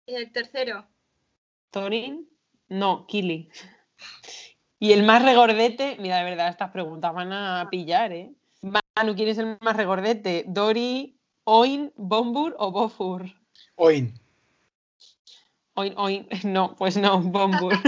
[0.06, 0.88] El tercero.
[1.72, 2.28] ¿Thorin?
[2.68, 3.50] No, Kili.
[4.80, 8.34] Y el más regordete, mira, de verdad, estas preguntas van a pillar, ¿eh?
[9.00, 10.44] Manu, ¿quién es el más regordete?
[10.46, 13.34] ¿Dori, Oin, Bombur o Bofur?
[13.76, 14.14] Oin.
[15.76, 17.80] Oin, Oin, no, pues no, Bombur.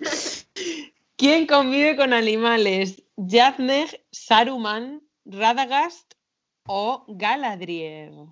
[1.18, 3.02] ¿Quién convive con animales?
[3.16, 6.14] ¿Yazneg, Saruman, Radagast
[6.66, 8.28] o Galadriel?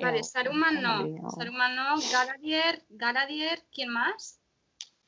[0.00, 1.30] Vale, Eh, Saruman no.
[1.32, 1.96] Saruman no.
[2.12, 2.84] Galadier.
[2.90, 3.64] Galadier.
[3.72, 4.38] ¿Quién más?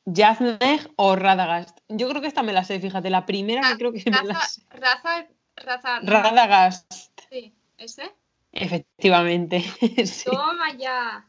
[0.05, 1.77] Yazneg o Radagast.
[1.87, 4.23] Yo creo que esta me la sé, fíjate, la primera que Ah, creo que me
[4.23, 4.45] la Raza.
[4.47, 4.61] sé.
[4.71, 5.27] Raza.
[5.57, 5.99] Raza.
[6.01, 6.93] Radagast,
[7.29, 7.53] Sí.
[7.77, 8.11] ¿Ese?
[8.51, 9.61] efectivamente.
[10.05, 10.25] sí.
[10.25, 11.27] Toma ya.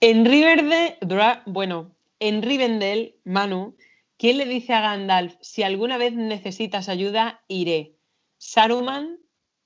[0.00, 0.98] En Riverdale,
[1.46, 3.76] bueno, en Rivendell, Manu,
[4.16, 7.96] ¿quién le dice a Gandalf, si alguna vez necesitas ayuda, iré?
[8.38, 9.18] ¿Saruman,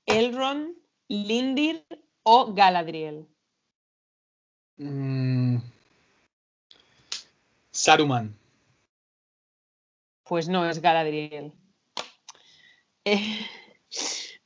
[0.05, 0.75] Elrond,
[1.07, 1.85] Lindir
[2.23, 3.27] o Galadriel?
[4.77, 5.57] Mm.
[7.71, 8.35] Saruman.
[10.23, 11.53] Pues no, es Galadriel.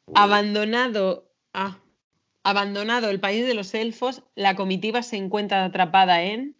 [0.09, 1.77] Eh, abandonado, ah,
[2.43, 6.55] abandonado el país de los elfos, la comitiva se encuentra atrapada en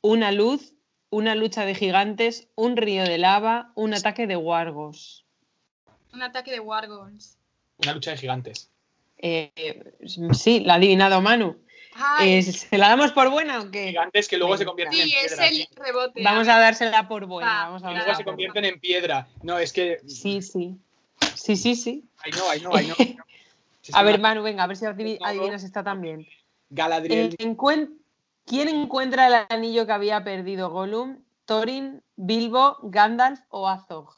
[0.00, 0.74] una luz,
[1.10, 5.26] una lucha de gigantes, un río de lava, un ataque de wargos.
[6.16, 7.38] Un ataque de Wargons.
[7.82, 8.70] Una lucha de gigantes.
[9.18, 9.52] Eh,
[10.32, 11.62] sí, la ha adivinado Manu.
[12.22, 13.88] Eh, ¿Se la damos por buena o qué?
[13.88, 14.58] Gigantes que luego Venga.
[14.58, 15.46] se convierten sí, en es piedra.
[15.48, 15.68] el sí.
[15.76, 16.22] rebote.
[16.22, 17.50] Vamos a dársela por buena.
[17.50, 19.28] Va, vamos a luego se convierten en piedra.
[19.42, 20.00] No, es que.
[20.06, 20.78] Sí, sí.
[21.34, 22.04] Sí, sí, sí.
[22.18, 22.94] Ay, no, ay, no, ay, no.
[23.82, 26.26] Si es A ver, ma- Manu, venga, a ver si adivi- adivinas esta también.
[26.70, 27.36] Galadriel.
[28.44, 31.22] ¿Quién encuentra el anillo que había perdido Gollum?
[31.44, 34.12] ¿Thorin, Bilbo, Gandalf o Azog?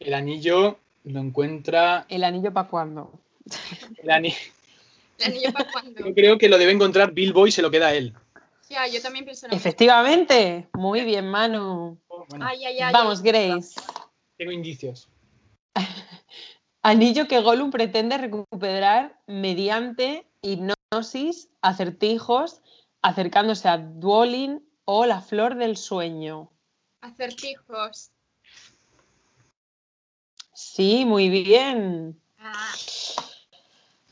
[0.00, 2.06] El anillo lo encuentra.
[2.08, 3.20] ¿El anillo para cuándo?
[3.96, 4.34] El ani-
[5.18, 6.00] El anillo para cuando.
[6.06, 8.14] Yo creo que lo debe encontrar Bilbo y se lo queda a él.
[8.68, 9.60] Ya, yo también pienso lo mismo.
[9.60, 10.68] Efectivamente.
[10.74, 11.98] Muy bien, Manu.
[12.28, 12.92] Bueno, Ay, ay, ay.
[12.92, 13.22] Vamos.
[13.22, 13.80] Grace.
[14.36, 15.08] tengo indicios.
[16.82, 22.62] Anillo que Gollum pretende recuperar mediante hipnosis, acertijos,
[23.02, 26.50] acercándose a Duolin o la flor del sueño.
[27.00, 28.10] Acertijos.
[30.54, 32.20] Sí, muy bien.
[32.38, 32.74] Ah,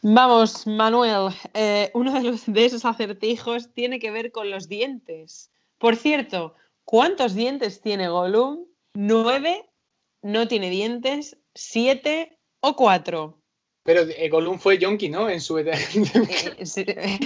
[0.07, 5.51] Vamos, Manuel, eh, uno de, los, de esos acertijos tiene que ver con los dientes.
[5.79, 6.55] Por cierto,
[6.85, 8.67] ¿cuántos dientes tiene Gollum?
[8.93, 9.65] ¿Nueve?
[10.21, 11.39] ¿No tiene dientes?
[11.55, 13.41] ¿Siete o cuatro?
[13.83, 15.31] Pero eh, Gollum fue Yonki, ¿no?
[15.31, 15.79] En su edad.
[15.81, 17.19] Eh.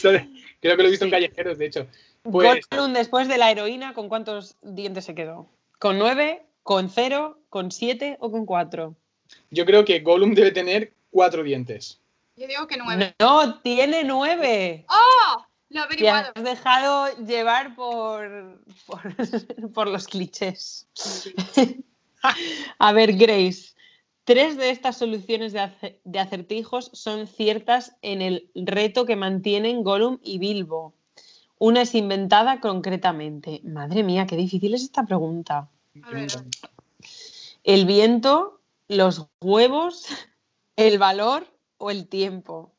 [0.60, 1.88] Creo que lo he visto en callejeros, de hecho.
[2.22, 5.50] Pues Gollum, después de la heroína, ¿con cuántos dientes se quedó?
[5.80, 6.46] ¿Con nueve?
[6.62, 7.40] ¿Con cero?
[7.48, 8.94] ¿Con siete o con cuatro?
[9.50, 12.00] Yo creo que Gollum debe tener cuatro dientes.
[12.36, 13.14] Yo digo que nueve.
[13.20, 14.86] No, tiene nueve.
[14.88, 15.44] ¡Oh!
[15.68, 16.42] Lo he Te has averiguado.
[16.42, 19.02] dejado llevar por, por,
[19.74, 20.86] por los clichés.
[22.78, 23.74] A ver, Grace,
[24.24, 29.82] tres de estas soluciones de, ace- de acertijos son ciertas en el reto que mantienen
[29.82, 30.94] Gollum y Bilbo.
[31.58, 33.60] Una es inventada concretamente.
[33.64, 35.68] Madre mía, qué difícil es esta pregunta.
[36.02, 36.30] A ver.
[37.64, 38.59] El viento,
[38.90, 40.06] los huevos,
[40.76, 41.46] el valor
[41.78, 42.74] o el tiempo.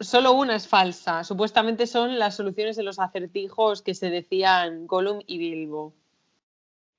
[0.00, 1.22] Solo una es falsa.
[1.24, 5.94] Supuestamente son las soluciones de los acertijos que se decían Gollum y Bilbo.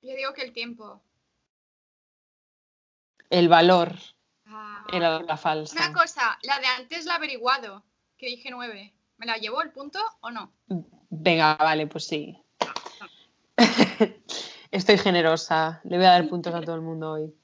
[0.02, 1.00] Yo digo que el tiempo.
[3.28, 3.94] El valor
[4.46, 4.84] Ah.
[4.92, 5.76] era la falsa.
[5.76, 7.84] Una cosa, la de antes la he averiguado,
[8.16, 8.92] que dije nueve.
[9.18, 10.52] ¿Me la llevó el punto o no?
[11.10, 12.42] Venga, vale, pues sí.
[14.70, 15.80] Estoy generosa.
[15.84, 17.34] Le voy a dar puntos a todo el mundo hoy.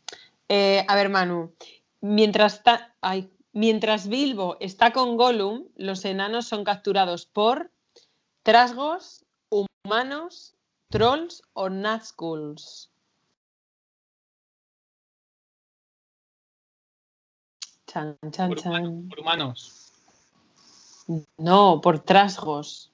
[0.48, 1.55] Eh, a ver, Manu.
[2.01, 7.70] Mientras, ta- ay, mientras Bilbo está con Gollum, los enanos son capturados por
[8.43, 10.55] trasgos, humanos,
[10.90, 12.90] trolls o Nazguls.
[17.86, 19.09] Chan, chan, Por, chan.
[19.09, 19.93] por humanos.
[21.39, 22.93] No, por trasgos.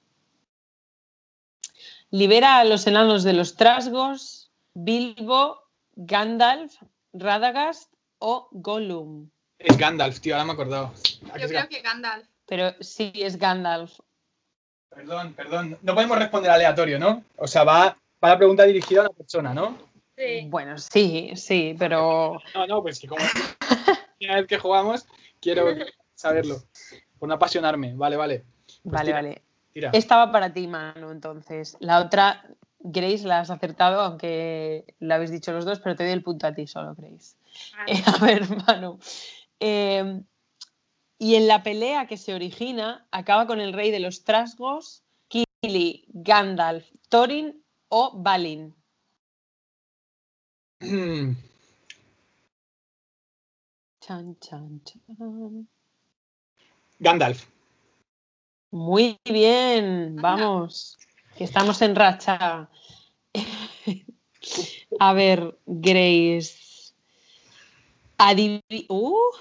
[2.11, 5.59] Libera a los enanos de los trasgos, Bilbo,
[5.95, 6.75] Gandalf,
[7.13, 9.29] Radagast o Gollum.
[9.59, 10.85] Es Gandalf, tío, ahora me he acordado.
[11.29, 11.69] ¿A que Yo es creo Gandalf?
[11.69, 12.27] que Gandalf.
[12.45, 13.99] Pero sí es Gandalf.
[14.89, 15.77] Perdón, perdón.
[15.81, 17.23] No podemos responder aleatorio, ¿no?
[17.37, 19.77] O sea, va, va la pregunta dirigida a la persona, ¿no?
[20.45, 23.21] Bueno, sí, sí, pero No, no, pues que como
[24.21, 25.07] una vez que jugamos,
[25.41, 25.65] quiero
[26.13, 26.57] saberlo.
[27.17, 27.93] Por no apasionarme.
[27.95, 28.43] Vale, vale.
[28.83, 29.41] Pues vale, tira, vale.
[29.73, 29.89] Tira.
[29.93, 31.75] Estaba para ti, Manu, entonces.
[31.79, 32.45] La otra,
[32.83, 36.47] Grace, la has acertado, aunque la habéis dicho los dos, pero te doy el punto
[36.47, 37.35] a ti solo, Grace.
[37.87, 38.99] Eh, a ver, Manu.
[39.59, 40.21] eh,
[41.17, 46.05] y en la pelea que se origina, acaba con el rey de los trasgos, Kili,
[46.09, 48.75] Gandalf, Thorin o Balin.
[54.01, 55.69] Chan, chan, chan.
[56.99, 57.47] Gandalf.
[58.71, 60.97] Muy bien, vamos,
[61.37, 62.69] que estamos en racha.
[64.99, 66.93] A ver, Grace.
[68.17, 69.31] Adivi- uh,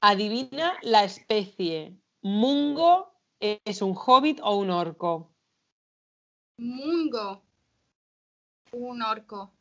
[0.00, 1.96] adivina la especie.
[2.22, 5.30] ¿Mungo es un hobbit o un orco?
[6.58, 7.42] Mungo.
[8.72, 9.52] Un orco.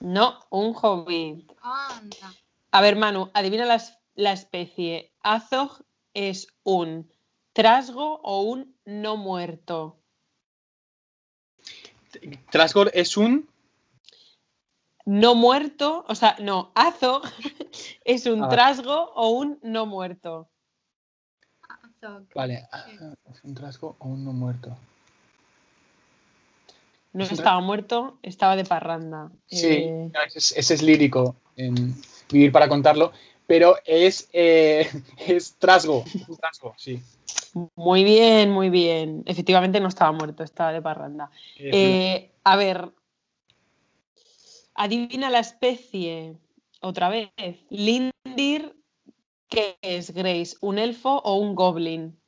[0.00, 1.50] No, un hobbit.
[1.62, 2.32] Anda.
[2.70, 3.82] A ver, Manu, adivina la,
[4.14, 5.12] la especie.
[5.20, 5.84] Azog
[6.14, 7.10] es un
[7.56, 9.96] trasgo o un no muerto.
[12.50, 13.48] Trasgor es un.
[15.06, 17.22] No muerto, o sea, no, Azog
[18.04, 20.50] es un Ah, trasgo o un no muerto.
[21.62, 22.26] Azog.
[22.34, 22.68] Vale.
[23.32, 24.76] ¿Es un trasgo o un no muerto?
[27.14, 29.30] No estaba muerto, estaba de parranda.
[29.46, 31.94] Sí, Eh, ese, es, ese es lírico en
[32.30, 33.12] Vivir para contarlo,
[33.46, 34.88] pero es, eh,
[35.26, 36.04] es trasgo.
[36.28, 37.00] Un trasgo, sí.
[37.74, 39.22] muy bien, muy bien.
[39.26, 41.30] Efectivamente no estaba muerto, estaba de parranda.
[41.58, 42.90] Eh, Eh, a ver,
[44.74, 46.36] adivina la especie
[46.80, 47.30] otra vez.
[47.70, 48.76] Lindir,
[49.48, 50.56] ¿qué es, Grace?
[50.60, 52.18] ¿Un elfo o un goblin?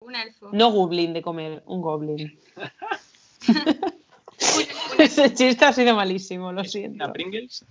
[0.00, 0.50] Un elfo.
[0.52, 2.38] No goblin de comer, un goblin.
[4.98, 7.04] Ese chiste ha sido malísimo, lo ¿Es siento.
[7.04, 7.64] una Pringles?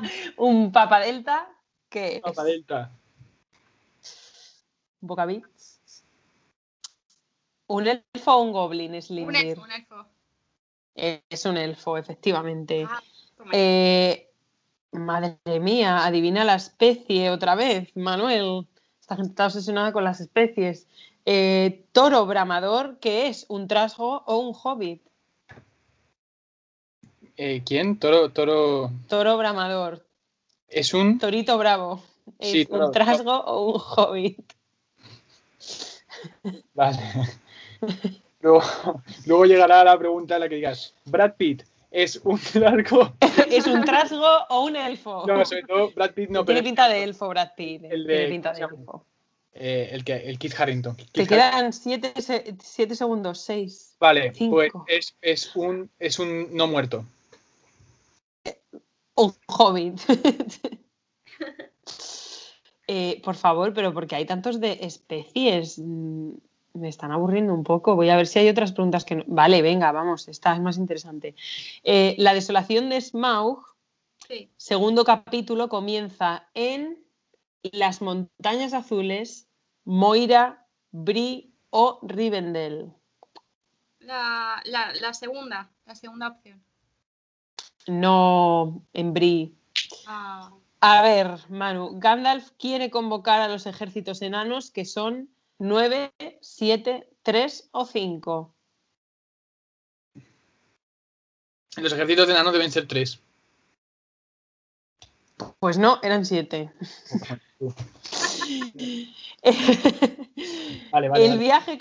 [0.36, 1.48] Un papa delta,
[1.88, 2.20] ¿qué es?
[2.22, 2.92] Papa Delta.
[5.00, 5.80] ¿Un bocabits?
[7.68, 9.46] ¿Un elfo o un goblin es un Lindir?
[9.46, 10.06] elfo, un elfo.
[10.94, 12.86] Es un elfo, efectivamente.
[12.88, 13.02] Ah.
[13.52, 14.30] Eh,
[14.92, 18.66] madre mía, adivina la especie otra vez, Manuel.
[19.00, 20.88] Esta gente está obsesionada con las especies.
[21.24, 23.46] Eh, toro bramador, ¿qué es?
[23.48, 25.02] ¿Un trasgo o un hobbit?
[27.36, 27.98] Eh, ¿Quién?
[27.98, 28.90] Toro, toro.
[29.08, 30.06] Toro bramador,
[30.68, 31.18] Es un.
[31.18, 32.02] torito bravo.
[32.38, 34.52] ¿Es Sí, un trasgo o un hobbit?
[36.74, 36.98] Vale.
[38.40, 38.62] Luego,
[39.26, 43.12] luego llegará la pregunta en la que digas: Brad Pitt es un largo.
[43.50, 45.24] ¿Es un trasgo o un elfo?
[45.26, 47.84] No, sobre todo Brad Pitt no, Tiene pero pinta de elfo, Brad Pitt.
[47.84, 49.04] El de- Tiene pinta de elfo.
[49.52, 50.96] eh, el que el Kit Harrington.
[50.96, 53.94] Kit Te Har- quedan siete, se- siete segundos, seis.
[54.00, 54.56] Vale, cinco.
[54.56, 57.04] pues es, es un es un no muerto.
[59.16, 60.00] Un hobbit.
[62.88, 65.76] Eh, por favor, pero porque hay tantos de especies.
[65.78, 66.34] Mm,
[66.74, 67.96] Me están aburriendo un poco.
[67.96, 69.24] Voy a ver si hay otras preguntas que no.
[69.26, 71.34] Vale, venga, vamos, esta es más interesante.
[71.82, 73.64] Eh, la desolación de Smaug,
[74.28, 74.50] Sí.
[74.56, 77.02] segundo capítulo, comienza en
[77.72, 79.48] las montañas azules,
[79.84, 82.92] Moira, Bri o Rivendell.
[83.98, 86.62] La, la, la segunda, la segunda opción.
[87.86, 89.54] No en Bri.
[90.06, 97.08] Ah, A ver, Manu, Gandalf quiere convocar a los ejércitos enanos que son 9, 7,
[97.22, 98.54] 3 o 5.
[101.76, 103.20] Los ejércitos de enanos deben ser tres.
[105.58, 106.72] Pues no, eran siete.
[110.92, 111.42] Vale, vale, el vale.
[111.42, 111.78] viaje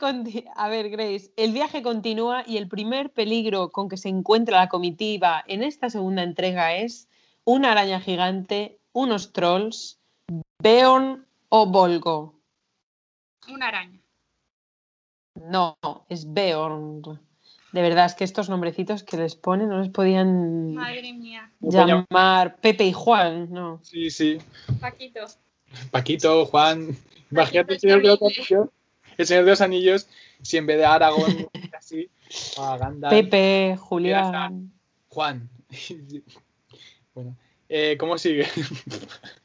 [0.55, 4.69] a ver, Grace, el viaje continúa y el primer peligro con que se encuentra la
[4.69, 7.07] comitiva en esta segunda entrega es
[7.43, 9.99] una araña gigante, unos trolls,
[10.61, 12.39] Beorn o Volgo.
[13.47, 13.99] Una araña.
[15.35, 15.77] No,
[16.09, 17.01] es Beorn.
[17.71, 21.51] De verdad, es que estos nombrecitos que les ponen no les podían Madre mía.
[21.59, 23.79] llamar Pepe y Juan, no.
[23.83, 24.37] Sí, sí.
[24.79, 25.25] Paquito.
[25.91, 26.95] Paquito, Juan.
[27.31, 28.69] Imagínate el señor, de los anillos,
[29.17, 30.07] el señor de los anillos,
[30.41, 31.47] si en vez de Aragón,
[31.77, 32.09] así,
[32.57, 34.71] a Gandalf, Pepe, Julián.
[35.09, 35.49] Juan.
[37.13, 37.35] bueno,
[37.67, 38.47] eh, ¿cómo sigue?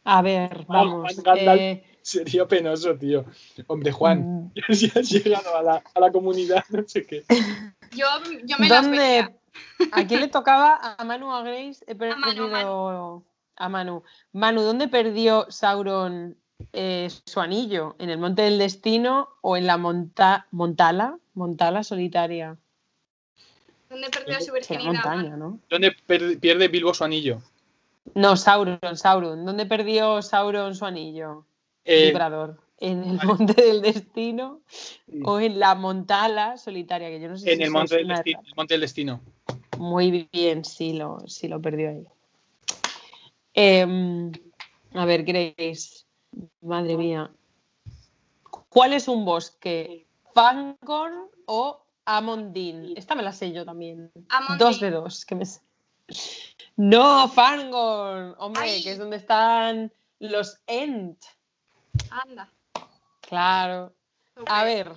[0.05, 1.13] A ver, vamos.
[1.15, 1.61] Juan Gandalf.
[1.61, 3.25] eh, Sería penoso, tío.
[3.67, 7.25] Hombre, Juan, mm, ya has llegado a la, a la comunidad, no sé qué.
[7.93, 8.07] Yo,
[8.45, 8.69] yo me.
[8.69, 9.29] ¿Dónde?
[9.93, 10.97] ¿A quién le tocaba?
[10.99, 11.85] ¿A Manu o a Grace?
[11.87, 13.25] He Manu, perdido
[13.61, 14.03] a Manu.
[14.33, 16.37] Manu, ¿dónde perdió Sauron
[16.73, 17.95] eh, su anillo?
[17.99, 21.19] ¿En el Monte del Destino o en la monta Montala?
[21.35, 22.57] Montala solitaria.
[23.89, 24.93] ¿Dónde perdió su virginidad?
[24.93, 25.61] montaña, ¿no?
[25.69, 25.93] ¿Dónde
[26.41, 27.43] pierde Bilbo su anillo?
[28.15, 29.45] No, Sauron, Sauron.
[29.45, 31.45] ¿Dónde perdió Sauron su anillo?
[31.85, 32.59] Eh, Vibrador.
[32.79, 33.29] ¿En el vale.
[33.29, 34.61] Monte del Destino
[35.25, 37.11] o en la Montala solitaria?
[37.11, 39.21] Que yo no sé en si el monte, es del destino, el monte del destino.
[39.79, 42.07] Muy bien, sí lo, sí lo perdió ahí.
[43.55, 44.33] Em,
[44.95, 46.05] a ver, Grace,
[46.61, 47.31] madre mía.
[48.69, 50.07] ¿Cuál es un bosque?
[50.35, 52.95] ¿Fangorn o Amondín?
[52.97, 54.11] Esta me la sé yo también.
[54.59, 55.25] Dos de dos.
[55.25, 55.61] Que me sé.
[56.77, 58.35] No, Fangorn.
[58.39, 58.83] Hombre, Ay.
[58.83, 61.19] que es donde están los Ent.
[62.11, 62.49] Anda.
[63.21, 63.93] Claro.
[64.47, 64.93] A ver,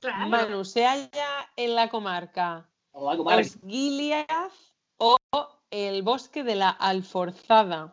[0.00, 0.28] Claro.
[0.28, 3.42] Manu, ¿se halla en la comarca Hola, comadre.
[3.42, 4.52] Osgiliath
[4.98, 5.16] o
[5.70, 7.92] el bosque de la Alforzada.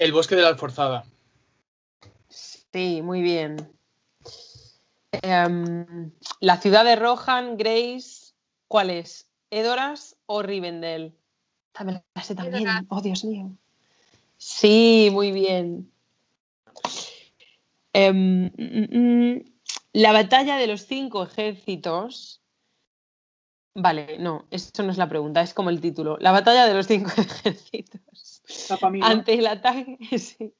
[0.00, 1.04] El bosque de la Alforzada.
[2.30, 3.70] Sí, muy bien.
[5.12, 6.10] Em,
[6.40, 8.32] la ciudad de Rohan, Grace,
[8.66, 9.28] ¿cuál es?
[9.50, 11.14] ¿Edoras o Rivendell?
[11.72, 12.62] También la sé también.
[12.62, 12.84] Edoras.
[12.88, 13.50] Oh, Dios mío.
[14.38, 15.92] Sí, muy bien.
[17.92, 19.44] Em, mm, mm,
[19.92, 22.40] la batalla de los cinco ejércitos.
[23.74, 26.16] Vale, no, eso no es la pregunta, es como el título.
[26.20, 28.29] La batalla de los cinco ejércitos.
[29.02, 30.54] Ante el ataque, sí.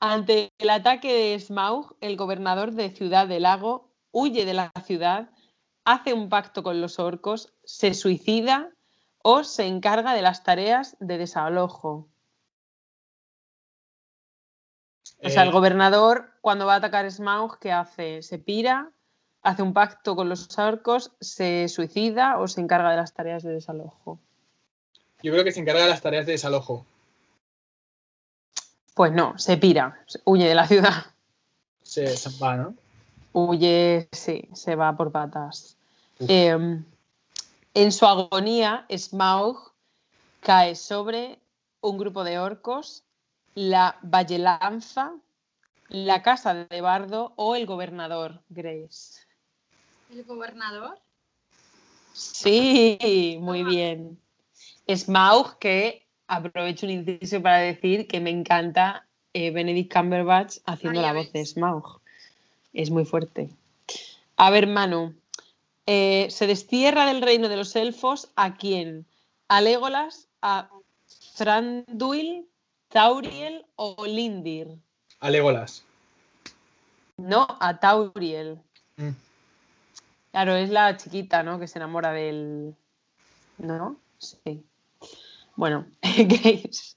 [0.00, 5.30] Ante el ataque de Smaug, el gobernador de Ciudad del Lago huye de la ciudad,
[5.84, 8.70] hace un pacto con los orcos, se suicida
[9.22, 12.08] o se encarga de las tareas de desalojo.
[15.22, 18.22] O sea, el Eh, gobernador, cuando va a atacar Smaug, ¿qué hace?
[18.22, 18.92] ¿Se pira?
[19.42, 21.12] ¿Hace un pacto con los orcos?
[21.20, 24.18] ¿Se suicida o se encarga de las tareas de desalojo?
[25.22, 26.84] Yo creo que se encarga de las tareas de desalojo.
[28.94, 31.06] Pues no, se pira, huye de la ciudad.
[31.82, 32.74] Se, se va, ¿no?
[33.32, 35.76] Huye, sí, se va por patas.
[36.28, 36.82] Eh,
[37.74, 39.72] en su agonía, Smaug
[40.40, 41.38] cae sobre
[41.80, 43.04] un grupo de orcos,
[43.54, 45.14] la Vallelanza,
[45.88, 49.20] la casa de Bardo o el gobernador, Grace.
[50.10, 50.98] ¿El gobernador?
[52.12, 54.18] Sí, muy bien.
[54.96, 61.12] Smaug, que aprovecho un inciso para decir que me encanta eh, Benedict Cumberbatch haciendo la
[61.12, 61.44] voz de.
[61.44, 62.00] Smaug.
[62.72, 63.50] Es muy fuerte.
[64.36, 65.14] A ver, Manu,
[65.86, 69.06] eh, se destierra del reino de los elfos a quién?
[69.48, 70.70] ¿A Legolas, a
[71.36, 72.46] Thranduil,
[72.88, 74.78] Tauriel o Lindir?
[75.20, 75.84] A Legolas.
[77.16, 78.58] No, a Tauriel.
[78.96, 79.10] Mm.
[80.30, 81.58] Claro, es la chiquita, ¿no?
[81.58, 82.74] Que se enamora del.
[83.58, 83.96] ¿No?
[84.18, 84.64] Sí.
[85.56, 86.96] Bueno, Grace.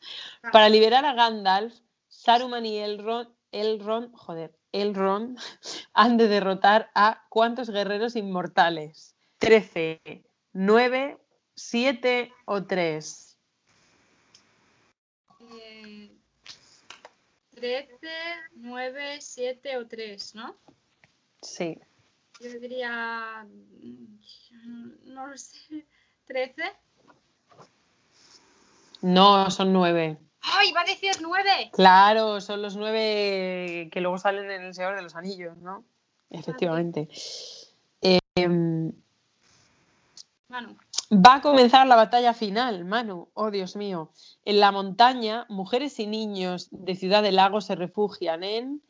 [0.52, 1.74] Para liberar a Gandalf,
[2.08, 5.38] Saruman y Elrond, Elrond, joder, Elrond
[5.94, 9.16] han de derrotar a ¿cuántos guerreros inmortales?
[9.40, 10.24] ¿13,
[10.54, 11.18] 9,
[11.56, 13.38] 7 o 3?
[15.52, 16.12] Eh,
[17.56, 17.88] 13,
[18.56, 20.56] 9, 7 o 3, ¿no?
[21.42, 21.78] Sí.
[22.40, 23.46] Yo diría.
[23.46, 25.86] mm, No lo sé.
[26.28, 26.74] ¿13?
[29.04, 30.18] No, son 9.
[30.42, 31.72] ¡Ay, iba a decir 9!
[31.74, 35.84] Claro, son los nueve que luego salen en El Señor de los Anillos, ¿no?
[36.30, 37.10] Efectivamente.
[38.02, 38.94] Em,
[40.48, 40.78] Manu.
[41.12, 43.28] Va a comenzar la batalla final, Manu.
[43.34, 44.10] Oh, Dios mío.
[44.46, 48.82] En la montaña, mujeres y niños de Ciudad del Lago se refugian en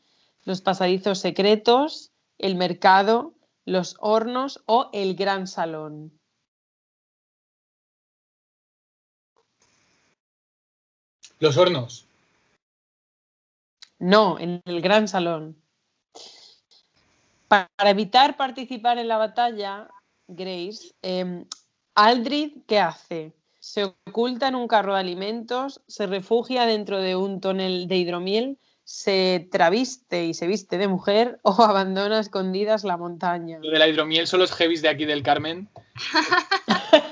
[0.44, 3.34] los pasadizos secretos, el mercado,
[3.64, 6.12] los hornos o el gran salón.
[11.40, 12.06] Los hornos.
[13.98, 15.56] No, en el gran salón.
[17.48, 19.88] Para evitar participar en la batalla,
[20.26, 21.44] Grace, eh,
[21.94, 23.32] Aldrid, ¿qué hace?
[23.60, 28.58] Se oculta en un carro de alimentos, se refugia dentro de un tonel de hidromiel,
[28.84, 33.58] se traviste y se viste de mujer o abandona escondidas la montaña.
[33.62, 35.68] Lo de la hidromiel son los heavies de aquí del Carmen.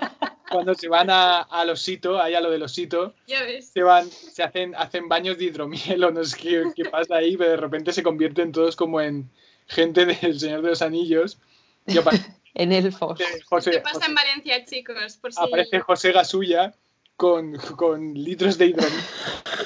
[0.53, 3.71] Cuando se van a, al osito, ahí a lo del osito, Ya ves.
[3.71, 7.37] se van, se hacen, hacen baños de hidromiel o no sé qué, qué pasa ahí,
[7.37, 9.31] pero de repente se convierten todos como en
[9.67, 11.39] gente del Señor de los Anillos.
[11.87, 11.95] Y
[12.55, 13.19] En elfos.
[13.47, 15.17] José, ¿Qué pasa José- en Valencia, chicos?
[15.17, 15.41] Por si...
[15.43, 16.75] aparece José Gasulla
[17.17, 19.01] con, con litros de hidromiel.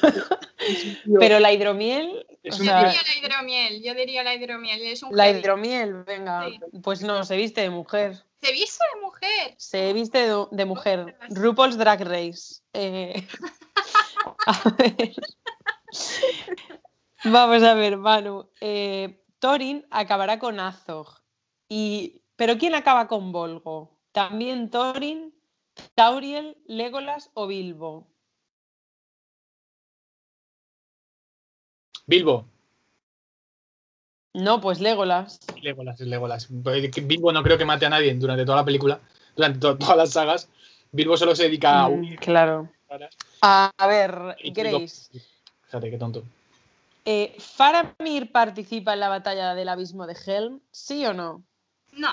[1.18, 4.80] Pero la hidromiel, Es Yo diría la hidromiel, yo diría la hidromiel.
[4.82, 6.58] Es un la hidromiel, venga, Sí.
[6.82, 8.22] pues no, se viste de mujer.
[8.40, 9.54] ¿Se viste de mujer?
[9.58, 11.18] Se viste de, de mujer.
[11.30, 12.62] RuPaul's Drag Race.
[12.72, 13.26] Eh,
[14.46, 15.14] a ver.
[17.24, 18.50] Vamos a ver, Manu.
[18.60, 21.22] Eh, Thorin acabará con Azog.
[21.68, 23.98] Y, ¿Pero quién acaba con Volgo?
[24.12, 25.34] ¿También Thorin,
[25.94, 28.08] Tauriel, Legolas o Bilbo?
[32.06, 32.48] Bilbo.
[34.36, 35.40] No, pues Legolas.
[35.62, 36.46] Legolas, es Legolas.
[36.50, 39.00] Bilbo no creo que mate a nadie durante toda la película,
[39.34, 40.48] durante to- todas las sagas.
[40.92, 42.18] Bilbo solo se dedica a Mm, huir.
[42.20, 42.68] claro.
[43.42, 45.08] A ver, Grace.
[45.64, 46.22] Fíjate qué tonto.
[47.04, 50.60] eh, ¿Faramir participa en la batalla del abismo de Helm?
[50.70, 51.42] ¿Sí o no?
[51.92, 52.10] No.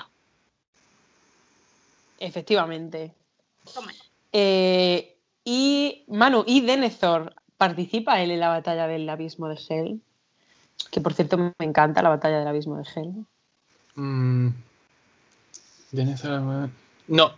[2.18, 3.12] Efectivamente.
[3.74, 3.92] Toma.
[4.32, 10.00] Eh, y Manu, ¿y Denethor participa él en la batalla del abismo de Helm?
[10.90, 13.26] Que por cierto me encanta la batalla del abismo de Helm.
[13.96, 14.48] Mm.
[15.92, 16.70] Denethor-
[17.08, 17.32] No,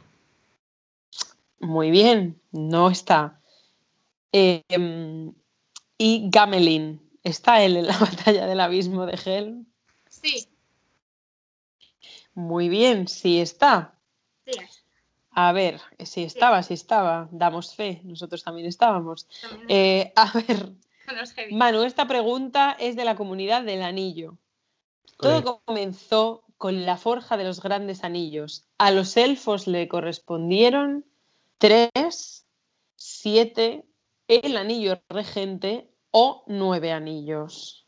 [1.60, 3.40] Muy bien, no está.
[4.32, 5.32] Eh, em,
[5.98, 7.96] y Gamelin, ¿está él en la
[8.30, 9.66] batalla del abismo de Helm?
[10.08, 10.48] Sí,
[12.34, 13.94] Muy bien, sí está.
[14.44, 14.52] sí.
[15.38, 19.26] A ver, si estaba, si estaba, damos fe, nosotros también estábamos.
[19.42, 20.72] También Eh, a ver,
[21.16, 21.54] los heavy.
[21.54, 24.38] Manu, esta pregunta es de la comunidad del anillo.
[25.18, 28.66] Todo comenzó con la forja de los grandes anillos.
[28.78, 31.04] A los elfos le correspondieron
[31.58, 32.46] tres,
[32.96, 33.84] siete,
[34.28, 37.86] el anillo regente o nueve anillos.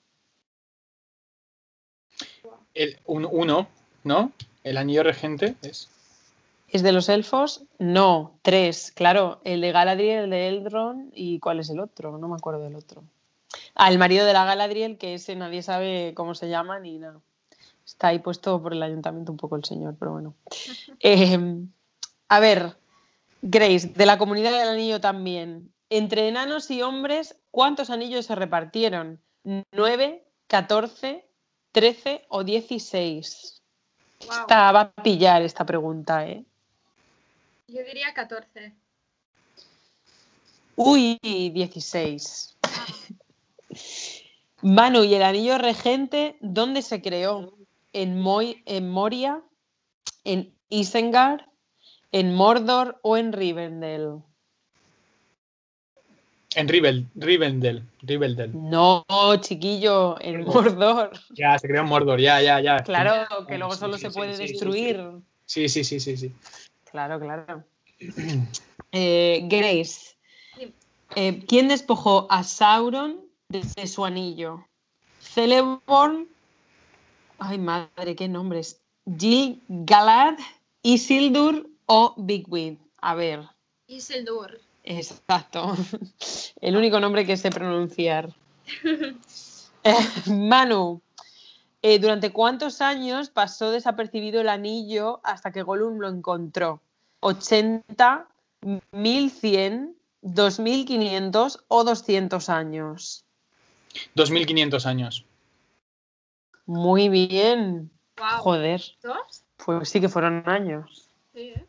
[2.74, 3.68] el, un, uno,
[4.04, 4.32] ¿no?
[4.64, 5.88] El anillo regente es.
[6.68, 7.64] ¿Es de los elfos?
[7.78, 8.92] No, tres.
[8.92, 12.18] Claro, el de Galadriel, el de Eldron y ¿cuál es el otro?
[12.18, 13.04] No me acuerdo del otro.
[13.74, 17.20] Ah, el marido de la Galadriel, que ese nadie sabe cómo se llama ni nada.
[17.86, 20.34] Está ahí puesto por el ayuntamiento un poco el señor, pero bueno.
[21.00, 21.38] Eh,
[22.28, 22.76] a ver,
[23.40, 25.72] Grace, de la comunidad del anillo también.
[25.88, 29.20] Entre enanos y hombres, ¿cuántos anillos se repartieron?
[29.72, 31.26] ¿Nueve, catorce,
[31.72, 33.62] trece o dieciséis?
[34.26, 34.40] Guau.
[34.40, 36.44] Esta va a pillar esta pregunta, ¿eh?
[37.68, 38.72] Yo diría 14.
[40.76, 42.56] Uy, 16.
[44.62, 47.58] Manu, ¿y el anillo regente dónde se creó?
[47.92, 48.24] ¿En,
[48.64, 49.42] en Moria?
[50.24, 51.42] ¿En Isengard?
[52.10, 54.22] ¿En Mordor o en Rivendell?
[56.54, 57.82] En Rivel, Rivendell.
[58.00, 58.50] Rivendell.
[58.54, 59.04] No,
[59.42, 61.10] chiquillo, en Mordor.
[61.36, 62.78] Ya, se creó en Mordor, ya, ya, ya.
[62.78, 65.02] Claro, que luego Sí, solo sí, se sí, puede sí, sí, destruir.
[65.44, 66.32] Sí, sí, sí, sí, sí.
[66.90, 67.64] Claro, claro.
[68.90, 70.16] Eh, Grace,
[71.14, 73.20] eh, ¿quién despojó a Sauron
[73.50, 74.64] de, su anillo?
[75.20, 76.26] Celeborn,
[77.38, 78.80] ay madre, qué nombres.
[79.18, 80.38] Gil Galad,
[80.82, 82.78] Isildur o Bigwin.
[83.02, 83.46] A ver,
[83.88, 84.58] Isildur.
[84.84, 85.76] exacto.
[86.62, 88.34] El único nombre que sé pronunciar.
[89.84, 89.94] Eh,
[90.26, 91.00] Manu,
[91.94, 96.80] eh, ¿durante cuántos años pasó desapercibido el anillo hasta que Gollum lo encontró?
[97.20, 98.26] ¿80,
[98.92, 103.24] 1100, 2500 o 200 años?
[104.14, 105.24] 2500 años.
[106.66, 107.90] Muy bien.
[108.18, 108.40] Wow.
[108.40, 109.44] Joder, ¿Dos?
[109.64, 111.08] pues sí que fueron años.
[111.32, 111.66] Sí, ¿eh?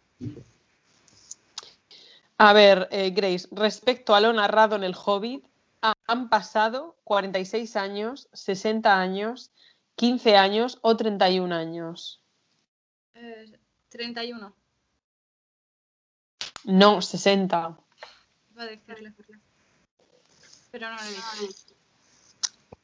[2.38, 5.46] A ver, eh, Grace, respecto a lo narrado en El Hobbit,
[5.82, 9.52] ha- han pasado 46 años, 60 años,
[10.00, 12.22] 15 años o 31 años.
[13.16, 13.52] Eh,
[13.90, 14.56] 31.
[16.64, 17.78] No, 60.
[18.54, 19.14] Iba a decirle.
[20.72, 21.76] Pero no lo he dicho.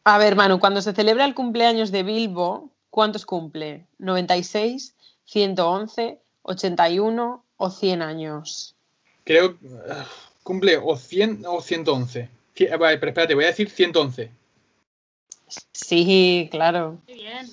[0.04, 3.88] A ver, Manu, cuando se celebra el cumpleaños de Bilbo, ¿cuántos cumple?
[4.00, 4.94] ¿96,
[5.24, 8.76] 111, 81 o 100 años?
[9.24, 9.68] Creo que
[10.44, 12.30] cumple o 100 o 111.
[12.54, 14.32] Cie- Vale, pero espérate, voy a decir 111.
[15.72, 16.98] Sí, claro.
[17.08, 17.48] Muy bien.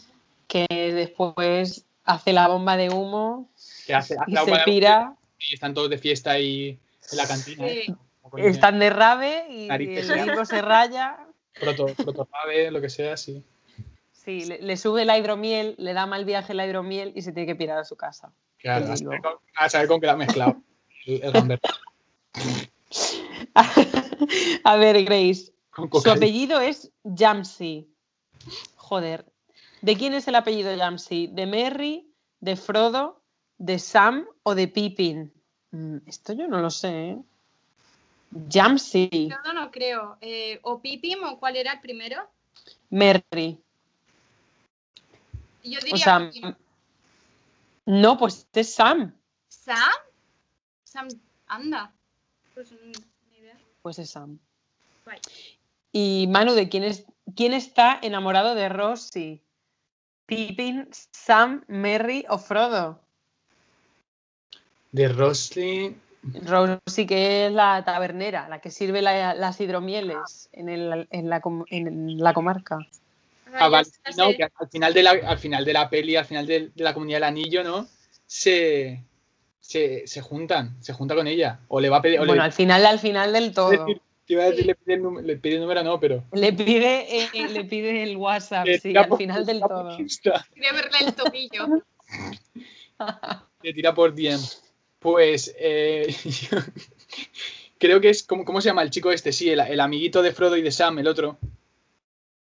[0.49, 3.49] Que después hace la bomba de humo
[3.87, 5.15] Que hace, hace y la se pira.
[5.39, 6.79] y están todos de fiesta ahí
[7.11, 7.69] en la cantina.
[7.69, 7.75] Sí.
[7.79, 7.95] ¿eh?
[8.39, 10.09] Están de rave y Narices.
[10.11, 11.19] el libro se raya.
[11.61, 13.43] Proto, protorrave, lo que sea, sí.
[14.13, 17.47] Sí, le, le sube la hidromiel, le da mal viaje la hidromiel y se tiene
[17.47, 18.33] que pirar a su casa.
[18.59, 20.57] Claro, a saber, con, a saber con qué la ha mezclado
[21.07, 21.61] el, el
[24.65, 25.52] a ver, Grace.
[25.73, 27.89] Con Su apellido es Jamsey.
[28.77, 29.25] Joder.
[29.81, 31.29] ¿De quién es el apellido Jamsey?
[31.29, 32.07] ¿De Merry?
[32.41, 33.23] ¿De Frodo?
[33.59, 35.33] ¿De Sam o de Pippin?
[35.71, 37.19] Mm, Esto yo no lo sé, ¿eh?
[38.51, 39.29] Jamsey.
[39.31, 40.19] Yo no, no creo.
[40.21, 42.17] Eh, ¿O Pipim o cuál era el primero?
[42.91, 43.59] Merry.
[45.65, 46.55] Yo O diría sea, Pipim.
[47.87, 49.15] no, pues es Sam.
[49.49, 49.93] ¿Sam?
[50.85, 51.09] Sam,
[51.47, 51.93] anda.
[52.55, 52.93] Pues mm,
[53.31, 53.59] ni idea.
[53.81, 54.39] Pues es Sam.
[55.07, 55.21] Vale.
[55.93, 57.05] Y Manu, ¿de quién, es,
[57.37, 59.43] quién está enamorado de Rosy?
[60.27, 63.01] ¿Pippin, Sam, Merry o Frodo?
[64.91, 65.97] De Rosly.
[66.47, 71.41] Rosy, que es la tabernera, la que sirve la- las hidromieles en, el- en la,
[71.41, 72.79] com- en la comarca.
[73.55, 73.89] Ah, vale.
[74.17, 76.85] No, que al final de la, al final de la peli, al final de, de
[76.85, 77.87] la comunidad del anillo, ¿no?
[78.27, 79.03] Se,
[79.61, 81.59] se, se juntan, se junta con ella.
[81.69, 82.19] O le va a pedir.
[82.21, 83.71] o le- Bueno, al final, al final del es todo.
[83.71, 86.25] decir, te iba a decir, le pide el número, le pide el número, no, pero.
[86.33, 89.97] Le pide, eh, le pide el WhatsApp, le sí, al final del todo.
[89.97, 91.83] Quería verle el tobillo.
[93.63, 94.41] Le tira por DM.
[94.99, 95.55] Pues.
[95.59, 96.15] eh,
[97.79, 98.23] creo que es.
[98.23, 99.33] ¿cómo, cómo se llama el chico este?
[99.33, 101.39] Sí, el, el amiguito de Frodo y de Sam, el otro.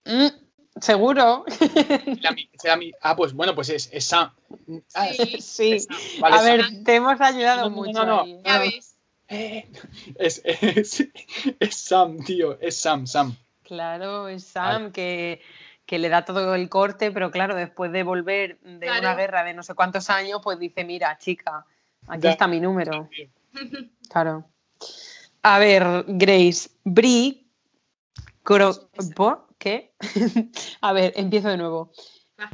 [0.06, 0.28] Mm,
[0.82, 1.44] Seguro.
[1.60, 4.32] El ami- ese ami- ah, pues bueno, pues es, es Sam.
[4.94, 5.72] Ah, Sí, Sí.
[5.74, 5.98] es Sam.
[6.22, 6.46] Vale, A Sam.
[6.46, 7.92] ver, te hemos ayudado No, no, mucho.
[7.94, 8.22] no, no.
[8.22, 8.42] ahí.
[8.46, 8.97] Ya ves.
[9.30, 9.70] Eh,
[10.18, 11.04] Es, es,
[11.60, 12.60] es Sam, tío.
[12.62, 13.36] Es Sam, Sam.
[13.64, 15.42] Claro, es Sam que,
[15.86, 19.00] que le da todo el corte, pero claro, después de volver de Claro.
[19.02, 21.66] una guerra de no sé cuántos años, pues dice, mira, chica,
[22.08, 22.32] aquí Ya.
[22.32, 23.10] está mi número.
[24.10, 24.46] Claro.
[25.44, 27.46] A ver, Grace, Brie,
[28.44, 29.48] Cro- ¿Por?
[29.58, 29.94] ¿qué?
[30.82, 31.92] A ver, empiezo de nuevo.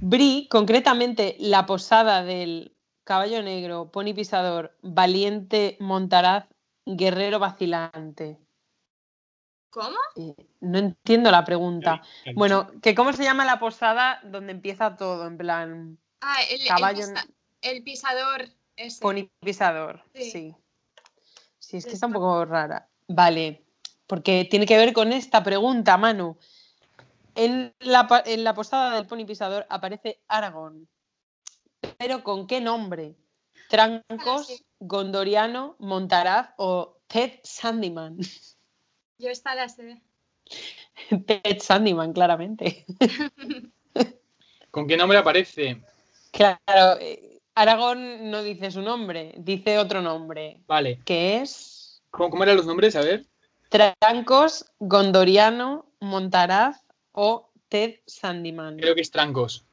[0.01, 6.45] Brie, concretamente la posada del caballo negro, pony pisador, valiente montaraz,
[6.85, 8.37] guerrero vacilante.
[9.69, 9.97] ¿Cómo?
[10.15, 12.01] Eh, no entiendo la pregunta.
[12.35, 16.67] Bueno, que cómo se llama la posada donde empieza todo, en plan Ah, el, el
[16.67, 17.27] caballo pisa-
[17.61, 18.49] el pisador.
[18.75, 19.01] ese.
[19.01, 20.03] pony pisador.
[20.13, 20.31] Sí.
[20.31, 20.55] Sí.
[21.59, 22.87] Sí, es que está un poco rara.
[23.07, 23.63] Vale,
[24.05, 26.37] porque tiene que ver con esta pregunta, Manu.
[27.35, 30.87] En la, en la posada del pony pisador aparece Aragón.
[31.97, 33.15] ¿Pero con qué nombre?
[33.69, 34.63] ¿Trancos, sí.
[34.85, 38.17] Gondoriano, Montaraz o Ted Sandyman?
[39.17, 40.01] Yo esta la sé.
[41.27, 42.85] Ted Sandyman, claramente.
[44.71, 45.81] ¿Con qué nombre aparece?
[46.31, 50.99] Claro, eh, Aragón no dice su nombre, dice otro nombre, Vale.
[51.05, 52.95] que es ¿Cómo, cómo eran los nombres?
[52.95, 53.25] A ver.
[53.69, 58.77] Trancos, Gondoriano, Montaraz o Ted Sandyman.
[58.77, 59.65] Creo que es Trancos.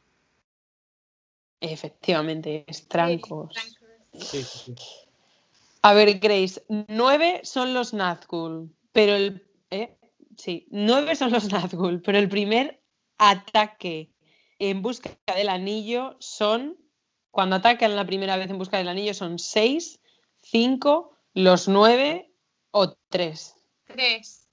[1.61, 3.51] Efectivamente, es Trancos.
[3.55, 3.80] Sí, Trancos.
[4.21, 4.75] Sí, sí, sí.
[5.83, 9.47] A ver, Grace, nueve son los Nazgûl, pero el...
[9.71, 9.97] ¿eh?
[10.37, 12.83] Sí, nueve son los Nazgûl, pero el primer
[13.19, 14.11] ataque
[14.59, 16.77] en busca del anillo son...
[17.31, 20.01] Cuando atacan la primera vez en busca del anillo son seis,
[20.43, 22.33] cinco, los nueve
[22.73, 23.55] o tres.
[23.87, 24.49] Tres.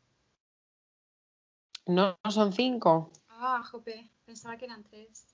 [1.87, 3.11] No, no son cinco.
[3.29, 4.09] Ah, jope.
[4.25, 5.25] Pensaba que eran tres.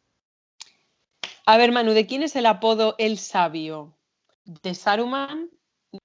[1.46, 3.98] A ver, Manu, ¿de quién es el apodo El Sabio?
[4.45, 5.49] ¿De Saruman?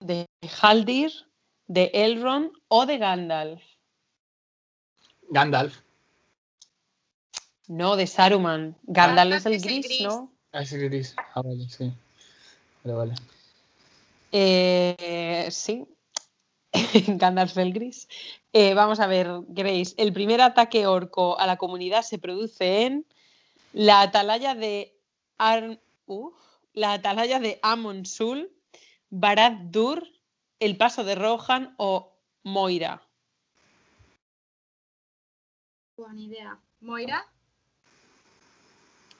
[0.01, 0.27] ¿De
[0.63, 1.13] Haldir?
[1.67, 3.63] ¿De Elrond o de Gandalf?
[5.31, 5.77] Gandalf.
[7.67, 8.77] No, de Saruman.
[8.85, 10.01] Gandalf es el es el gris.
[10.03, 10.33] ¿no?
[10.53, 11.15] Ah, ese gris.
[11.35, 11.93] Ah, vale, sí.
[12.85, 13.15] Vale, vale.
[14.33, 15.87] Eh, sí.
[17.19, 18.09] Gandalf el gris.
[18.53, 19.95] Eh, vamos a ver, Grace.
[19.99, 23.07] El primer ataque orco a la comunidad se produce en
[23.73, 24.95] la atalaya de
[25.37, 26.35] Ar- uf,
[26.79, 28.51] la atalaya de Amon Sul,
[29.11, 30.07] Barad-dur,
[30.61, 33.03] el paso de Rohan o Moira.
[35.97, 36.59] Buena idea.
[36.81, 37.27] ¿Moira?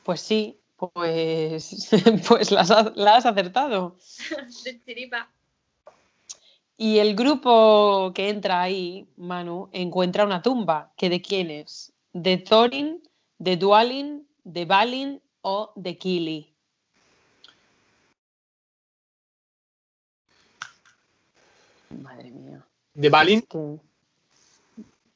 [0.05, 1.91] Pues sí, pues,
[2.29, 3.97] pues las la has acertado.
[4.65, 5.29] De chiripa.
[6.77, 10.93] Y el grupo que entra ahí, Manu, encuentra una tumba.
[10.97, 11.93] ¿Que de quién es?
[12.13, 13.03] ¿De Thorin,
[13.39, 16.58] de Dualin, de Balin o de Kili?
[21.99, 22.67] Madre mía.
[22.95, 23.39] ¿De Balin?
[23.41, 23.81] es que-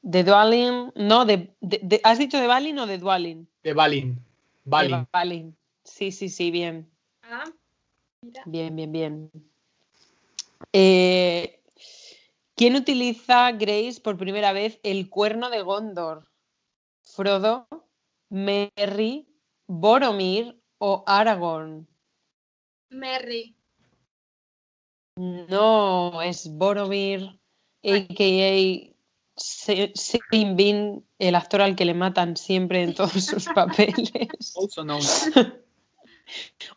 [0.02, 3.48] de Dwalin, no, de, de- ¿has dicho de Balin o de Dwalin?
[3.62, 4.18] De Balin.
[4.64, 4.98] Balin.
[4.98, 5.56] De Balin.
[5.84, 6.90] Sí, sí, sí, bien.
[7.22, 7.44] Ah,
[8.20, 8.42] mira.
[8.46, 9.30] Bien, bien, bien.
[10.72, 11.60] Eh,
[12.56, 16.28] ¿Quién utiliza Grace por primera vez el cuerno de Gondor?
[17.02, 17.66] ¿Frodo,
[18.28, 19.26] Merry,
[19.66, 21.86] Boromir o Aragorn?
[22.90, 23.56] Merry.
[25.16, 27.38] No, es Boromir,
[27.84, 28.92] a.k.a.
[29.36, 34.54] Se- Sean Bean, el actor al que le matan siempre en todos sus papeles.
[34.56, 35.02] Also known.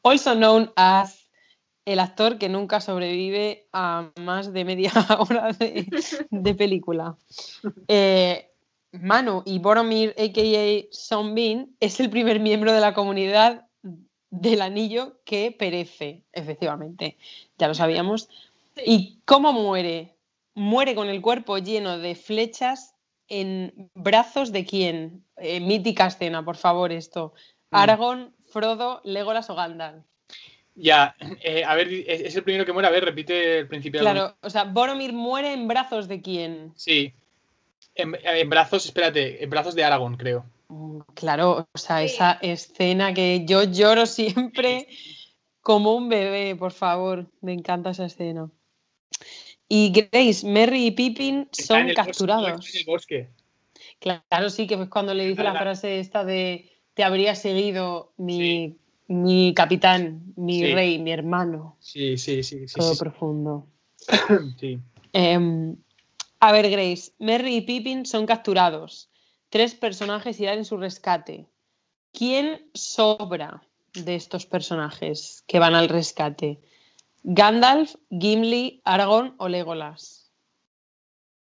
[0.04, 1.30] Also known as
[1.86, 5.88] el actor que nunca sobrevive a más de media hora de,
[6.30, 7.16] de película.
[7.88, 8.50] Eh,
[8.92, 10.88] Manu y Boromir, a.k.a.
[10.92, 13.65] Sean Bean, es el primer miembro de la comunidad
[14.40, 17.18] del anillo que perece, efectivamente.
[17.58, 18.30] Ya lo sabíamos.
[18.76, 18.84] Sí.
[18.86, 20.16] ¿Y cómo muere?
[20.54, 22.96] Muere con el cuerpo lleno de flechas
[23.28, 25.24] en brazos de quién?
[25.38, 27.34] Eh, mítica escena, por favor, esto.
[27.72, 27.76] Mm.
[27.76, 30.04] Aragorn, Frodo, Legolas o Gandalf.
[30.76, 32.90] Ya, eh, a ver, es el primero que muere.
[32.90, 34.02] A ver, repite el principio.
[34.02, 36.74] Claro, o sea, Boromir muere en brazos de quién?
[36.76, 37.14] Sí.
[37.96, 40.46] En, en brazos, espérate, en brazos de Aragón, creo.
[40.70, 42.06] Mm, Claro, o sea, Sí.
[42.16, 44.06] esa escena que yo lloro
[44.50, 44.88] siempre
[45.62, 47.30] como un bebé, por favor.
[47.42, 48.50] Me encanta esa escena.
[49.68, 52.66] Y Grace, Merry y Pippin en son el capturados.
[52.68, 53.30] está en el bosque.
[54.00, 58.78] Claro, sí, que es cuando le dice la frase esta de te habría seguido mi,
[59.08, 60.74] mi capitán, mi Sí.
[60.74, 61.78] rey, mi hermano.
[61.80, 62.68] Sí, sí, sí.
[62.68, 63.68] sí, Todo sí, profundo.
[64.00, 64.54] sí.
[64.60, 64.80] Sí.
[65.14, 65.76] Em,
[66.40, 69.10] a ver, Grace, Merry y Pippin son capturados.
[69.56, 71.48] Tres personajes irán en su rescate.
[72.12, 76.60] ¿Quién sobra de estos personajes que van al rescate?
[77.24, 80.30] ¿Gandalf, Gimli, Aragorn o Legolas?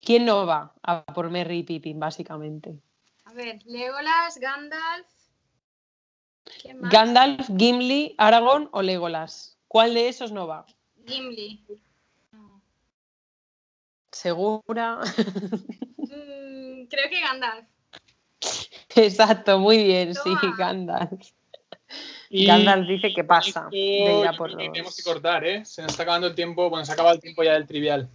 [0.01, 2.81] ¿Quién no va a por Merry y Pippin, básicamente?
[3.27, 5.06] A ver, Legolas, Gandalf.
[6.62, 6.90] ¿Quién más?
[6.90, 9.59] ¿Gandalf, Gimli, Aragorn o Legolas?
[9.68, 10.64] ¿Cuál de esos no va?
[11.06, 11.66] Gimli.
[12.32, 12.62] No.
[14.10, 15.01] ¿Segura?
[16.10, 17.68] Mm, creo que Gandalf.
[18.96, 20.30] Exacto, muy bien, sí.
[20.58, 21.30] Gandalf.
[22.28, 23.68] Y Gandalf dice que pasa
[24.36, 25.64] por los- tenemos que cortar, ¿eh?
[25.64, 26.70] Se nos está acabando el tiempo.
[26.70, 28.08] Bueno, se acaba el tiempo ya del trivial.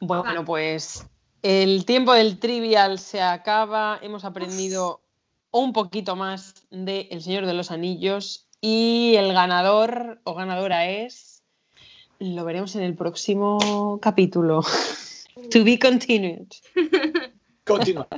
[0.00, 1.06] Bueno, pues
[1.42, 3.98] el tiempo del trivial se acaba.
[4.02, 5.02] Hemos aprendido
[5.50, 11.42] un poquito más de El Señor de los Anillos y el ganador o ganadora es.
[12.18, 14.62] Lo veremos en el próximo capítulo.
[15.50, 16.46] to be continued.
[17.64, 18.08] Continúa.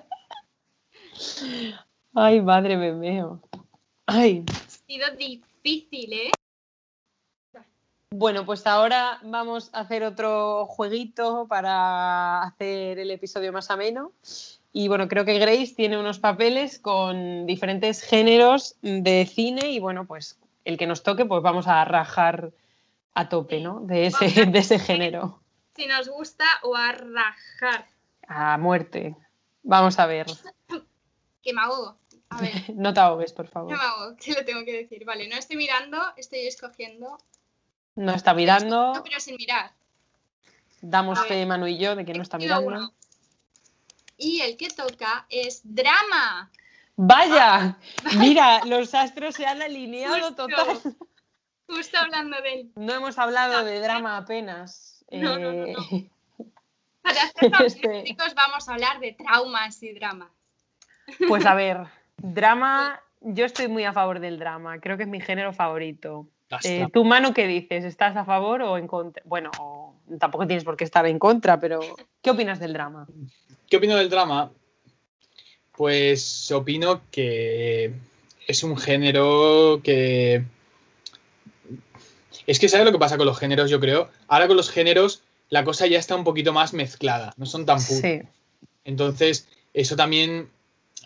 [2.14, 3.40] Ay, madre me meo.
[4.06, 4.44] Ay.
[4.48, 6.30] Ha sido difícil, ¿eh?
[8.14, 14.12] Bueno, pues ahora vamos a hacer otro jueguito para hacer el episodio más ameno.
[14.70, 20.06] Y bueno, creo que Grace tiene unos papeles con diferentes géneros de cine y bueno,
[20.06, 22.52] pues el que nos toque, pues vamos a rajar
[23.14, 23.80] a tope, ¿no?
[23.80, 25.40] De ese, de ese género.
[25.74, 27.86] Si nos gusta o a rajar.
[28.28, 29.16] A muerte.
[29.62, 30.26] Vamos a ver.
[31.43, 31.97] Que me ahogo.
[32.31, 33.77] A ver, No te ahogues, por que favor.
[33.77, 34.16] me ahogo.
[34.16, 35.05] ¿Qué le tengo que decir?
[35.05, 37.19] Vale, no estoy mirando, estoy escogiendo.
[37.97, 39.01] No está No, mirando.
[39.05, 39.73] pero sin mirar.
[40.81, 41.28] Damos A ver.
[41.31, 42.66] fe, Manu y yo, de que no está mirando.
[42.66, 42.93] uno.
[44.16, 46.51] Y el que toca es drama.
[46.97, 47.77] ¡Vaya!
[48.19, 50.47] Mira, los astros se han alineado Justo.
[50.47, 50.81] total.
[51.66, 52.70] Justo hablando del.
[52.77, 55.05] No hemos hablado de drama apenas.
[55.10, 56.09] No, no, no, Eh,
[57.02, 57.23] Para
[57.56, 60.31] hacerlo Este- vamos a hablar de traumas y dramas.
[61.29, 61.79] Pues a ver,
[62.16, 66.27] drama, yo estoy muy a favor del drama, creo que es mi género favorito.
[66.65, 67.85] Eh, ¿Tu mano qué dices?
[67.85, 69.23] ¿Estás a favor o en contra?
[69.24, 69.51] Bueno,
[70.19, 71.81] tampoco tienes por qué estar en contra, pero
[72.20, 73.07] ¿qué opinas del drama?
[73.70, 74.51] ¿Qué opino del drama?
[75.74, 77.95] Pues opino que
[78.47, 80.45] es un género que...
[82.47, 83.70] Es que ¿sabes lo que pasa con los géneros?
[83.70, 84.11] Yo creo.
[84.29, 85.23] Ahora con los géneros
[85.53, 88.01] la cosa ya está un poquito más mezclada, no son tan puros.
[88.01, 88.23] Sí,
[88.85, 90.49] Entonces, eso también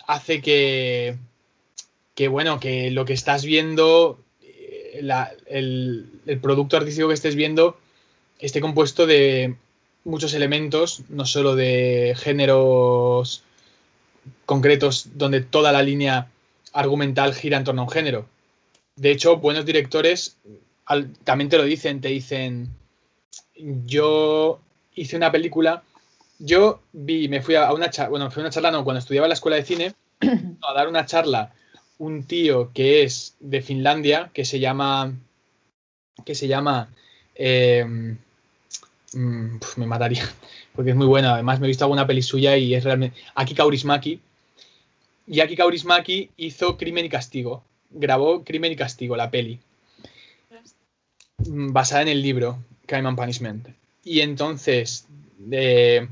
[0.07, 1.17] hace que,
[2.15, 5.01] que bueno, que lo que estás viendo, eh,
[5.49, 7.77] el, el producto artístico que estés viendo,
[8.39, 9.57] esté compuesto de
[10.05, 13.43] muchos elementos, no solo de géneros
[14.45, 16.31] concretos donde toda la línea
[16.73, 18.27] argumental gira en torno a un género.
[18.97, 20.37] De hecho, buenos directores
[21.25, 22.69] también te lo dicen, te dicen,
[23.57, 24.61] yo
[24.95, 25.83] hice una película
[26.39, 29.27] yo vi, me fui a una charla, bueno, fui a una charla, no, cuando estudiaba
[29.27, 31.53] en la escuela de cine, a dar una charla
[31.99, 35.15] un tío que es de Finlandia, que se llama,
[36.25, 36.91] que se llama,
[37.35, 37.85] eh,
[39.13, 40.29] mm, me mataría,
[40.75, 41.35] porque es muy buena.
[41.35, 43.19] Además, me he visto alguna peli suya y es realmente...
[43.35, 44.21] Aki Kaurismaki.
[45.27, 47.63] Y Aki Kaurismaki hizo Crimen y Castigo.
[47.91, 49.59] Grabó Crimen y Castigo, la peli.
[51.39, 53.69] Basada en el libro Crime and Punishment.
[54.05, 55.07] Y entonces,
[55.51, 56.07] eh,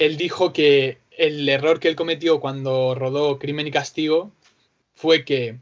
[0.00, 4.32] él dijo que el error que él cometió cuando rodó Crimen y Castigo
[4.94, 5.56] fue que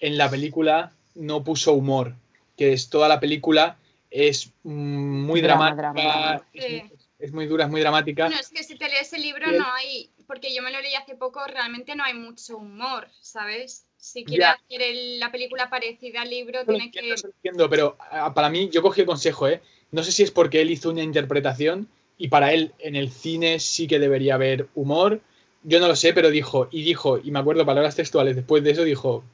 [0.00, 2.14] en la película no puso humor,
[2.56, 3.76] que es toda la película
[4.10, 6.42] es muy Drama, dramática, drama.
[6.54, 6.70] Es, Sí.
[6.72, 8.26] muy- es muy dura, es muy dramática.
[8.26, 10.94] Bueno, es que si te lees el libro no hay, porque yo me lo leí
[10.94, 13.84] hace poco, realmente no hay mucho humor, ¿sabes?
[13.98, 14.52] Si quiere Ya.
[14.52, 17.28] hacer el- la película parecida al libro, Eso lo tiene entiendo, que...
[17.28, 19.60] entiendo, pero ah, para mí, yo cogí el consejo, ¿eh?
[19.90, 21.88] No sé si es porque él hizo una interpretación
[22.18, 25.20] y para él en el cine sí que debería haber humor.
[25.62, 28.70] Yo no lo sé, pero dijo, y dijo, y me acuerdo palabras textuales después de
[28.70, 29.24] eso, dijo,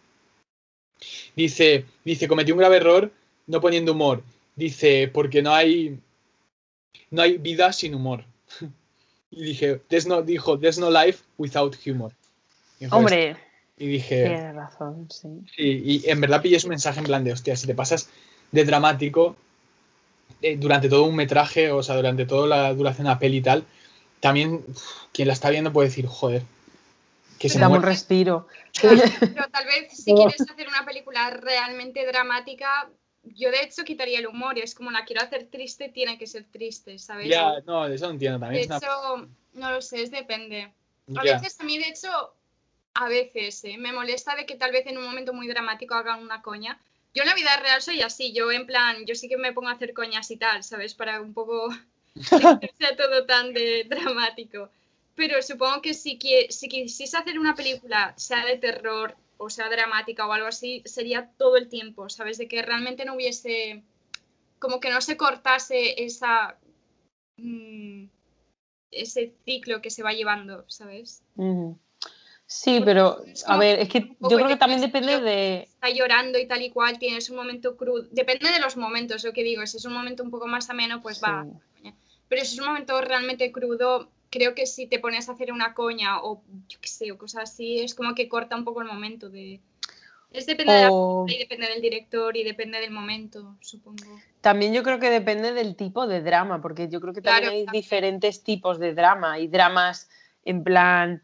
[1.37, 3.13] dice, dice, cometí un grave error
[3.47, 4.23] no poniendo humor.
[4.57, 5.99] Dice, porque no hay,
[7.11, 8.25] no hay vida sin humor.
[9.31, 12.13] y dije, there's no, dijo, there's no life without humor.
[12.81, 13.37] Dijo Hombre.
[13.79, 15.29] Y dije, tienes razón, sí.
[15.57, 18.11] y, y en verdad pillé su mensaje en plan de, hostia, si te pasas
[18.53, 19.35] de dramático
[20.43, 23.43] eh, durante todo un metraje, o sea, durante toda la duración de la peli y
[23.43, 23.65] tal,
[24.21, 24.83] también uf,
[25.13, 26.43] quien la está viendo puede decir, joder,
[27.39, 28.47] que se Dame un respiro.
[28.81, 29.03] Pero
[29.53, 32.89] tal vez si quieres hacer una película realmente dramática,
[33.25, 34.59] yo de hecho quitaría el humor.
[34.59, 37.29] Es como la quiero hacer triste, tiene que ser triste, ¿sabes?
[37.29, 38.67] Ya, no, eso no entiendo de también.
[38.67, 40.73] una- hecho, no lo sé, es depende.
[41.17, 41.35] A ya.
[41.35, 42.09] veces a mí, de hecho,
[42.95, 46.23] a veces eh, me molesta de que tal vez en un momento muy dramático hagan
[46.23, 46.81] una coña.
[47.15, 49.69] Yo en la vida real soy así, yo en plan, yo sí que me pongo
[49.69, 50.95] a hacer coñas y tal, ¿sabes?
[50.95, 51.69] Para un poco
[52.61, 54.71] que sea todo tan de dramático.
[55.15, 56.19] Pero supongo que si,
[56.49, 61.29] si quisiese hacer una película, sea de terror o sea dramática o algo así, sería
[61.37, 62.39] todo el tiempo, ¿sabes?
[62.39, 63.83] De que realmente no hubiese,
[64.59, 66.57] como que no se cortase esa,
[67.37, 68.05] mm,
[68.93, 71.23] ese ciclo que se va llevando, ¿sabes?
[71.35, 71.77] Ujú.
[72.55, 75.63] Sí, pero a ver, es que yo creo que también depende de...
[75.63, 78.07] Está llorando y tal y cual, tienes un momento crudo.
[78.11, 79.67] Depende de los momentos, lo que digo.
[79.67, 81.47] Si es un momento un poco más ameno, pues va.
[82.29, 85.73] Pero si es un momento realmente crudo, creo que si te pones a hacer una
[85.73, 88.87] coña o yo qué sé, o cosas así, es como que corta un poco el
[88.89, 89.61] momento de.
[90.31, 90.91] Es depende de la
[91.27, 94.21] y depende del director y depende del momento, supongo.
[94.43, 97.57] también yo creo que depende del tipo de drama, porque yo creo que también Claro,
[97.57, 97.83] hay también.
[97.83, 99.33] diferentes tipos de drama.
[99.33, 100.11] Hay dramas
[100.45, 101.23] en plan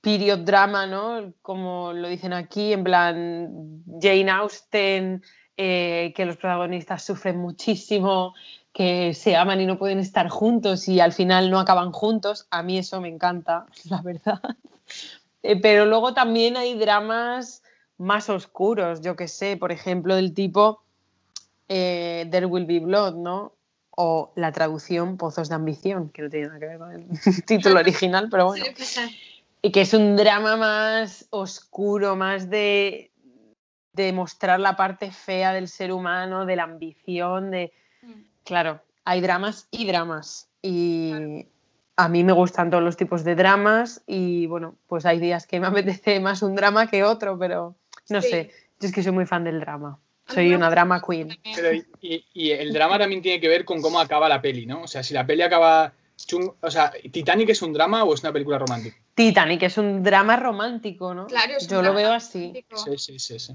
[0.00, 1.32] period drama, ¿no?
[1.42, 5.22] Como lo dicen aquí, en plan Jane Austen,
[5.56, 8.34] eh, que los protagonistas sufren muchísimo,
[8.72, 12.46] que se aman y no pueden estar juntos y al final no acaban juntos.
[12.50, 14.40] A mí eso me encanta, la verdad.
[15.42, 17.62] Eh, pero luego también hay dramas
[17.96, 20.82] más oscuros, yo que sé, por ejemplo, del tipo
[21.68, 23.57] eh, There Will Be Blood, ¿no?
[24.00, 27.08] O la traducción Pozos de Ambición, que no tiene nada que ver con el
[27.46, 28.64] título original, pero bueno.
[28.64, 29.08] Suele pasar.
[29.60, 33.10] Y que es un drama más oscuro, más de,
[33.94, 37.72] de mostrar la parte fea del ser humano, de la ambición, de...
[38.02, 38.12] Mm.
[38.44, 40.48] Claro, hay dramas y dramas.
[40.62, 41.46] Y
[41.96, 45.58] a mí me gustan todos los tipos de dramas y bueno, pues hay días que
[45.58, 45.66] me
[46.06, 47.74] apetece más un drama que otro, pero
[48.10, 48.30] no Sí.
[48.30, 49.98] sé, yo es que soy muy fan del drama.
[50.28, 51.38] Soy una drama queen.
[51.54, 54.66] Pero y, y- y el drama también tiene que ver con cómo acaba la peli,
[54.66, 54.82] ¿no?
[54.82, 58.22] O sea, si la peli acaba chung- o sea, ¿Titanic es un drama o es
[58.22, 58.96] una película romántica?
[59.14, 61.26] Titanic es un drama romántico, ¿no?
[61.26, 62.38] Claro, es un Yo lo drama veo así.
[62.38, 62.76] romántico.
[62.76, 63.52] Sí, sí, sí, sí.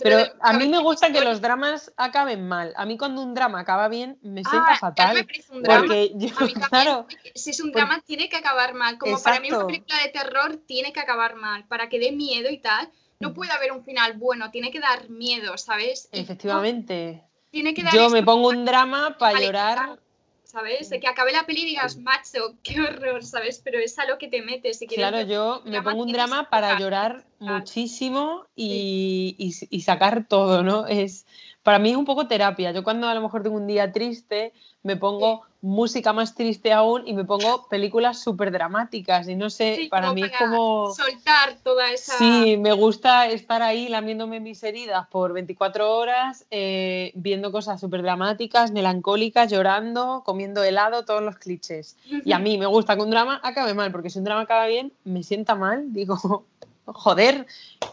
[0.00, 2.72] Pero a mí me gusta que los dramas acaben mal.
[2.76, 5.06] A mí cuando un drama acaba bien me sienta Ah, fatal.
[5.06, 5.80] a mí me parece un drama.
[5.80, 8.96] Porque yo, A mí también, claro, si es un Por- drama, tiene que acabar mal.
[8.98, 9.66] Como para mí una Exacto.
[9.66, 11.64] película de terror tiene que acabar mal.
[11.66, 12.88] Para que dé miedo y tal,
[13.20, 16.08] no puede haber un final bueno, tiene que dar miedo, ¿sabes?
[16.12, 17.24] Efectivamente.
[17.50, 19.98] Tiene que dar Yo me pongo un drama para llorar.
[20.44, 20.88] ¿sabes?
[20.88, 23.60] De que acabe la peli y digas, macho, qué horror, ¿sabes?
[23.62, 24.78] Pero es a lo que te metes.
[24.78, 29.80] Si quieres Claro, yo me drama pongo un drama para llorar muchísimo y, y- y
[29.82, 30.86] sacar todo, ¿no?
[30.86, 31.26] Es,
[31.62, 32.72] para mí es un poco terapia.
[32.72, 37.06] Yo cuando a lo mejor tengo un día triste, me pongo música más triste aún
[37.06, 39.28] y me pongo películas súper dramáticas.
[39.28, 40.94] Y no sé, Sí, para mí es como...
[40.94, 42.16] soltar toda esa.
[42.16, 48.02] Sí, me gusta estar ahí lamiéndome mis heridas por 24 horas, eh, viendo cosas súper
[48.02, 51.96] dramáticas, melancólicas, llorando, comiendo helado, todos los clichés.
[52.24, 54.66] Y a mí me gusta que un drama acabe mal, porque si un drama acaba
[54.66, 55.92] bien, me sienta mal.
[55.92, 56.46] Digo,
[56.84, 57.46] joder,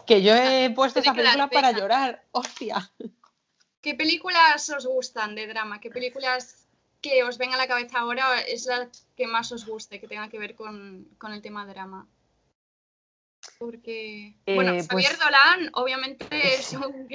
[0.06, 2.90] que yo he puesto esa película para llorar, hostia.
[3.80, 5.80] ¿Qué películas os gustan de drama?
[5.80, 6.65] ¿Qué películas
[7.00, 10.28] que os venga a la cabeza ahora es la que más os guste, que tenga
[10.28, 12.06] que ver con, con el tema drama?
[13.58, 17.08] Porque, bueno, Eh, Xavier pues- Dolan obviamente es un.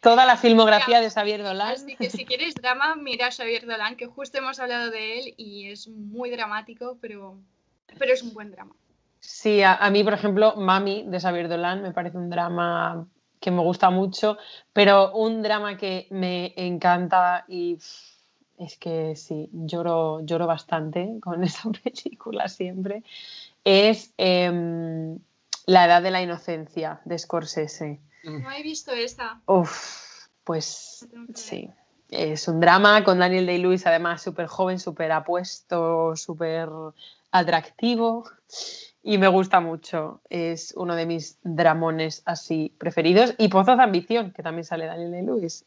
[0.00, 1.72] Toda la filmografía de Xavier Dolan.
[1.72, 5.34] Así que si quieres drama, mira a Xavier Dolan, que justo hemos hablado de él
[5.36, 7.36] y es muy dramático, pero,
[7.98, 8.74] pero es un buen drama.
[9.20, 13.06] Sí, a, a mí, por ejemplo, Mami de Xavier Dolan me parece un drama
[13.40, 14.38] que me gusta mucho,
[14.72, 17.76] pero un drama que me encanta y
[18.64, 23.02] es que sí, lloro, lloro bastante con esa película siempre,
[23.64, 25.18] es em,
[25.66, 28.00] La Edad de la Inocencia de Scorsese.
[28.24, 29.40] No he visto esa.
[29.46, 31.68] Uf, pues sí.
[32.08, 36.68] Es un drama con Daniel Day-Lewis, además súper joven, súper apuesto, súper
[37.30, 38.24] atractivo
[39.02, 40.20] y me gusta mucho.
[40.28, 43.34] Es uno de mis dramones así preferidos.
[43.38, 45.64] Y Pozos de Ambición, que también sale Daniel Day-Lewis,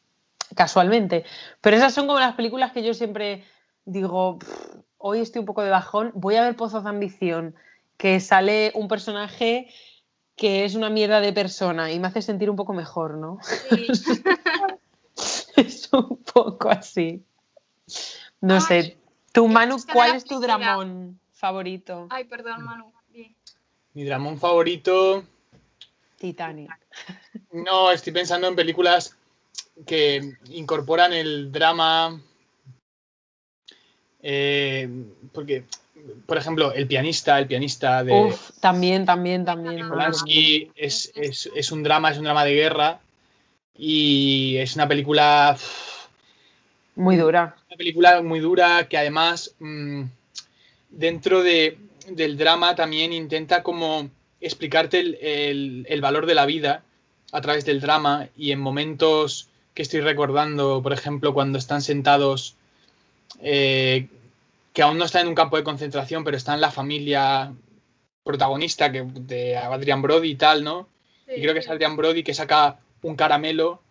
[0.56, 1.26] casualmente.
[1.62, 3.44] Pero esas son como las películas que yo siempre
[3.86, 7.56] digo, "Pff, hoy estoy un poco de bajón, voy a ver Pozos de Ambición,
[7.98, 9.70] que sale un personaje
[10.36, 13.40] que es una mierda de persona y me hace sentir un poco mejor, ¿no?
[13.42, 13.88] Sí.
[15.56, 17.24] Es un poco así.
[18.42, 18.98] No Ay, sé.
[19.32, 22.08] Tú, Manu, ¿cuál es tu dramón favorito?
[22.10, 22.92] Ay, perdón, Manu.
[23.10, 23.34] Di.
[23.94, 25.24] Mi dramón favorito.
[26.18, 26.70] Titanic.
[27.52, 29.16] No, estoy pensando en películas
[29.86, 32.20] que incorporan el drama.
[34.28, 34.90] eh,
[35.34, 35.64] porque,
[36.26, 39.88] por ejemplo, El pianista, el pianista de Uf, también, también, también.
[39.88, 43.00] Polanski es, es- es un drama, es un drama de guerra.
[43.78, 45.58] Y es una película.
[46.96, 47.58] Muy dura.
[47.68, 50.04] una película muy dura que además mm,
[50.90, 51.78] dentro de-
[52.08, 56.84] del drama también intenta como explicarte el, el- el valor de la vida
[57.34, 62.56] a través del drama y en momentos que estoy recordando, por ejemplo, cuando están sentados,
[63.42, 64.08] eh,
[64.74, 67.54] que aún no están en un campo de concentración, pero están la familia
[68.24, 70.88] protagonista que, de Adrian Brody y tal, ¿no?
[71.28, 73.82] Y creo que es Adrian Brody que saca un caramelo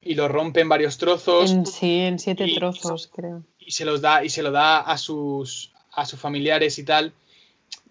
[0.00, 3.42] y lo rompe en varios trozos En, sí, en siete y- trozos, creo.
[3.58, 7.12] y se los da y se lo da a sus a sus familiares y tal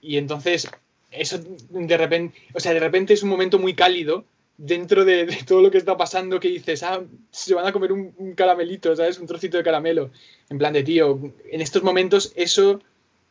[0.02, 0.70] y entonces
[1.12, 1.40] eso
[1.70, 4.26] de repente o sea de repente es un momento muy cálido
[4.58, 7.02] dentro de, de todo lo que está pasando que dices ah
[7.32, 10.12] se van a comer un, un caramelito sabes un trocito de caramelo
[10.50, 11.20] en plan de tío
[11.52, 12.80] en estos momentos eso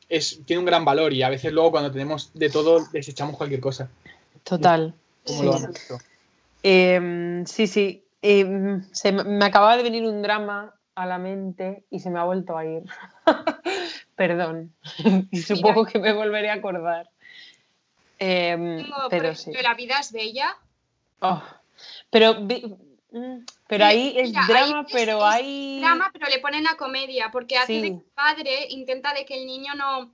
[0.08, 3.60] es tiene un gran valor y a veces luego cuando tenemos de todo desechamos cualquier
[3.60, 3.88] cosa
[4.44, 4.94] Total.
[5.24, 5.40] Sí.
[5.44, 5.98] lo han visto
[6.62, 8.04] Em, sí, sí.
[8.22, 12.24] Em, se me, acababa de venir un drama a la mente y se me ha
[12.24, 12.84] vuelto a ir.
[14.16, 14.72] Perdón.
[15.30, 17.10] y supongo que me volveré a acordar.
[18.18, 19.50] Tengo, por pero sí.
[19.50, 20.56] ejemplo, La vida es bella.
[21.22, 21.42] Oh,
[22.10, 25.80] Pero, mm, pero ahí es Mira, drama, es- pero es hay.
[25.80, 27.88] Drama, pero le ponen a comedia, porque hace de Sí.
[27.88, 30.12] que el padre intenta de que el niño no.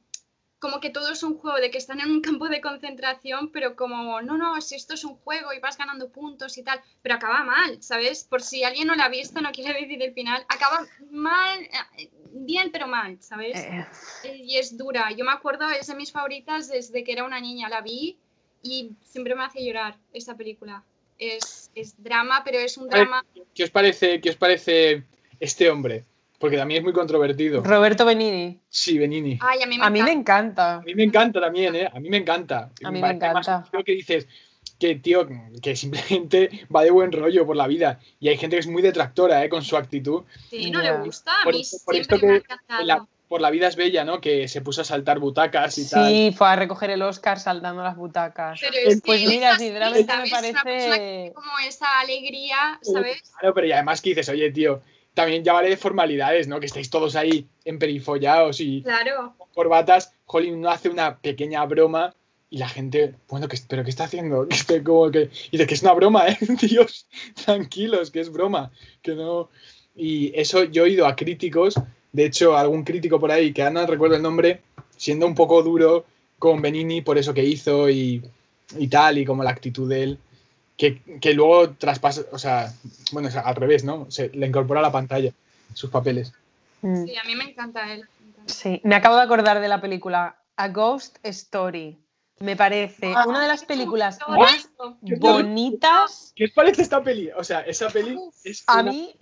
[0.61, 3.77] Como que todo es un juego, de que están en un campo de concentración, pero
[3.77, 7.15] como, no, no, si esto es un juego y vas ganando puntos y tal, pero
[7.15, 8.25] acaba mal, ¿sabes?
[8.25, 11.61] Por si alguien no la ha visto, no quiere decir el final, acaba mal,
[11.97, 13.57] eh, bien, pero mal, ¿sabes?
[13.57, 13.87] Eh,
[14.25, 15.13] Eh, Y es dura.
[15.13, 17.69] Yo me acuerdo, es de mis favoritas desde que era una niña.
[17.69, 18.19] La vi
[18.61, 20.85] y siempre me hace llorar esa película.
[21.19, 23.25] Es, es drama, pero es un drama.
[23.55, 25.05] ¿qué os parece qué os parece
[25.41, 26.05] este hombre?
[26.39, 28.61] porque también es muy controvertido Roberto Benini.
[28.69, 30.77] sí Benini Ay, a mí me A mí me encanta.
[30.77, 31.91] A mí me encanta también, ¿eh?
[31.93, 32.71] A mí me encanta.
[32.85, 33.67] A mí me encanta.
[33.71, 34.29] Creo que dices
[34.79, 35.27] que, tío,
[35.61, 37.99] que simplemente va de buen rollo por la vida.
[38.21, 39.49] Y hay gente que es muy detractora, ¿eh?
[39.49, 40.23] Con su actitud.
[40.49, 41.43] Sí, no le gusta.
[41.43, 42.85] A mí por siempre esto me ha encantado.
[42.85, 44.21] La- por la vida es bella, ¿no?
[44.21, 46.09] Que se puso a saltar butacas y tal.
[46.09, 48.59] Sí, fue a recoger el Oscar saltando las butacas.
[48.61, 51.33] Pero es Pues que mira, es así, sinceramente me persona que parece.
[51.35, 53.23] como esa alegría, ¿sabes?
[53.39, 54.81] Claro, pero y además que dices, oye, tío,
[55.15, 56.59] también ya vale de formalidades, ¿no?
[56.61, 59.35] Que estáis todos ahí emperifollados y Claro.
[59.37, 60.13] con corbatas.
[60.25, 62.15] Jolín, uno hace una pequeña broma
[62.51, 64.47] y la gente, bueno, ¿qué, ¿pero qué está haciendo?
[64.49, 65.31] Que estoy como que...
[65.51, 66.39] Y dice que es una broma, ¿eh?
[66.63, 67.07] Dios,
[67.45, 68.71] tranquilos, que es broma,
[69.03, 69.51] que no...
[69.95, 71.75] Y eso yo he oído a críticos,
[72.19, 74.61] de hecho, algún crítico por ahí, que no recuerdo el nombre,
[74.97, 76.05] siendo un poco duro
[76.39, 78.23] con Benini por eso que hizo y,
[78.77, 80.19] y tal, y como la actitud de él,
[80.77, 82.73] que, que luego traspasa, o sea,
[83.13, 84.11] bueno, o sea, al revés, ¿no?
[84.11, 85.33] Se le incorpora a la pantalla
[85.75, 86.33] sus papeles.
[86.83, 87.05] Mm.
[87.07, 88.05] Sí, a mí me encanta él.
[88.47, 91.99] Sí, me acabo de acordar de la película A Ghost Story.
[92.41, 94.69] Me parece Ah, una de las películas más
[95.19, 96.33] bonitas.
[96.37, 97.31] ¿Qué os parece esta peli?
[97.37, 99.15] O sea, esa peli es A una- mí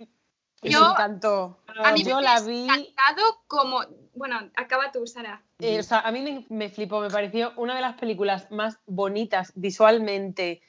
[0.63, 1.59] me Yo- encantó.
[1.83, 2.67] A mí Yo me la vi,
[3.47, 3.81] como...
[4.15, 5.43] Bueno, acaba tú, Sara.
[5.59, 8.79] eh, o sea, a mí me, me flipó, me pareció una de las películas más
[8.87, 10.61] bonitas visualmente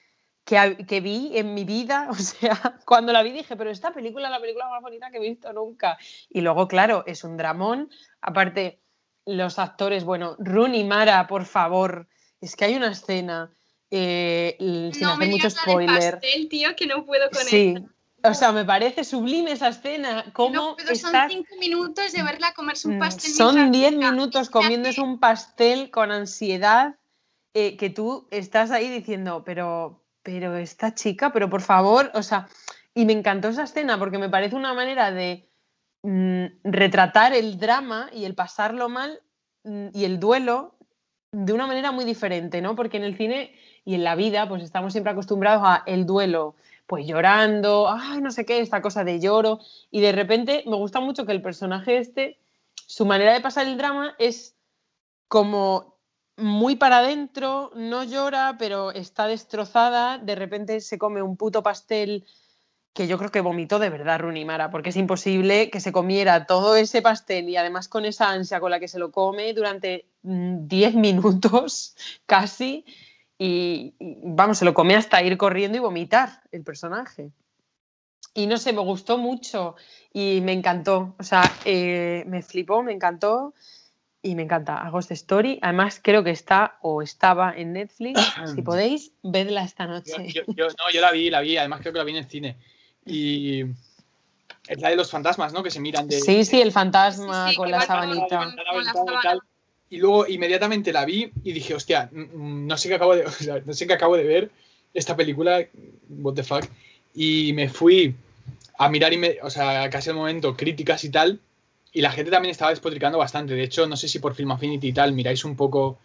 [0.45, 2.09] que, que vi en mi vida.
[2.11, 5.17] O sea, cuando la vi dije, pero esta película es la película más bonita que
[5.17, 5.97] he visto nunca.
[6.29, 7.91] Y luego, claro, es un dramón.
[8.21, 8.81] Aparte,
[9.25, 12.07] los actores, bueno, Rooney Mara, por favor,
[12.43, 13.51] es que hay una escena
[13.91, 16.15] eh, sin no hacer me mucho spoiler.
[16.21, 17.75] pastel, tío, que no puedo con Sí.
[18.31, 20.25] O sea, me parece sublime esa escena.
[20.33, 23.31] Cómo No puedo, son cinco minutos de verla comerse un Mm, pastel.
[23.33, 24.11] Son 10 juega.
[24.13, 26.95] minutos comiéndose un pastel con ansiedad
[27.55, 32.49] eh, que tú estás ahí diciendo, pero, pero esta chica, pero por favor, o sea,
[32.95, 35.49] y me encantó esa escena porque me parece una manera de
[36.03, 39.21] mm, retratar el drama y el pasarlo mal
[39.65, 40.75] mm, y el duelo
[41.33, 42.75] de una manera muy diferente, ¿no?
[42.75, 46.55] Porque en el cine y en la vida, pues estamos siempre acostumbrados a el duelo,
[46.89, 49.61] pues llorando, ay, no sé qué, esta cosa de lloro,
[49.91, 52.39] y de repente me gusta mucho que el personaje este,
[52.87, 54.57] su manera de pasar el drama es
[55.29, 55.99] como
[56.39, 62.25] muy para adentro, no llora, pero está destrozada, de repente se come un puto pastel
[62.95, 66.47] que yo creo que vomitó de verdad Rooney Mara, porque es imposible que se comiera
[66.47, 70.07] todo ese pastel y además con esa ansia con la que se lo come durante
[70.23, 71.97] mm, 10 minutos
[72.27, 72.87] casi,
[73.39, 77.31] y, y, vamos, se lo come hasta ir corriendo y vomitar el personaje.
[78.35, 79.75] Y no sé, me gustó mucho
[80.13, 83.55] y me encantó, o sea, eh, me flipó, me encantó
[84.23, 85.59] y me encanta A Ghost Story.
[85.63, 88.21] Además, creo que está o estaba en Netflix.
[88.55, 90.29] si podéis, vedla esta noche.
[90.29, 92.29] yo- yo- no, yo la vi, la vi, además creo que la vi en el
[92.29, 92.57] cine.
[93.07, 93.63] Y
[94.69, 95.63] es la de los fantasmas, ¿no?
[95.63, 96.21] Que se miran de.
[96.21, 98.39] Sí, sí, el fantasma Sí, sí, con la sabanita.
[98.39, 99.21] con- con la ventana
[99.91, 103.25] y luego inmediatamente la vi y dije, hostia, no sé qué acabo de,
[103.65, 104.51] no sé qué acabo de ver
[104.95, 105.67] esta película,
[106.09, 106.65] what the fuck.
[107.15, 108.15] Y me fui
[108.79, 109.13] a mirar,
[109.43, 111.41] o sea, casi al momento, críticas y tal.
[111.93, 113.55] Y la gente también estaba despotricando bastante.
[113.55, 115.99] De hecho, no sé si por Film Affinity y tal miráis un poco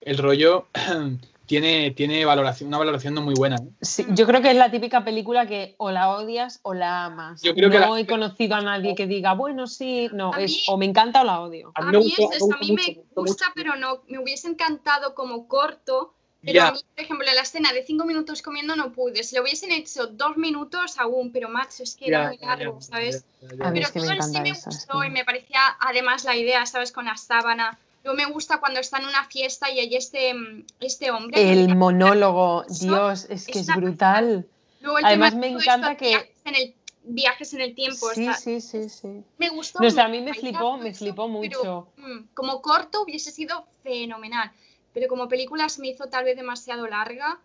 [0.00, 0.66] el rollo.
[1.52, 3.56] tiene tiene valoración, una valoración no muy buena.
[3.56, 3.68] ¿eh?
[3.82, 7.42] Sí, yo creo que es la típica película que o la odias o la amas.
[7.42, 10.40] Yo creo que no la- he conocido a nadie que diga, bueno, sí, no, A
[10.40, 11.70] es mí- o me encanta o la odio.
[11.74, 13.52] A me mí gustó- es eso, a mí mucho, me gustó gusta, mucho.
[13.54, 16.14] pero no, me hubiese encantado como corto.
[16.40, 16.68] Pero Ya.
[16.68, 19.22] a mí, por ejemplo, en la escena de cinco minutos comiendo no pude.
[19.22, 22.80] Si lo hubiesen hecho dos minutos aún, pero macho, es que era Ya, muy largo,
[22.80, 23.24] ya, ¿sabes?
[23.60, 25.08] A mí Pero que todo en sí me gustó y escena.
[25.10, 26.90] me parecía además la idea, ¿sabes?
[26.92, 27.78] Con la sábana.
[28.04, 31.52] Luego me gusta cuando está en una fiesta y hay este, mm, este hombre.
[31.52, 34.46] El monólogo, Eso Dios, es que es brutal.
[34.80, 36.74] Luego el además me encanta que- Viajes en el,
[37.04, 38.10] viajes en el tiempo.
[38.12, 39.24] Sí, está- sí, sí, sí.
[39.38, 39.78] Me gustó.
[39.80, 41.48] No a mí me flipó, me flipó mucho.
[41.96, 44.50] pero, mm, como corto hubiese sido fenomenal.
[44.92, 47.38] Pero como película se me hizo tal vez demasiado larga.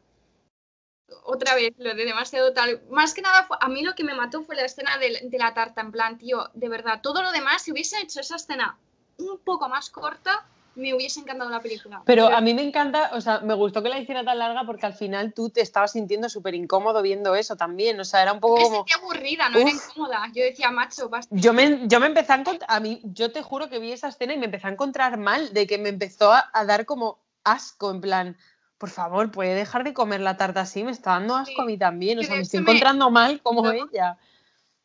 [1.23, 2.81] Otra vez, lo de demasiado tal.
[2.89, 5.37] Más que nada, fue- a mí lo que me mató fue la escena de, de
[5.37, 5.79] la tarta.
[5.81, 8.77] En plan, tío, de verdad, todo lo demás, si hubiesen hecho esa escena
[9.17, 10.45] un poco más corta,
[10.75, 12.03] me hubiese encantado la película.
[12.05, 14.85] Pero a mí me encanta, o sea, me gustó que la hiciera tan larga porque
[14.85, 17.99] al final tú te estabas sintiendo súper incómodo viendo eso también.
[17.99, 18.75] O sea, era un poco me como.
[18.77, 20.27] sentía aburrida, no era incómoda.
[20.33, 21.35] Yo decía, macho, basta.
[21.35, 24.09] Yo me, yo me empecé a encontrar, a mí, yo te juro que vi esa
[24.09, 27.17] escena y me empecé a encontrar mal, de que me empezó a, a dar como
[27.43, 28.37] asco, en plan,
[28.77, 31.65] por favor, puede dejar de comer la tarta así, me está dando asco Sí, a
[31.65, 33.71] mí también, o sea, me estoy me- encontrando mal como No.
[33.71, 34.17] ella.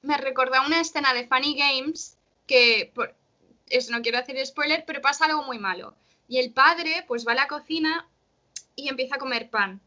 [0.01, 3.15] me recordó una escena de Funny Games que, por,
[3.73, 5.95] eso no quiero hacer spoiler, pero pasa algo muy malo.
[6.29, 8.07] Y el padre pues va a la cocina
[8.77, 9.81] y empieza a comer pan,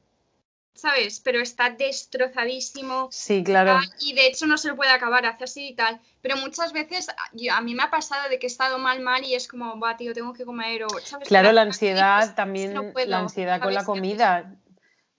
[0.74, 1.20] ¿sabes?
[1.22, 3.10] Pero está destrozadísimo.
[3.12, 3.72] Sí, claro.
[3.72, 6.00] ah, Y de hecho no se lo puede acabar, hace así y tal.
[6.22, 9.00] Pero muchas veces a- yo- a mí me ha pasado de que he estado mal,
[9.02, 10.84] mal y es como, va, tío, tengo que comer.
[10.84, 11.28] O, ¿sabes?
[11.28, 14.54] Claro, la aquí, ansiedad pues, también, no puedo, la ansiedad con la comida.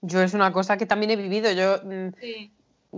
[0.01, 1.51] Yo es una cosa que también he vivido.
[1.51, 2.51] Yo mm, Sí.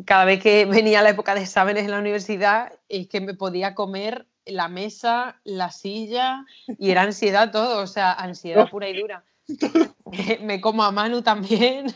[0.05, 3.73] cada vez que venía la época de exámenes en la universidad, es que me podía
[3.73, 6.45] comer la mesa, la silla
[6.77, 9.23] y era ansiedad todo, o sea, ansiedad pura y dura.
[10.41, 11.87] Me como a Manu también.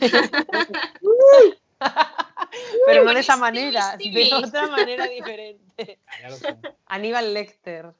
[2.86, 5.98] Pero no de esa manera, de otra manera diferente.
[6.38, 6.56] Sé.
[6.86, 7.92] Aníbal Lecter,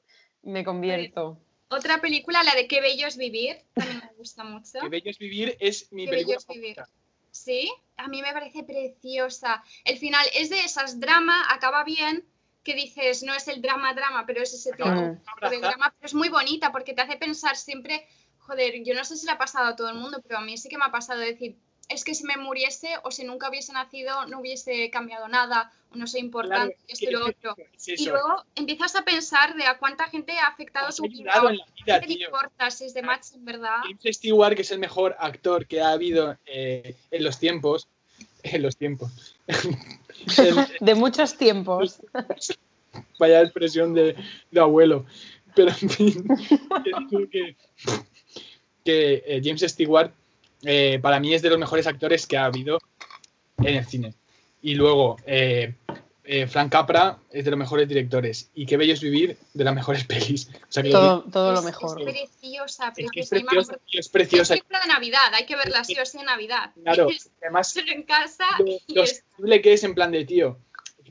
[0.43, 1.39] me convierto.
[1.67, 4.79] Otra película, la de Qué bello es vivir, también me gusta mucho.
[4.81, 6.75] Qué bello es vivir es mi Qué película bello es vivir.
[6.75, 7.05] favorita.
[7.31, 9.61] Sí, a mí me parece preciosa.
[9.83, 12.23] El final es de esas drama, acaba bien,
[12.65, 16.13] que dices, no es el drama drama, pero es ese tipo de drama, pero es
[16.15, 18.07] muy bonita porque te hace pensar siempre,
[18.39, 20.57] joder, yo no sé si le ha pasado a todo el mundo, pero a mí
[20.57, 21.55] sí que me ha pasado decir,
[21.87, 25.95] es que si me muriese o si nunca hubiese nacido no hubiese cambiado nada, o
[25.95, 27.55] no soy importante, Claro, esto y lo es otro.
[27.77, 31.47] Es Y luego empiezas a pensar de a cuánta gente ha afectado ha vida, ayudado
[31.47, 33.81] o en la a vida, qué te importa si es de match en verdad.
[33.83, 37.87] James Stewart, que es el mejor actor que ha habido eh, en los tiempos.
[38.41, 39.34] En los tiempos.
[39.47, 42.01] El- De muchos tiempos.
[43.19, 44.15] vaya expresión de,
[44.51, 45.05] de abuelo.
[45.55, 46.27] Pero en fin,
[48.83, 50.11] que, eh, James Stewart
[50.63, 52.79] eh, para mí es de los mejores actores que ha habido
[53.59, 54.13] en el cine.
[54.61, 55.73] Y luego, eh,
[56.27, 59.73] eh, Frank Capra es de los mejores directores y Qué bello es vivir de las
[59.75, 60.49] mejores pelis.
[60.53, 62.01] O sea, que todo, todo lo Es- mejor.
[62.01, 63.55] Es preciosa, es, que es preciosa.
[63.73, 66.71] más preciosa, es Es película de Navidad, hay que verla sí o sí en Navidad.
[66.83, 70.25] Claro, Es además en casa lo, y lo es- sensible que es en plan de
[70.25, 70.57] tío.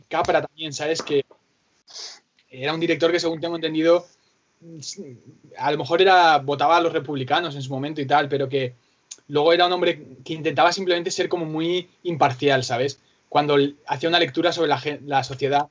[0.08, 1.00] Capra también, ¿sabes?
[1.02, 1.24] Que
[2.50, 4.06] era un director que, según tengo entendido,
[5.58, 8.74] a lo mejor era votaba a los republicanos en su momento y tal, pero que
[9.28, 13.00] luego era un hombre que intentaba simplemente ser como muy imparcial, ¿sabes?
[13.28, 13.56] Cuando
[13.86, 14.72] hacía una lectura sobre
[15.02, 15.68] la, sociedad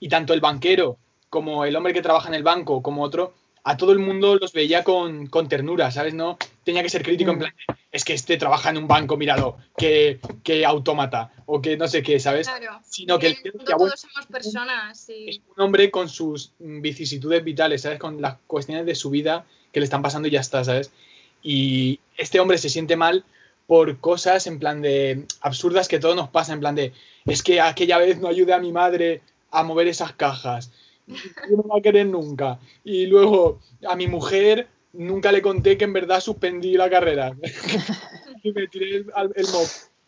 [0.00, 0.98] y tanto el banquero
[1.30, 4.52] como el hombre que trabaja en el banco como otro, a todo el mundo los
[4.52, 6.12] veía con, con ternura, ¿sabes?
[6.12, 7.40] No tenía que ser crítico en Mm.
[7.40, 7.54] plan,
[7.90, 12.02] es que este trabaja en un banco, míralo, que, que autómata o que no sé
[12.02, 12.48] qué, ¿sabes?
[12.48, 12.80] Claro.
[12.84, 17.42] Sino que el bueno, todos somos personas y es un hombre con sus mm, vicisitudes
[17.42, 17.98] vitales, ¿sabes?
[17.98, 20.92] Con las cuestiones de su vida que le están pasando y ya está, ¿sabes?
[21.42, 23.24] Y este hombre se siente mal
[23.66, 26.92] por cosas en plan de absurdas que todo nos pasa, en plan de
[27.26, 30.70] es que aquella vez no ayudé a mi madre a mover esas cajas,
[31.06, 32.58] no me va a querer nunca.
[32.82, 37.32] Y luego a mi mujer nunca le conté que en verdad suspendí la carrera.
[38.42, 39.46] y me tiré el, el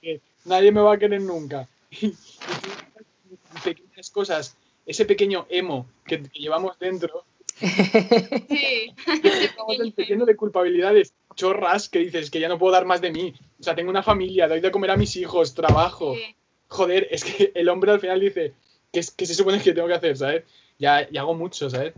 [0.01, 1.69] que nadie me va a querer nunca.
[2.03, 7.25] Y, pequeñas cosas, ese pequeño emo que, que llevamos dentro,
[7.59, 8.93] sí.
[9.25, 13.33] estamos lleno de culpabilidades chorras que dices que ya no puedo dar más de mí.
[13.61, 16.15] O sea, tengo una familia, doy de comer a mis hijos, trabajo.
[16.17, 16.35] Sí.
[16.69, 18.55] Joder, es que el hombre al final dice
[18.93, 20.45] que, es, que se supone que tengo que hacer, ¿sabes?
[20.79, 21.95] Ya, ya hago mucho, ¿sabes?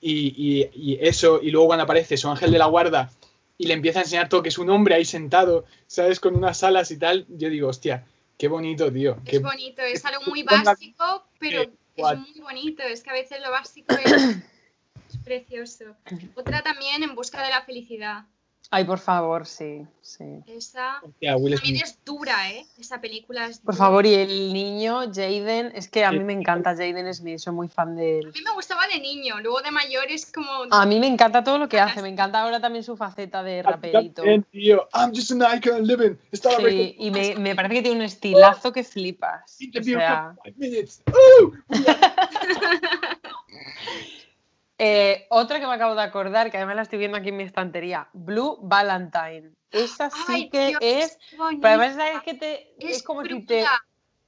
[0.00, 3.10] Y, y- y eso, y luego cuando aparece su ángel de la guarda
[3.58, 6.20] y le empieza a enseñar todo que es un hombre ahí sentado, ¿sabes?
[6.20, 8.06] Con unas alas y tal, yo digo, hostia,
[8.38, 9.18] qué bonito, tío.
[9.24, 11.68] Qué, Es bonito, es algo muy básico, pero es
[12.18, 12.82] muy bonito.
[12.82, 15.84] Es que a veces lo básico es, es precioso.
[16.34, 18.24] Otra también, En busca de la felicidad.
[18.74, 20.24] Ay, por favor, sí, sí.
[20.46, 21.82] Esa hostia, también Smith.
[21.84, 22.64] es dura, ¿eh?
[22.80, 23.84] Esa película es Por dura.
[23.84, 27.68] favor, y el niño, Jaden, es que a mí me encanta Jaden Smith, soy muy
[27.68, 28.32] fan de A él.
[28.34, 30.48] mí me gustaba de niño, luego de mayor es como...
[30.70, 33.62] A mí me encanta todo lo que hace, me encanta ahora también su faceta de
[33.62, 34.22] raperito.
[34.50, 36.16] Tío, I'm just an icon living.
[36.32, 39.58] Sí, y me, me parece que tiene un estilazo que flipas.
[39.78, 40.34] O sea,
[44.84, 47.44] eh, otra que me acabo de acordar, que además la estoy viendo aquí en mi
[47.44, 49.52] estantería, Blue Valentine.
[49.70, 53.24] Esa sí Ay, que Dios, es, qué pero además sabes que te, es, Es como
[53.24, 53.64] si te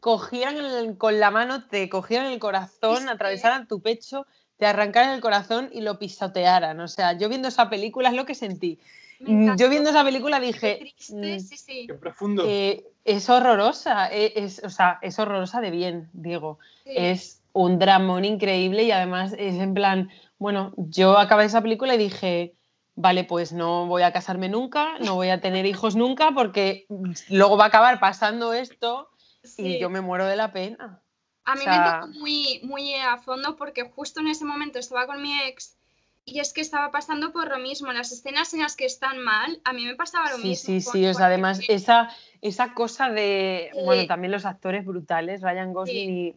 [0.01, 4.27] cogieran el- con la mano, te cogieran el corazón, atravesaran tu pecho,
[4.57, 6.79] te arrancaran el corazón y lo pisotearan.
[6.81, 8.79] O sea, yo viendo esa película es lo que sentí.
[9.21, 9.57] Mm.
[9.57, 11.87] Yo viendo esa película Qué dije, triste, mm, sí, sí.
[11.87, 12.45] Qué profundo.
[12.47, 16.59] eh, es horrorosa, eh, es, o sea, es horrorosa de bien, digo.
[16.85, 16.93] sí.
[16.95, 21.99] Es un dramón increíble y además es en plan, bueno, yo acabé esa película y
[21.99, 22.55] dije,
[22.95, 26.87] vale, pues no voy a casarme nunca, no voy a tener hijos nunca porque
[27.29, 29.09] luego va a acabar pasando esto
[29.43, 29.63] Sí.
[29.77, 31.03] y yo me muero de la pena.
[31.45, 34.79] A mí o sea- me tocó muy, muy a fondo porque justo en ese momento
[34.79, 35.77] estaba con mi ex
[36.25, 37.93] y es que estaba pasando por lo mismo.
[37.93, 40.67] Las escenas en las que están mal, a mí me pasaba lo Sí, mismo.
[40.81, 42.09] sí, con- sí, o sea, además esa,
[42.41, 43.79] esa cosa de, Sí.
[43.85, 46.35] bueno, también los actores brutales, Ryan Gosling y,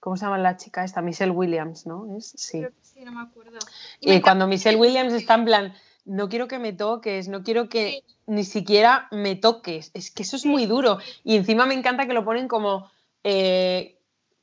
[0.00, 1.02] ¿cómo se llama la chica esta?
[1.02, 2.16] Michelle Williams, ¿no?
[2.16, 2.58] Es, sí.
[2.58, 3.58] Creo que sí, no me acuerdo.
[4.00, 7.68] Y Eh, cuando Michelle Williams está en plan, no quiero que me toques, no quiero
[7.68, 8.04] que Sí.
[8.26, 9.90] ni siquiera me toques.
[9.94, 10.98] Es que eso es muy duro.
[11.24, 12.90] Y encima me encanta que lo ponen como
[13.24, 13.98] eh,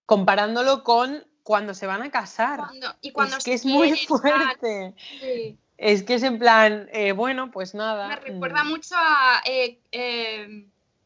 [0.06, 2.60] comparándolo con cuando se van a casar.
[2.60, 4.94] Cuando- y cuando es que es muy fuerte.
[5.20, 5.58] sí.
[5.78, 8.08] Es que es en plan, eh, bueno, pues nada.
[8.08, 9.80] Me recuerda mm, mucho a eh,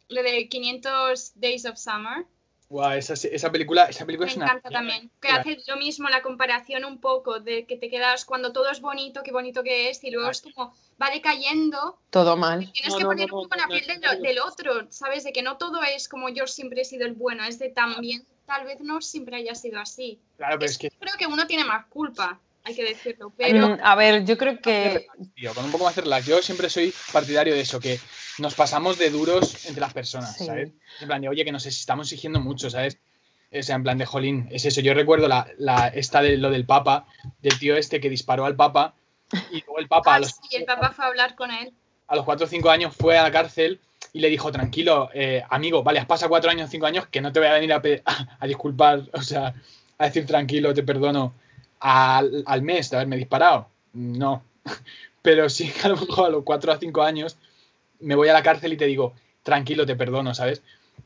[0.10, 2.26] lo de 500 Days of Summer.
[2.70, 4.46] Guau, esa, esa película, esa película Me es una.
[4.46, 5.10] encanta también.
[5.20, 8.80] Que hace lo mismo, la comparación un poco de que te quedas cuando todo es
[8.80, 11.98] bonito, qué bonito que es, y luego es como va decayendo.
[12.12, 12.72] Todo mal.
[12.72, 14.86] Tienes No, que no, poner no, un poco no, la piel no, del, del otro,
[14.92, 15.24] ¿sabes?
[15.24, 18.24] De que no todo es como yo siempre he sido el bueno, es de también,
[18.46, 20.20] tal vez no siempre haya sido así.
[20.38, 20.92] Claro, pero Es- es que.
[20.92, 25.08] Creo que uno tiene más culpa, hay que decirlo, pero a ver, yo creo que.
[25.36, 26.26] Tío, con un poco más de relax.
[26.26, 28.00] Yo siempre soy partidario de eso, que
[28.38, 30.46] nos pasamos de duros entre las personas, Sí.
[30.46, 30.72] ¿sabes?
[31.02, 32.98] En plan de, oye, que nos estamos exigiendo mucho, ¿sabes?
[33.52, 34.82] O sea, en plan de, jolín, es eso.
[34.82, 37.08] Yo recuerdo la, la, esta de lo del Papa,
[37.42, 38.94] del tío este que disparó al Papa,
[39.52, 41.72] y luego el Papa a Ah, los, sí, el papá fue a hablar con él.
[42.08, 43.80] a los 4 o 5 años fue a la cárcel
[44.14, 47.32] y le dijo, tranquilo, eh, amigo, vale, has pasado 4 años, 5 años, que no
[47.32, 47.82] te voy a venir a,
[48.40, 49.54] a disculpar, o sea,
[49.98, 51.34] a decir tranquilo, te perdono,
[51.80, 53.68] al, al mes de haberme disparado.
[53.94, 54.44] No.
[55.22, 57.38] Pero sí, a lo mejor a los 4 a 5 años
[58.00, 60.62] me voy a la cárcel y te digo, tranquilo, te perdono, ¿sabes?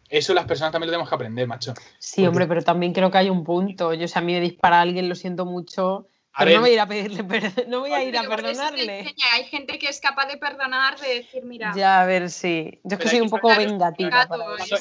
[0.09, 1.73] Eso las personas también lo tenemos que aprender, macho.
[1.97, 3.93] Sí, hombre, pero también creo que hay un punto.
[3.93, 6.07] Yo, si a mí me dispara alguien, lo siento mucho,
[6.37, 6.55] Pero ver.
[6.55, 9.15] no voy a ir a pedirle perdón, no voy a ir a perdonarle.
[9.33, 12.79] Hay gente que es capaz de perdonar, de decir, mira, Ya, a ver, sí.
[12.83, 14.27] Yo es que soy un poco vengativa.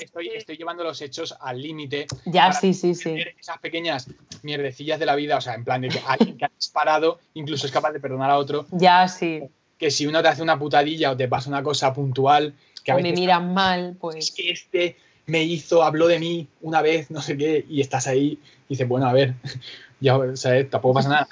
[0.00, 2.06] Estoy, estoy- llevando los hechos al límite.
[2.24, 3.16] Ya, sí, sí, sí.
[3.38, 4.08] Esas pequeñas
[4.42, 7.66] mierdecillas de la vida, o sea, en plan de que alguien que ha disparado incluso
[7.66, 9.42] es capaz de perdonar a otro, Ya, sí.
[9.78, 12.54] que si uno te hace una putadilla o te pasa una cosa puntual,
[12.84, 14.30] que a O me veces miran mal, es pues.
[14.32, 14.96] que este
[15.26, 18.38] me hizo, habló de mí una vez, no sé qué, y estás ahí
[18.68, 19.34] y dices, bueno, a ver,
[20.00, 21.28] ya, o sea, eh, tampoco pasa nada.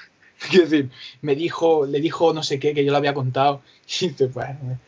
[0.49, 0.89] Quiero decir,
[1.21, 3.61] me dijo, le dijo no sé qué, que yo lo había contado,
[4.01, 4.79] y dices, bueno,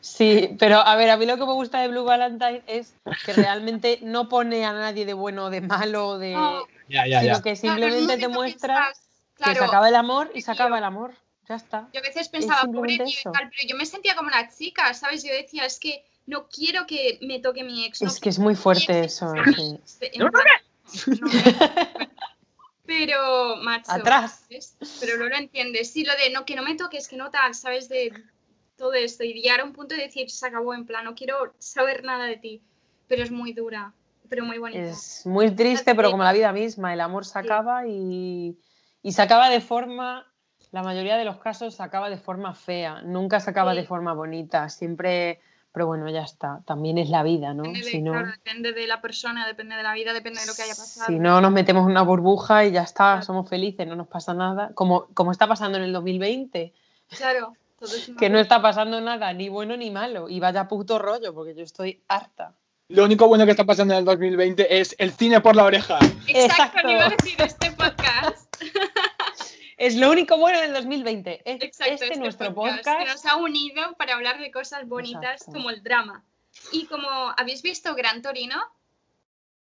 [0.00, 2.94] Sí, pero a ver, a mí lo que me gusta de Blue Valentine es
[3.24, 6.66] que realmente no pone a nadie de bueno o de malo, de, No.
[6.88, 7.42] ya, ya, sino ya.
[7.42, 8.98] que simplemente en un te muestra piensas,
[9.36, 11.14] que se claro, acaba el amor y se acaba el amor.
[11.48, 11.88] Ya está.
[11.92, 13.30] Yo a veces pensaba, pobre tío y eso.
[13.32, 15.24] tal, pero yo me sentía como una chica, ¿sabes?
[15.24, 18.00] Yo decía, es que no quiero que me toque mi ex.
[18.02, 19.32] no Es que es muy fuerte eso.
[19.56, 20.08] sí.
[20.18, 20.32] No, no.
[22.86, 23.90] Pero, macho.
[23.90, 24.44] Atrás.
[24.48, 24.76] ¿sabes?
[25.00, 25.90] Pero no lo entiendes.
[25.92, 27.88] Sí, lo de no, que no me toques, que no tal, ¿sabes?
[27.88, 28.12] De
[28.76, 29.24] todo esto.
[29.24, 32.26] Y llegar a un punto de decir, se acabó, en plan, no quiero saber nada
[32.26, 32.62] de ti.
[33.06, 33.92] Pero es muy dura,
[34.28, 34.80] pero muy bonita.
[34.82, 38.58] Es muy triste, pero como la vida misma, el amor se acaba y,
[39.02, 40.26] y se acaba de forma,
[40.70, 43.80] la mayoría de los casos se acaba de forma fea, nunca se acaba Sí.
[43.80, 45.40] de forma bonita, siempre,
[45.74, 47.64] pero bueno, ya está, también es la vida, ¿no?
[47.64, 50.46] Depende de, Si no, claro, depende de la persona, depende de la vida, depende de
[50.46, 51.06] lo que haya pasado.
[51.08, 53.22] si no nos metemos en una burbuja y ya está, Claro.
[53.22, 56.72] somos felices, no nos pasa nada, como, como está pasando en el 2020,
[57.18, 61.00] Claro, todo es que no está pasando nada, ni bueno ni malo, y vaya puto
[61.00, 62.54] rollo, porque yo estoy harta.
[62.88, 65.98] Lo único bueno que está pasando en el 2020 es el cine por la oreja.
[66.28, 66.78] Exacto, Exacto.
[66.84, 68.54] no iba a decir este podcast.
[69.76, 72.84] Es lo único bueno del 2020, es Exacto, este, nuestro podcast.
[72.98, 75.52] que nos ha unido para hablar de cosas bonitas Exacto.
[75.52, 76.24] como el drama.
[76.72, 78.56] Y como habéis visto Gran Torino,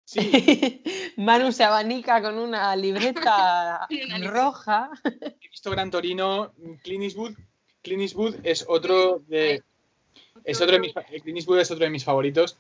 [0.10, 0.82] Sí,
[1.18, 4.32] Manu se abanica con una libreta Una libreta.
[4.32, 4.90] roja.
[5.04, 7.34] he visto Gran Torino, Clint Eastwood.
[7.82, 9.64] Clint Eastwood es otro de,
[10.46, 12.58] es otro de mis, Clint Eastwood es otro de mis favoritos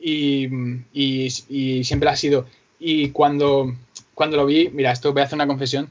[0.00, 0.48] y,
[0.92, 2.46] y- y siempre ha sido.
[2.80, 3.72] Y cuando,
[4.14, 5.88] cuando lo vi, mira, esto voy a hacer una confesión.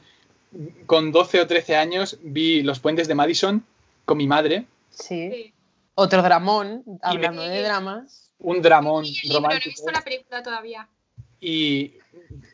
[0.86, 3.65] Con 12 o 13 años vi Los Puentes de Madison
[4.06, 5.30] con mi madre, Sí.
[5.32, 5.53] Sí.
[5.95, 8.32] Otro dramón, hablando me- de dramas.
[8.40, 9.69] un dramón Y el libro, no he romántico.
[9.69, 10.88] visto la película todavía.
[11.40, 11.94] Y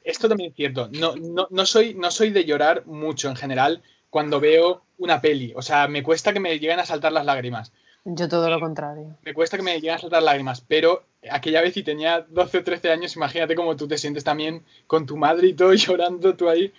[0.04, 0.90] esto también es cierto.
[0.94, 5.54] No, no, no, soy, no soy de llorar mucho en general cuando veo una peli.
[5.56, 7.72] O sea, me cuesta que me lleguen a saltar las lágrimas.
[8.06, 9.18] Yo todo lo contrario.
[9.24, 10.62] Me cuesta que me lleguen a saltar lágrimas.
[10.62, 14.64] Pero aquella vez y tenía 12 o 13 años, imagínate cómo tú te sientes también
[14.88, 16.72] con tu madre y todo llorando tú ahí.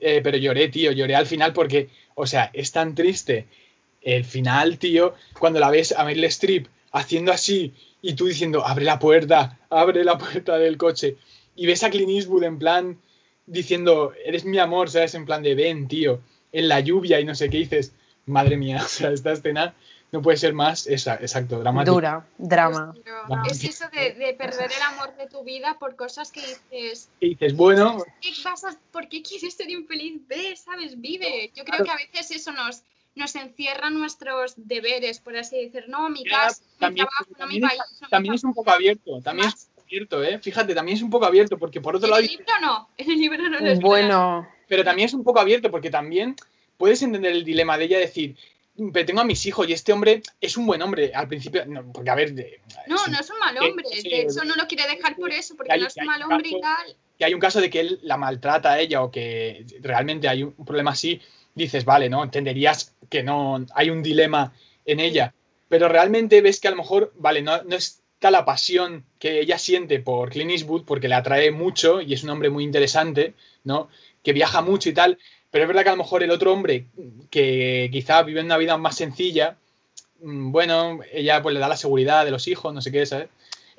[0.00, 3.46] Eh, pero lloré, tío, lloré al final porque, o sea, es tan triste
[4.02, 8.84] el final, tío, cuando la ves a Meryl Streep haciendo así y tú diciendo, abre
[8.84, 11.16] la puerta, abre la puerta del coche.
[11.56, 12.98] Y ves a Clint Eastwood en plan
[13.46, 15.14] diciendo, eres mi amor, ¿sabes?
[15.14, 16.20] En plan de ven, tío,
[16.52, 17.92] en la lluvia y no sé qué dices.
[18.26, 19.74] Madre mía, o sea, esta escena
[20.10, 21.92] no puede ser más, esa, exacto, dramática.
[21.92, 22.94] Dura, drama.
[23.26, 27.10] Pues, es eso de, de perder el amor de tu vida por cosas que dices,
[27.20, 30.20] Y dices, bueno, ¿qué vas a- ¿por qué quieres ser infeliz?
[30.26, 30.98] Ve, ¿sabes?
[31.00, 31.50] Vive.
[31.54, 31.84] Yo Claro.
[31.84, 32.82] creo que a veces eso nos,
[33.16, 35.84] nos encierra nuestros deberes, por así decir.
[35.88, 37.82] No, mi Ya, casa, mi también- trabajo, no mi también es- país.
[38.00, 39.64] no mi también es un poco abierto, también es Más.
[39.64, 40.38] un poco abierto, ¿eh?
[40.38, 43.10] Fíjate, también es un poco abierto, porque por otro En lado, el libro no, en
[43.10, 43.80] el libro no lo es.
[43.80, 46.34] Bueno, pero también es un poco abierto, porque también
[46.78, 48.36] puedes entender el dilema de ella decir,
[48.92, 51.90] pero tengo a mis hijos y este hombre es un buen hombre al principio, no,
[51.92, 53.84] porque a ver, de- No, sí, no es un mal hombre.
[53.90, 56.22] sí, de hecho, no lo quiere dejar por eso, porque hay- no es un mal
[56.22, 56.96] hombre y caso- tal.
[57.18, 60.44] que hay un caso de que él la maltrata a ella o que realmente hay
[60.44, 61.20] un problema así,
[61.54, 62.22] dices, vale, ¿no?
[62.22, 64.52] Entenderías que no hay un dilema
[64.86, 65.34] en ella,
[65.68, 69.58] pero realmente ves que a lo mejor, vale, no, no está la pasión que ella
[69.58, 73.34] siente por Clint Eastwood porque le atrae mucho y es un hombre muy interesante,
[73.64, 73.88] ¿no?
[74.22, 75.18] Que viaja mucho y tal,
[75.50, 76.86] pero es verdad que a lo mejor el otro hombre
[77.30, 79.56] que quizá vive una vida más sencilla,
[80.20, 83.28] mm, bueno, ella pues le da la seguridad de los hijos, no sé qué, ¿sabes?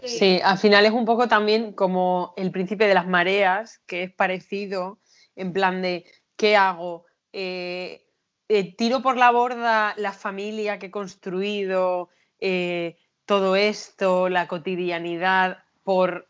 [0.04, 4.12] sí, al final es un poco también como el príncipe de las mareas, que es
[4.12, 4.98] parecido,
[5.36, 6.06] en plan de,
[6.38, 7.06] ¿qué hago?
[7.34, 8.06] Eh,
[8.48, 12.10] eh, tiro por la borda la familia que he construido,
[12.40, 16.28] eh, todo esto, la cotidianidad, por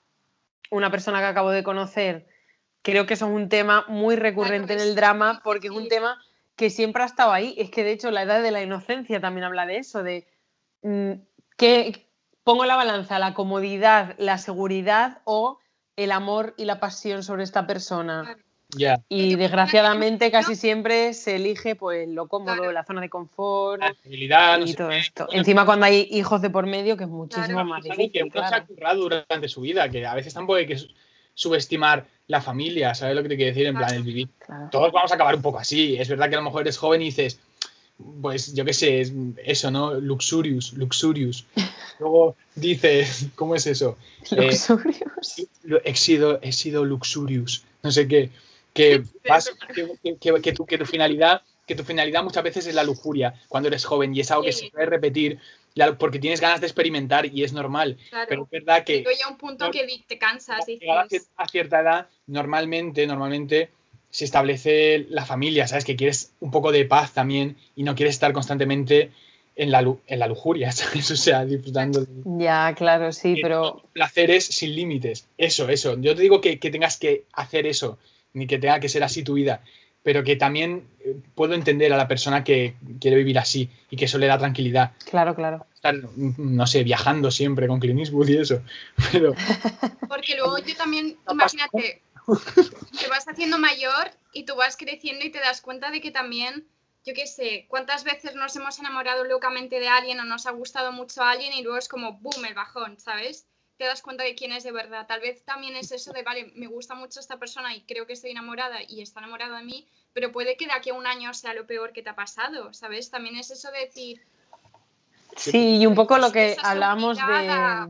[0.70, 2.28] una persona que acabo de conocer.
[2.92, 6.20] Creo que eso es un tema muy recurrente en el drama porque es un tema
[6.56, 7.56] que siempre ha estado ahí.
[7.58, 10.28] Es que de hecho la edad de la inocencia también habla de eso, de
[10.82, 11.12] mm,
[11.58, 12.08] que
[12.44, 15.60] pongo la balanza la comodidad, la seguridad o
[15.96, 18.38] el amor y la pasión sobre esta persona.
[18.76, 19.02] Ya.
[19.10, 22.72] Y desgraciadamente casi siempre se elige pues lo cómodo, Claro.
[22.72, 25.26] la zona de confort La no y sé todo esto.
[25.26, 27.66] Bueno, Encima cuando hay hijos de por medio, que es muchísimo Claro.
[27.66, 28.32] más es algo que difícil.
[28.36, 30.78] uno se ha currado durante su vida, que a veces tampoco hay que
[31.40, 33.68] subestimar la familia, ¿sabes lo que te quiero decir?
[33.68, 34.28] En plan, el vivir.
[34.72, 35.96] Todos vamos a acabar un poco así.
[35.98, 37.40] Es verdad que a lo mejor eres joven y dices,
[38.22, 39.10] pues yo qué sé,
[39.46, 39.94] eso, ¿no?
[39.94, 41.46] Luxurious, luxurious.
[42.00, 43.98] Luego dices, ¿cómo es eso?
[44.32, 45.40] Luxurious.
[45.40, 48.32] Eh, he, sido, he sido luxurious, no sé qué.
[48.74, 49.02] Que,
[50.42, 53.86] que, tu, que tu finalidad que tu finalidad muchas veces es la lujuria cuando eres
[53.86, 55.40] joven y es algo que se puede repetir
[55.98, 57.98] porque tienes ganas de experimentar y es normal.
[58.28, 58.98] Pero es verdad que...
[58.98, 60.68] Llega un punto que te cansas.
[60.68, 60.80] Y
[61.36, 63.70] a cierta edad, normalmente, normalmente
[64.10, 65.86] se establece la familia, ¿sabes?
[65.86, 69.12] Que quieres un poco de paz también y no quieres estar constantemente
[69.56, 71.12] en la, en la lujuria, ¿sabes?
[71.12, 72.08] O sea, disfrutando de...
[72.44, 73.84] Ya, claro, sí, pero...
[73.94, 75.28] Placeres sin límites.
[75.38, 76.00] Eso, eso.
[76.00, 78.00] Yo te digo que, que tengas que hacer eso,
[78.34, 79.62] ni que tenga que ser así tu vida
[80.04, 84.06] pero que también eh, puedo entender a la persona que quiere vivir así y que
[84.06, 84.92] eso le da tranquilidad.
[85.10, 85.66] Claro, claro.
[85.80, 88.62] Estar, no sé, viajando siempre con Clint Eastwood y eso.
[89.14, 89.34] Pero...
[90.10, 92.02] Porque luego yo también, imagínate,
[93.00, 96.68] te vas haciendo mayor y tú vas creciendo y te das cuenta de que también,
[97.06, 100.92] yo qué sé, cuántas veces nos hemos enamorado locamente de alguien o nos ha gustado
[100.92, 103.46] mucho a alguien y luego es como, boom, el bajón, ¿sabes?
[103.78, 105.08] te das cuenta de quién es de verdad.
[105.08, 108.12] Tal vez también es eso de, vale, me gusta mucho esta persona y creo que
[108.12, 111.34] estoy enamorada y está enamorada de mí, pero puede que de aquí a un año
[111.34, 113.10] sea lo peor que te ha pasado, ¿sabes?
[113.10, 114.22] También es eso de decir...
[115.36, 117.50] Sí, y un poco lo que hablamos de...
[117.50, 117.90] A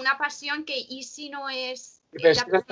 [0.00, 2.64] una pasión que y si no es las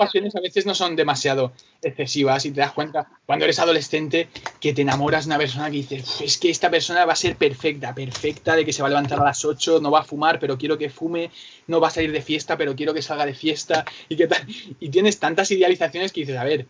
[0.00, 1.52] pasiones, a veces no son demasiado
[1.82, 4.28] excesivas y te das cuenta cuando eres adolescente
[4.60, 7.36] que te enamoras de una persona que dices, es que esta persona va a ser
[7.36, 10.38] perfecta, perfecta, de que se va a levantar a las 8, no va a fumar,
[10.38, 11.30] pero quiero que fume,
[11.66, 14.46] no va a salir de fiesta, pero quiero que salga de fiesta y qué tal.
[14.78, 16.66] Y tienes tantas idealizaciones que dices, a ver,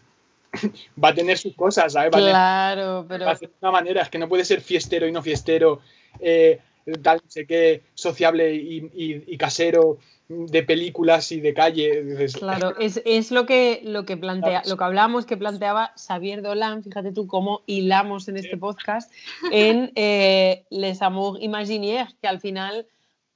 [1.03, 2.11] va a tener sus cosas, ¿sabes?
[2.11, 3.27] claro, pero...
[3.27, 5.81] Va a ser de una manera, es que no puede ser fiestero y no fiestero,
[6.19, 6.59] eh,
[7.03, 9.99] tal, sé qué, sociable y casero
[10.31, 12.28] de películas y de calle.
[12.39, 17.11] Claro, es, lo que lo que plantea, lo que hablamos que planteaba Xavier Dolan, fíjate
[17.11, 19.12] tú cómo hilamos en este podcast,
[19.51, 22.87] en eh, Les Amours Imaginaires, que al final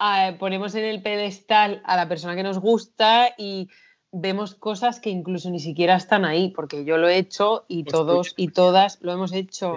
[0.00, 3.68] eh, ponemos en el pedestal a la persona que nos gusta y
[4.12, 7.92] vemos cosas que incluso ni siquiera están ahí, porque yo lo he hecho y pues
[7.92, 9.74] todos y todas lo hemos hecho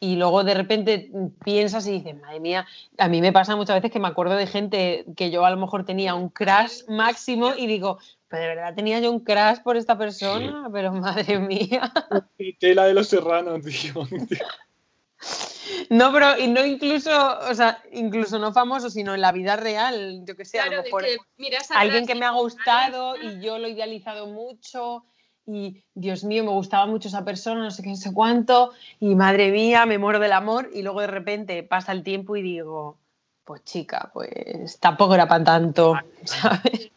[0.00, 1.10] y luego de repente
[1.44, 2.66] piensas y dices, madre mía,
[2.96, 5.58] a mí me pasa muchas veces que me acuerdo de gente que yo a lo
[5.58, 7.98] mejor tenía un crash máximo y digo,
[8.28, 11.92] pero de verdad tenía yo un crash por esta persona, pero madre mía.
[12.58, 14.08] Tela de los serranos, tío.
[15.90, 17.10] No, pero y no incluso,
[17.48, 20.82] o sea, incluso no famoso, sino en la vida real, yo que sé, a lo
[20.82, 21.04] mejor
[21.70, 25.04] alguien que me ha gustado y yo lo he idealizado mucho
[25.54, 29.14] y Dios mío, me gustaba mucho esa persona, no sé qué, no sé cuánto, y
[29.14, 32.96] madre mía, me muero del amor, y luego de repente pasa el tiempo y digo,
[33.44, 35.94] pues chica, pues tampoco era para tanto,
[36.24, 36.90] ¿sabes?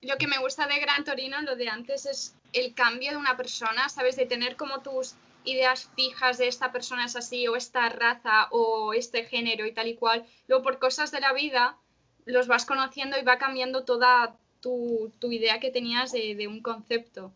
[0.00, 3.36] Lo que me gusta de Gran Torino, lo de antes, es el cambio de una
[3.36, 4.14] persona, ¿sabes?
[4.16, 8.94] De tener como tus ideas fijas de esta persona es así, o esta raza, o
[8.94, 10.24] este género y tal y cual.
[10.46, 11.76] Luego, por cosas de la vida,
[12.24, 17.32] los vas conociendo y va cambiando toda tu, idea que tenías de un concepto.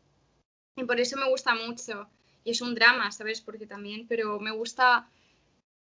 [0.76, 2.08] Y por eso me gusta mucho.
[2.44, 3.40] Y es un drama, ¿sabes?
[3.40, 5.08] Porque también, pero me gusta...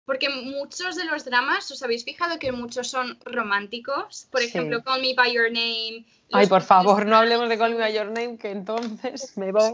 [0.05, 4.27] Porque muchos de los dramas, ¿os habéis fijado que muchos son románticos?
[4.31, 6.05] Por ejemplo, Call Me By Your Name.
[6.31, 9.73] Ay, por favor, no hablemos de Call Me By Your Name, que entonces me voy.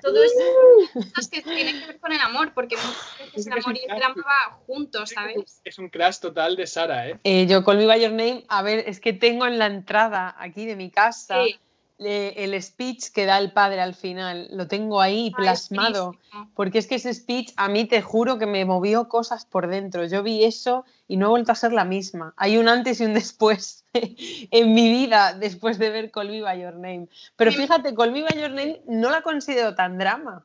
[0.00, 3.76] Todo eso cosas que tienen que ver con el amor, porque muchas veces el amor
[3.76, 5.60] y el drama juntos, ¿sabes?
[5.64, 7.18] Es un crash total de Sara, ¿eh?
[7.24, 7.46] ¿eh?
[7.48, 10.66] Yo Call Me By Your Name, a ver, es que tengo en la entrada aquí
[10.66, 11.42] de mi casa...
[11.42, 11.58] Sí
[12.04, 16.16] el speech que da el padre al final, lo tengo ahí plasmado,
[16.54, 20.04] porque es que ese speech a mí te juro que me movió cosas por dentro.
[20.06, 22.34] Yo vi eso y no he vuelto a ser la misma.
[22.36, 26.60] Hay un antes y un después en mi vida después de ver Call Me By
[26.60, 27.08] Your Name.
[27.36, 30.44] Pero fíjate, Call Me By Your Name no la considero tan drama.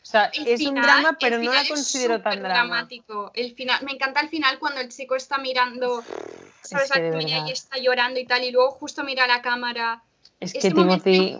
[0.00, 3.30] O sea, es un drama, pero no la considero tan dramático.
[3.34, 6.02] El final, me encanta el final cuando el chico está mirando,
[6.62, 6.90] sabes,
[7.46, 10.02] y está llorando y tal, y luego justo mira a la cámara
[10.40, 11.36] es que Timothy...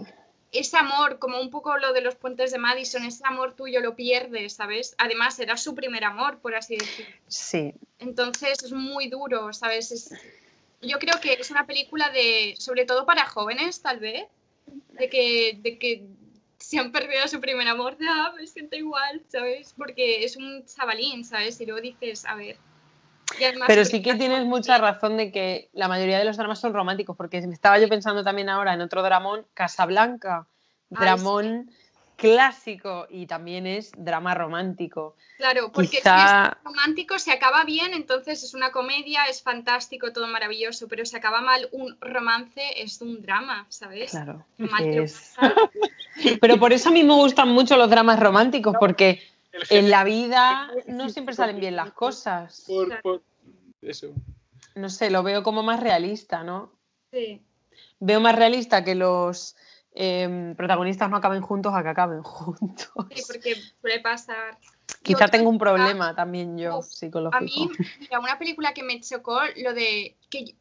[0.51, 3.95] Ese amor, como un poco lo de los puentes de Madison, ese amor tuyo lo
[3.95, 4.95] pierdes, ¿sabes?
[4.97, 7.15] Además, era su primer amor, por así decirlo.
[7.27, 7.75] Sí.
[7.99, 10.11] Entonces es muy duro, ¿sabes?
[10.81, 14.27] yo creo que es una película de, sobre todo para jóvenes, tal vez,
[14.93, 16.05] de que, de que
[16.59, 19.75] se han perdido su primer amor, de, ah, me siento igual, ¿sabes?
[19.77, 21.61] Porque es un chavalín, ¿sabes?
[21.61, 22.57] Y luego dices, a ver,
[23.67, 27.17] pero sí que tienes mucha razón de que la mayoría de los dramas son románticos,
[27.17, 30.47] porque estaba yo pensando también ahora en otro dramón, Casablanca.
[30.91, 31.71] Dramón
[32.19, 35.15] clásico y también es drama romántico.
[35.37, 40.27] Claro, porque si es romántico se acaba bien, entonces es una comedia, es fantástico, todo
[40.27, 44.11] maravilloso, pero si acaba mal un romance es un drama, ¿sabes?
[44.11, 44.45] Claro.
[46.41, 49.23] pero por eso a mí me gustan mucho los dramas románticos, porque
[49.71, 52.65] en la vida no siempre salen bien las cosas.
[52.67, 53.23] Por,
[53.83, 54.15] eso.
[54.75, 56.73] No sé, lo veo como más realista, ¿no?
[57.13, 57.43] Sí.
[58.01, 59.57] Veo más realista que los
[60.01, 62.89] Em, protagonistas no acaben juntos a que acaben juntos.
[63.13, 64.57] Sí, porque suele pasar.
[65.03, 67.37] Quizá tengo un problema también yo psicológico.
[67.37, 67.69] A mí,
[67.99, 70.55] mira, una película que me chocó, lo de que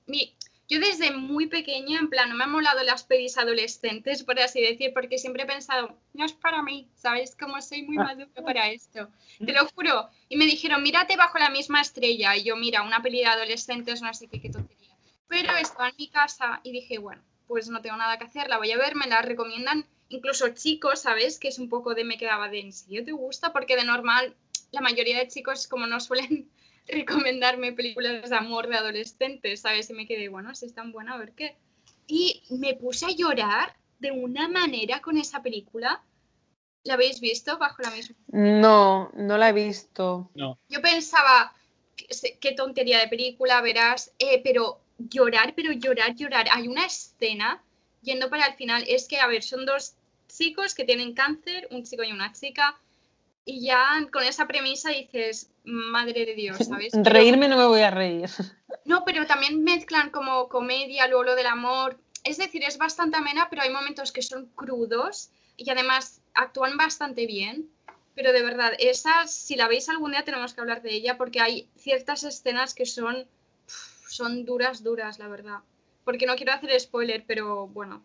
[0.69, 4.61] yo desde muy pequeña, en plan, no me han molado las pelis adolescentes, por así
[4.61, 7.37] decir, porque siempre he pensado, no es para mí, ¿sabes?
[7.39, 8.03] Como soy muy ah.
[8.03, 9.07] madura para esto.
[9.39, 10.09] Te lo juro.
[10.27, 12.35] Y me dijeron, mírate bajo la misma estrella.
[12.35, 14.95] Y yo, mira, una peli de adolescentes, no sé qué, qué tontería.
[15.29, 18.57] Pero estaba en mi casa y dije, bueno, pues no tengo nada que hacer, la
[18.57, 21.39] voy a ver, me la recomiendan incluso chicos, ¿sabes?
[21.39, 24.35] Que es un poco de me quedaba de en serio te gusta, porque de normal
[24.71, 26.49] la mayoría de chicos como no suelen
[27.05, 29.89] recomendarme películas de amor de adolescentes, ¿sabes?
[29.89, 31.55] Y me quedé, bueno, si es tan buena, a ver qué.
[32.07, 36.01] Y me puse a llorar de una manera con esa película.
[36.83, 38.15] ¿La habéis visto bajo la misma?
[38.27, 40.31] No, no la he visto.
[40.35, 40.57] No.
[40.69, 41.53] Yo pensaba,
[42.39, 46.47] qué tontería de película, verás, eh, pero llorar, pero llorar, llorar.
[46.51, 47.61] Hay una escena
[48.01, 48.85] yendo para el final.
[48.87, 49.95] Es que, a ver, son dos
[50.27, 52.79] chicos que tienen cáncer, un chico y una chica,
[53.47, 56.91] y ya con esa premisa dices, madre de Dios, ¿sabes?
[56.93, 58.29] Reírme no me voy a reír.
[58.83, 61.97] No, pero también mezclan como comedia, luego lo del amor.
[62.25, 67.25] Es decir, es bastante amena, pero hay momentos que son crudos y además actúan bastante
[67.25, 67.69] bien.
[68.15, 71.39] Pero de verdad, esa, si la veis algún día, tenemos que hablar de ella porque
[71.39, 73.27] hay ciertas escenas que son
[74.09, 75.59] son duras, duras, la verdad.
[76.03, 78.03] Porque no quiero hacer spoiler, pero bueno.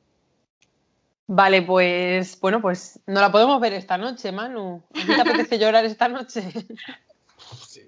[1.27, 4.83] Vale, pues bueno, pues no la podemos ver esta noche, Manu.
[4.93, 6.43] te apetece llorar esta noche?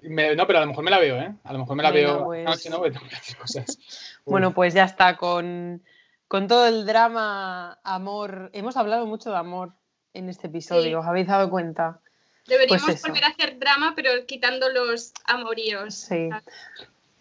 [0.03, 1.33] no, pero a lo mejor me la veo, ¿eh?
[1.43, 2.45] A lo mejor me la veo pues...
[2.45, 3.77] noche, no, tengo que hacer cosas.
[4.25, 5.83] Bueno, pues ya está, con,
[6.29, 8.49] todo el drama, amor.
[8.53, 9.73] Hemos hablado mucho de amor
[10.13, 11.99] en este episodio, ¿os habéis dado cuenta?
[12.47, 15.95] Deberíamos pues volver a hacer drama, pero quitando los amoríos.
[15.95, 16.29] Sí.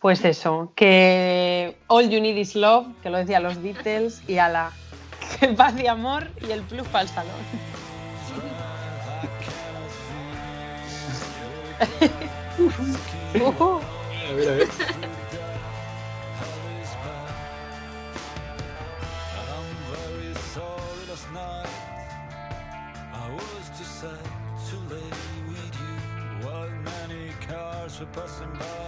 [0.00, 4.50] Pues eso, que All You Need Is Love, que lo decía los Beatles, y a
[4.50, 4.83] la que
[5.56, 7.32] paz y amor y el plus para el salón.
[13.40, 13.80] uh.
[14.30, 14.68] A ver, a ver.
[28.14, 28.83] passing by